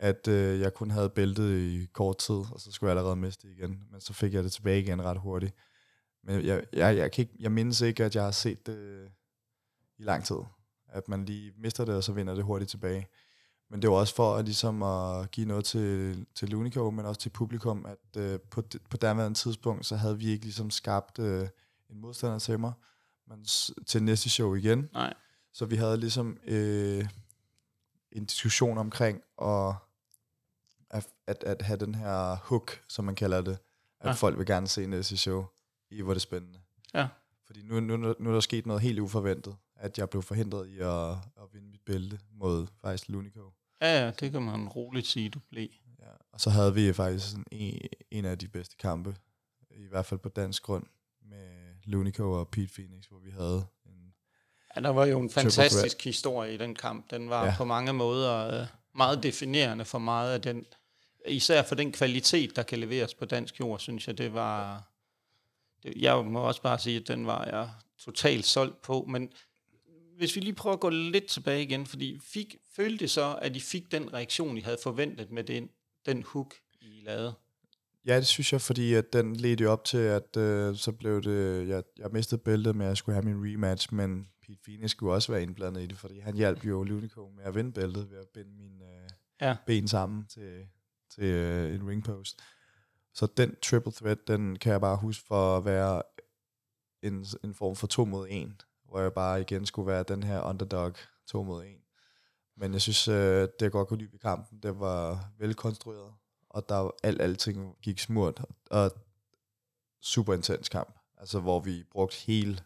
[0.02, 3.48] at øh, jeg kun havde bæltet i kort tid, og så skulle jeg allerede miste
[3.48, 3.84] det igen.
[3.92, 5.56] Men så fik jeg det tilbage igen ret hurtigt.
[6.24, 9.10] Men jeg, jeg, jeg, kan ikke, jeg mindes ikke, at jeg har set det
[9.98, 10.36] i lang tid.
[10.90, 13.08] At man lige mister det, og så vinder det hurtigt tilbage.
[13.72, 17.22] Men det var også for at, ligesom at give noget til, til Lunico, men også
[17.22, 21.48] til publikum, at øh, på, på derværende tidspunkt, så havde vi ikke ligesom skabt øh,
[21.90, 22.74] en modstander til mig,
[23.28, 23.46] men
[23.88, 24.90] til næste show igen.
[24.94, 25.14] Nej.
[25.54, 27.06] Så vi havde ligesom øh,
[28.12, 29.74] en diskussion omkring at,
[30.90, 33.58] at, at, at have den her hook, som man kalder det,
[34.00, 34.12] at ja.
[34.12, 35.46] folk vil gerne se næste show,
[35.92, 36.60] i hvor det er spændende.
[36.94, 37.08] Ja.
[37.46, 40.80] Fordi nu, nu, nu er der sket noget helt uforventet, at jeg blev forhindret i
[40.80, 43.52] at, at vinde mit bælte mod faktisk Lunico.
[43.82, 45.70] Ja, ja, det kan man roligt sige, du blev.
[46.00, 46.06] Ja.
[46.34, 47.80] Og så havde vi faktisk sådan en,
[48.12, 49.16] en af de bedste kampe,
[49.72, 50.86] i hvert fald på dansk grund,
[51.30, 54.14] med Lunico og Pete Phoenix, hvor vi havde en
[54.76, 57.12] Ja, der var jo en fantastisk historie i den kamp.
[57.12, 57.50] Den var ja.
[57.50, 57.58] Ja.
[57.58, 60.66] på mange måder øh, meget definerende for meget af den,
[61.28, 64.84] især for den kvalitet, der kan leveres på dansk jord, synes jeg, det var,
[65.84, 69.30] det, jeg må også bare sige, at den var jeg totalt solgt på, men
[70.18, 73.60] hvis vi lige prøver at gå lidt tilbage igen, fordi fik, følte så, at I
[73.60, 75.70] fik den reaktion, I havde forventet med den,
[76.06, 77.34] den hook, I lavede?
[78.06, 81.68] Ja, det synes jeg, fordi at den ledte op til, at øh, så blev det,
[81.68, 85.14] jeg, jeg mistede bæltet med, at jeg skulle have min rematch, men Pete Phoenix skulle
[85.14, 88.18] også være indblandet i det, fordi han hjalp jo Lunico med at vinde bæltet ved
[88.18, 89.10] at binde mine øh,
[89.42, 89.56] Ja.
[89.66, 90.68] ben sammen til,
[91.16, 92.42] til øh, en ringpost.
[93.14, 96.02] Så den triple threat, den kan jeg bare huske for at være
[97.04, 100.42] en, en form for to mod en, hvor jeg bare igen skulle være den her
[100.42, 100.94] underdog
[101.28, 101.81] to mod en.
[102.58, 106.14] Men jeg synes, øh, det jeg godt kunne lide ved kampen, det var velkonstrueret,
[106.50, 108.92] og der var alt, alting gik smurt, og
[110.02, 112.60] super intens kamp, altså hvor vi brugte hele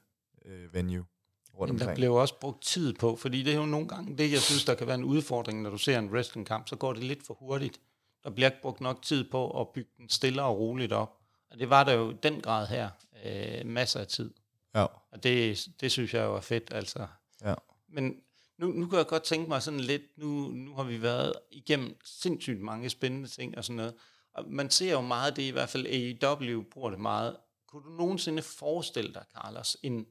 [0.45, 1.05] øh, venue
[1.53, 1.95] rundt Men der omkring.
[1.95, 4.75] blev også brugt tid på, fordi det er jo nogle gange det, jeg synes, der
[4.75, 7.79] kan være en udfordring, når du ser en wrestlingkamp, så går det lidt for hurtigt.
[8.23, 11.17] Der bliver ikke brugt nok tid på at bygge den stille og roligt op.
[11.51, 12.89] Og det var der jo i den grad her.
[13.25, 14.33] Øh, masser af tid.
[14.75, 17.07] Ja, Og det, det synes jeg jo er fedt, altså.
[17.43, 17.53] ja.
[17.89, 18.15] Men
[18.57, 21.97] nu, nu kan jeg godt tænke mig sådan lidt, nu, nu har vi været igennem
[22.05, 23.93] sindssygt mange spændende ting og sådan noget.
[24.33, 25.85] Og man ser jo meget det, i hvert fald
[26.23, 27.37] AEW bruger det meget.
[27.67, 30.05] Kunne du nogensinde forestille dig, Carlos, en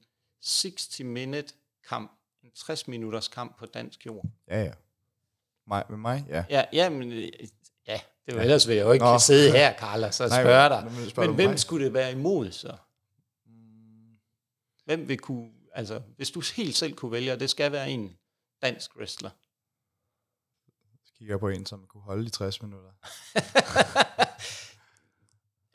[0.45, 1.55] 60-minute
[1.89, 2.13] kamp,
[2.43, 4.25] en 60-minutters kamp på dansk jord?
[4.49, 4.73] Ja, ja.
[5.67, 6.25] Mig, med mig?
[6.29, 6.45] Ja.
[6.51, 7.29] Ja, ja, men, øh,
[7.89, 9.19] ja det var ellers vil jeg jo ikke Nå.
[9.19, 11.01] Sidde her, Carlos, og Nej, spørge men- dig.
[11.01, 11.59] men spørger Men hvem mig?
[11.59, 12.77] skulle det være imod så?
[14.85, 18.17] Hvem vil kunne, altså, hvis du helt selv kunne vælge, og det skal være en
[18.65, 19.31] dansk wrestler.
[21.05, 22.91] Så kigger jeg på en, som kunne holde de 60 minutter.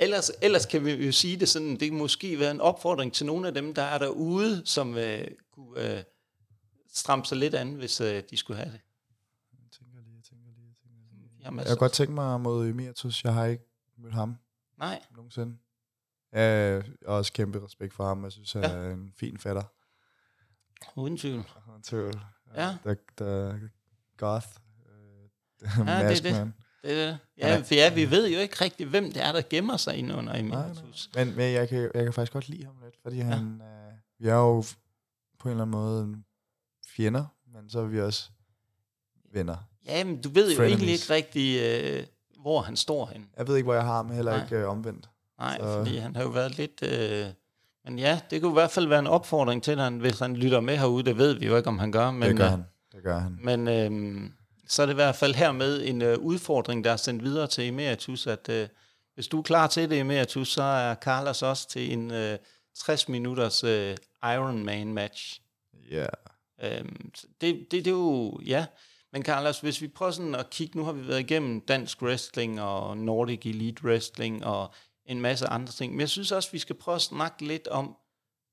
[0.01, 3.25] Ellers, ellers kan vi jo sige det sådan, det kan måske være en opfordring til
[3.25, 6.03] nogle af dem, der er derude, som øh, kunne øh,
[6.93, 8.81] stramme sig lidt an, hvis øh, de skulle have det.
[9.51, 11.43] Jeg tænker lige, jeg tænker lige, jeg tænker lige.
[11.43, 11.71] Har masser.
[11.71, 13.23] Jeg kunne godt tænke mig mod Emiratus.
[13.23, 13.63] Jeg har ikke
[13.97, 14.37] mødt ham
[14.77, 15.57] Nej, nogensinde.
[16.31, 18.23] Jeg har også kæmpe respekt for ham.
[18.23, 18.69] Jeg synes, han Ja.
[18.69, 19.63] er en fin fætter.
[20.95, 21.43] uden tvivl.
[21.71, 22.11] Han tøv.
[22.55, 22.75] Ja.
[22.83, 23.53] Der, der
[24.17, 24.47] goth.
[24.89, 26.23] Øh, det er det.
[26.23, 26.53] Maskman.
[26.83, 27.17] Det, er det.
[27.37, 29.95] Ja, er- for ja, vi ved jo ikke rigtig, hvem det er, der gemmer sig
[29.95, 30.35] inde under.
[30.35, 31.09] Emiratus.
[31.15, 34.27] Men, men jeg, kan, jeg kan faktisk godt lide ham lidt, fordi han, øh, vi
[34.27, 34.63] er jo
[35.39, 36.23] på en eller anden måde
[36.87, 38.29] fjender, men så er vi også
[39.33, 39.57] venner.
[39.85, 40.77] Ja, men du ved jo Frenemies.
[40.79, 42.05] egentlig ikke rigtig, øh,
[42.41, 43.29] hvor han står hen.
[43.37, 44.43] Jeg ved ikke, hvor jeg har ham, heller Nej.
[44.43, 45.09] ikke øh, omvendt.
[45.39, 46.83] Nej, Så- fordi han har jo været lidt...
[46.83, 47.25] Øh,
[47.89, 50.59] men ja, det kunne i hvert fald være en opfordring til ham, hvis han lytter
[50.59, 51.03] med herude.
[51.03, 52.11] Det ved vi jo ikke, om han gør.
[52.11, 52.63] Men, det gør øh, han.
[52.91, 53.37] Det gør han.
[53.43, 54.29] Men øh,
[54.67, 57.67] så er det i hvert fald hermed en øh, udfordring, der er sendt videre til
[57.67, 58.67] Emeritus, at øh,
[59.15, 62.37] hvis du er klar til det, Emeritus, så er Carlos også til en øh,
[62.75, 65.41] 60 minutters øh, Ironman match.
[65.91, 66.05] Ja.
[66.63, 68.65] Øhm, så det, det, det er jo, ja.
[69.13, 72.61] Men Carlos, hvis vi prøver sådan at kigge, nu har vi været igennem dansk wrestling
[72.61, 74.73] og Nordic Elite Wrestling og
[75.09, 77.97] en masse andre ting, men jeg synes også, vi skal prøve at snakke lidt om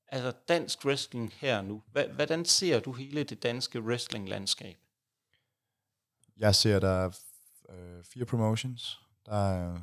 [0.07, 1.83] altså dansk wrestling her nu.
[2.15, 4.77] Hvordan ser du hele det danske wrestling-landskab?
[6.37, 7.19] Jeg ser, der er
[7.69, 8.99] øh, fire promotions.
[9.25, 9.79] Der er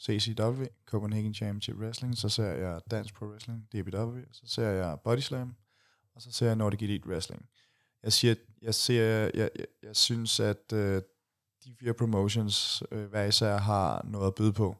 [0.00, 2.18] CCW, Copenhagen Championship Wrestling.
[2.18, 4.18] Så ser jeg Dansk Pro Wrestling, DBW.
[4.32, 5.54] Så ser jeg Body Slam.
[6.14, 7.48] Og så ser jeg Nordic Elite Wrestling.
[8.02, 9.50] Jeg siger, jeg ser, jeg, jeg,
[9.82, 11.02] jeg synes, at øh,
[11.64, 14.76] de fire promotions øh, hver især har noget at byde på.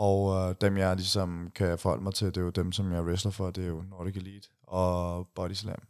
[0.00, 3.02] Og øh, dem, jeg ligesom kan forholde mig til, det er jo dem, som jeg
[3.02, 5.82] wrestler for, det er jo Nordic Elite og Body Slam.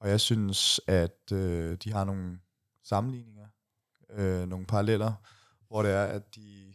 [0.00, 2.38] Og jeg synes, at øh, de har nogle
[2.84, 3.46] sammenligninger,
[4.10, 5.12] øh, nogle paralleller,
[5.68, 6.74] hvor det er, at de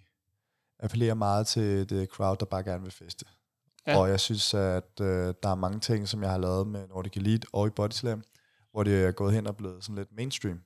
[0.80, 3.26] appellerer meget til det crowd, der bare gerne vil feste.
[3.88, 3.91] Ja.
[3.91, 3.99] Ja.
[3.99, 7.18] Og jeg synes, at øh, der er mange ting, som jeg har lavet med Nordic
[7.18, 8.24] Elite og i Body Slam,
[8.72, 10.62] hvor det er gået hen og blevet sådan lidt mainstream.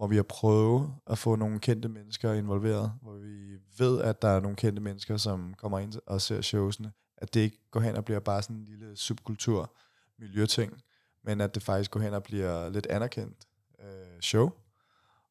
[0.00, 4.28] Hvor vi har prøvet at få nogle kendte mennesker involveret, hvor vi ved, at der
[4.28, 7.96] er nogle kendte mennesker, som kommer ind og ser showsene, at det ikke går hen
[7.96, 9.74] og bliver bare sådan en lille subkultur,
[10.18, 10.82] miljøting,
[11.24, 13.36] men at det faktisk går hen og bliver lidt anerkendt
[13.80, 14.50] øh, show,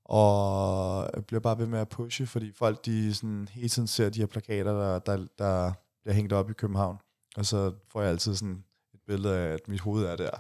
[0.05, 4.19] og bliver bare ved med at pushe, fordi folk de sådan hele tiden ser de
[4.19, 6.97] her plakater, der, der, der bliver hængt op i København,
[7.35, 8.63] og så får jeg altid sådan
[8.93, 10.31] et billede af, at mit hoved er der.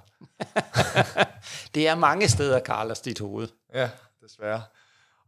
[1.75, 3.47] det er mange steder, Carlos, dit hoved.
[3.73, 3.89] Ja,
[4.29, 4.61] desværre.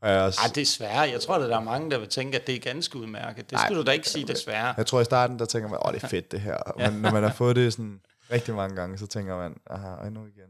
[0.01, 0.99] Er Ej, desværre.
[0.99, 3.49] Jeg tror, at der er mange, der vil tænke, at det er ganske udmærket.
[3.49, 4.73] Det skulle du da ikke sige, desværre.
[4.77, 6.57] jeg tror i starten, der tænker man, åh, det er fedt det her.
[6.77, 8.01] Men når man har fået det sådan
[8.31, 10.49] rigtig mange gange, så tænker man, aha, nu igen.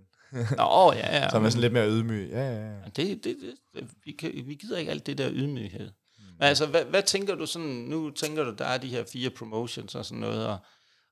[0.57, 1.29] Nå, ja, ja.
[1.29, 2.29] Så er man sådan lidt mere ydmyg.
[2.31, 2.75] Ja, ja, ja.
[2.85, 3.35] Det, det, det,
[3.75, 5.91] det vi, kan, vi gider ikke alt det der ydmyghed.
[6.17, 6.23] Mm.
[6.39, 9.29] Men altså, hvad, hvad tænker du sådan, nu tænker du, der er de her fire
[9.29, 10.57] promotions og sådan noget, og,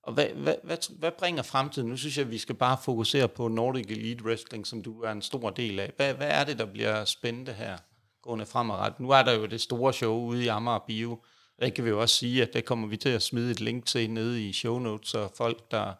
[0.04, 1.90] og hvad, hvad, hvad, hvad bringer fremtiden?
[1.90, 5.12] Nu synes jeg, at vi skal bare fokusere på Nordic Elite Wrestling, som du er
[5.12, 5.94] en stor del af.
[5.96, 7.78] Hvad, hvad er det, der bliver spændende her,
[8.22, 9.00] gående fremadrettet?
[9.00, 11.24] Nu er der jo det store show ude i Amager Bio.
[11.62, 13.86] Det kan vi jo også sige, at det kommer vi til at smide et link
[13.86, 15.94] til nede i show notes, så folk, der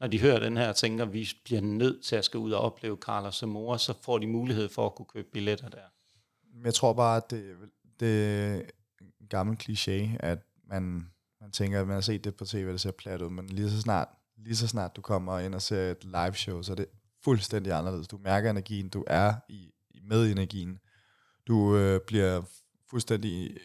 [0.00, 2.60] når de hører den her, tænker, at vi bliver nødt til at skal ud og
[2.60, 5.80] opleve Carlos Zamora, så får de mulighed for at kunne købe billetter der.
[6.64, 7.56] Jeg tror bare, at det,
[8.00, 8.60] det er
[9.00, 11.10] en gammel kliché, at man,
[11.44, 13.70] man tænker, at man har set det på tv, det ser plat ud, men lige
[13.70, 16.76] så snart, lige så snart du kommer ind og ser et live show, så er
[16.76, 16.86] det
[17.24, 18.08] fuldstændig anderledes.
[18.08, 19.70] Du mærker energien, du er i,
[20.02, 20.78] med energien.
[21.46, 22.42] Du øh, bliver
[22.90, 23.56] fuldstændig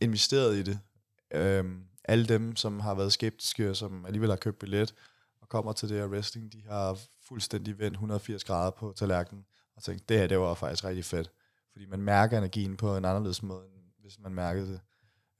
[0.00, 0.80] investeret i det.
[1.34, 4.94] Øhm, alle dem, som har været skeptiske, og som alligevel har købt billet,
[5.40, 6.98] og kommer til det her wrestling, de har
[7.28, 9.44] fuldstændig vendt 180 grader på tallerkenen,
[9.76, 11.30] og tænkt, det her, det var faktisk rigtig fedt.
[11.72, 14.80] Fordi man mærker energien på en anderledes måde, end hvis man mærkede det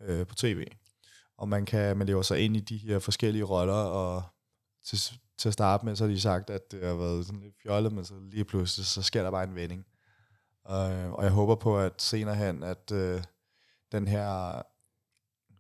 [0.01, 0.67] øh, på tv.
[1.39, 4.23] Og man kan man lever sig ind i de her forskellige roller, og
[4.85, 4.99] til,
[5.39, 7.93] til at starte med, så har de sagt, at det har været sådan lidt fjollet,
[7.93, 9.87] men så lige pludselig, så sker der bare en vending.
[10.71, 13.23] Øh, og jeg håber på, at senere hen, at øh,
[13.93, 14.63] den her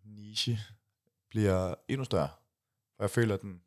[0.05, 0.59] niche
[1.31, 2.29] bliver endnu større.
[2.97, 3.61] For jeg føler, at den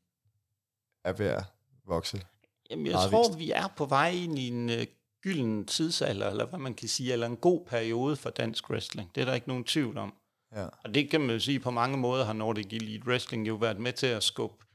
[1.03, 1.43] er ved at
[1.85, 2.21] vokse?
[2.69, 3.39] Jamen, jeg tror, vist.
[3.39, 4.85] vi er på vej ind i en uh,
[5.21, 9.15] gylden tidsalder, eller hvad man kan sige, eller en god periode for dansk wrestling.
[9.15, 10.13] Det er der ikke nogen tvivl om.
[10.55, 10.67] Ja.
[10.83, 13.79] Og det kan man jo sige, på mange måder har Nordic Elite Wrestling jo været
[13.79, 14.65] med til at skubbe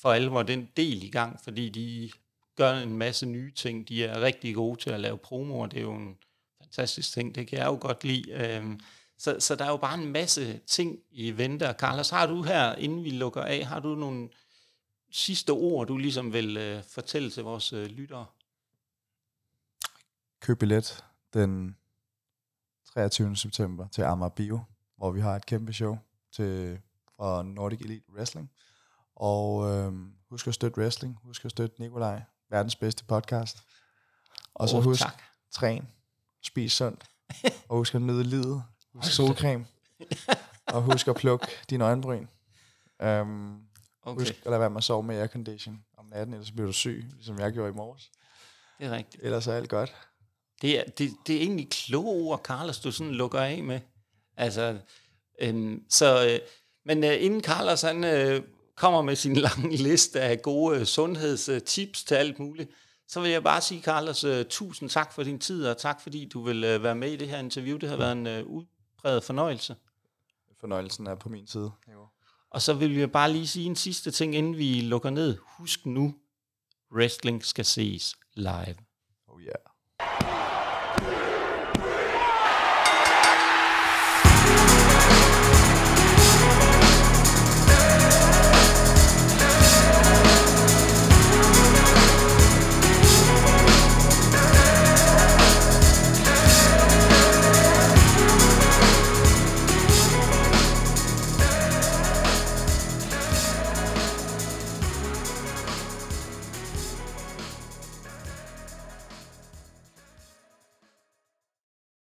[0.00, 2.10] for alvor den del i gang, fordi de
[2.56, 3.88] gør en masse nye ting.
[3.88, 5.66] De er rigtig gode til at lave promoer.
[5.66, 6.18] Det er jo en
[6.60, 7.34] fantastisk ting.
[7.34, 8.58] Det kan jeg jo godt lide.
[8.60, 8.80] Um,
[9.18, 11.74] så, så der er jo bare en masse ting i vente.
[11.78, 14.28] Carlos, har du her, inden vi lukker af, har du nogle
[15.10, 18.26] sidste ord, du ligesom vil øh, fortælle til vores øh, lyttere?
[20.40, 21.04] Køb billet
[21.34, 21.76] den
[22.94, 23.36] 23.
[23.36, 24.60] september til Amager Bio,
[24.96, 25.98] hvor vi har et kæmpe show
[26.32, 26.78] til,
[27.16, 28.50] fra Nordic Elite Wrestling.
[29.16, 29.92] Og øh,
[30.30, 33.62] husk at støtte wrestling, husk at støtte Nikolaj, verdens bedste podcast.
[34.54, 35.22] Og så oh, husk, tak.
[35.50, 35.88] træn,
[36.42, 37.04] spis sundt,
[37.68, 38.62] og husk at nyde livet,
[38.94, 39.66] husk solcreme,
[40.66, 42.26] og husk at plukke dine øjenbryn.
[43.04, 43.66] Um,
[44.06, 44.20] Okay.
[44.20, 47.04] Husk at lade være med at sove med aircondition om natten, ellers bliver du syg,
[47.14, 48.10] ligesom jeg gjorde i morges.
[48.78, 49.24] Det er rigtigt.
[49.24, 49.94] Ellers er alt godt.
[50.62, 53.80] Det er, det, det er egentlig kloge ord, Carlos, du sådan lukker af med.
[54.36, 54.78] Altså,
[55.40, 56.38] øhm, så, øh,
[56.84, 58.42] men øh, inden Carlos han, øh,
[58.76, 62.70] kommer med sin lange liste af gode øh, sundhedstips til alt muligt,
[63.08, 66.28] så vil jeg bare sige, Carlos, øh, tusind tak for din tid, og tak fordi
[66.28, 67.76] du vil øh, være med i det her interview.
[67.76, 69.76] Det har været en øh, udbredt fornøjelse.
[70.60, 71.70] Fornøjelsen er på min side.
[71.92, 72.06] Jo.
[72.50, 75.36] Og så vil jeg bare lige sige en sidste ting, inden vi lukker ned.
[75.58, 76.14] Husk nu,
[76.92, 78.76] wrestling skal ses live.
[79.28, 79.54] Oh yeah.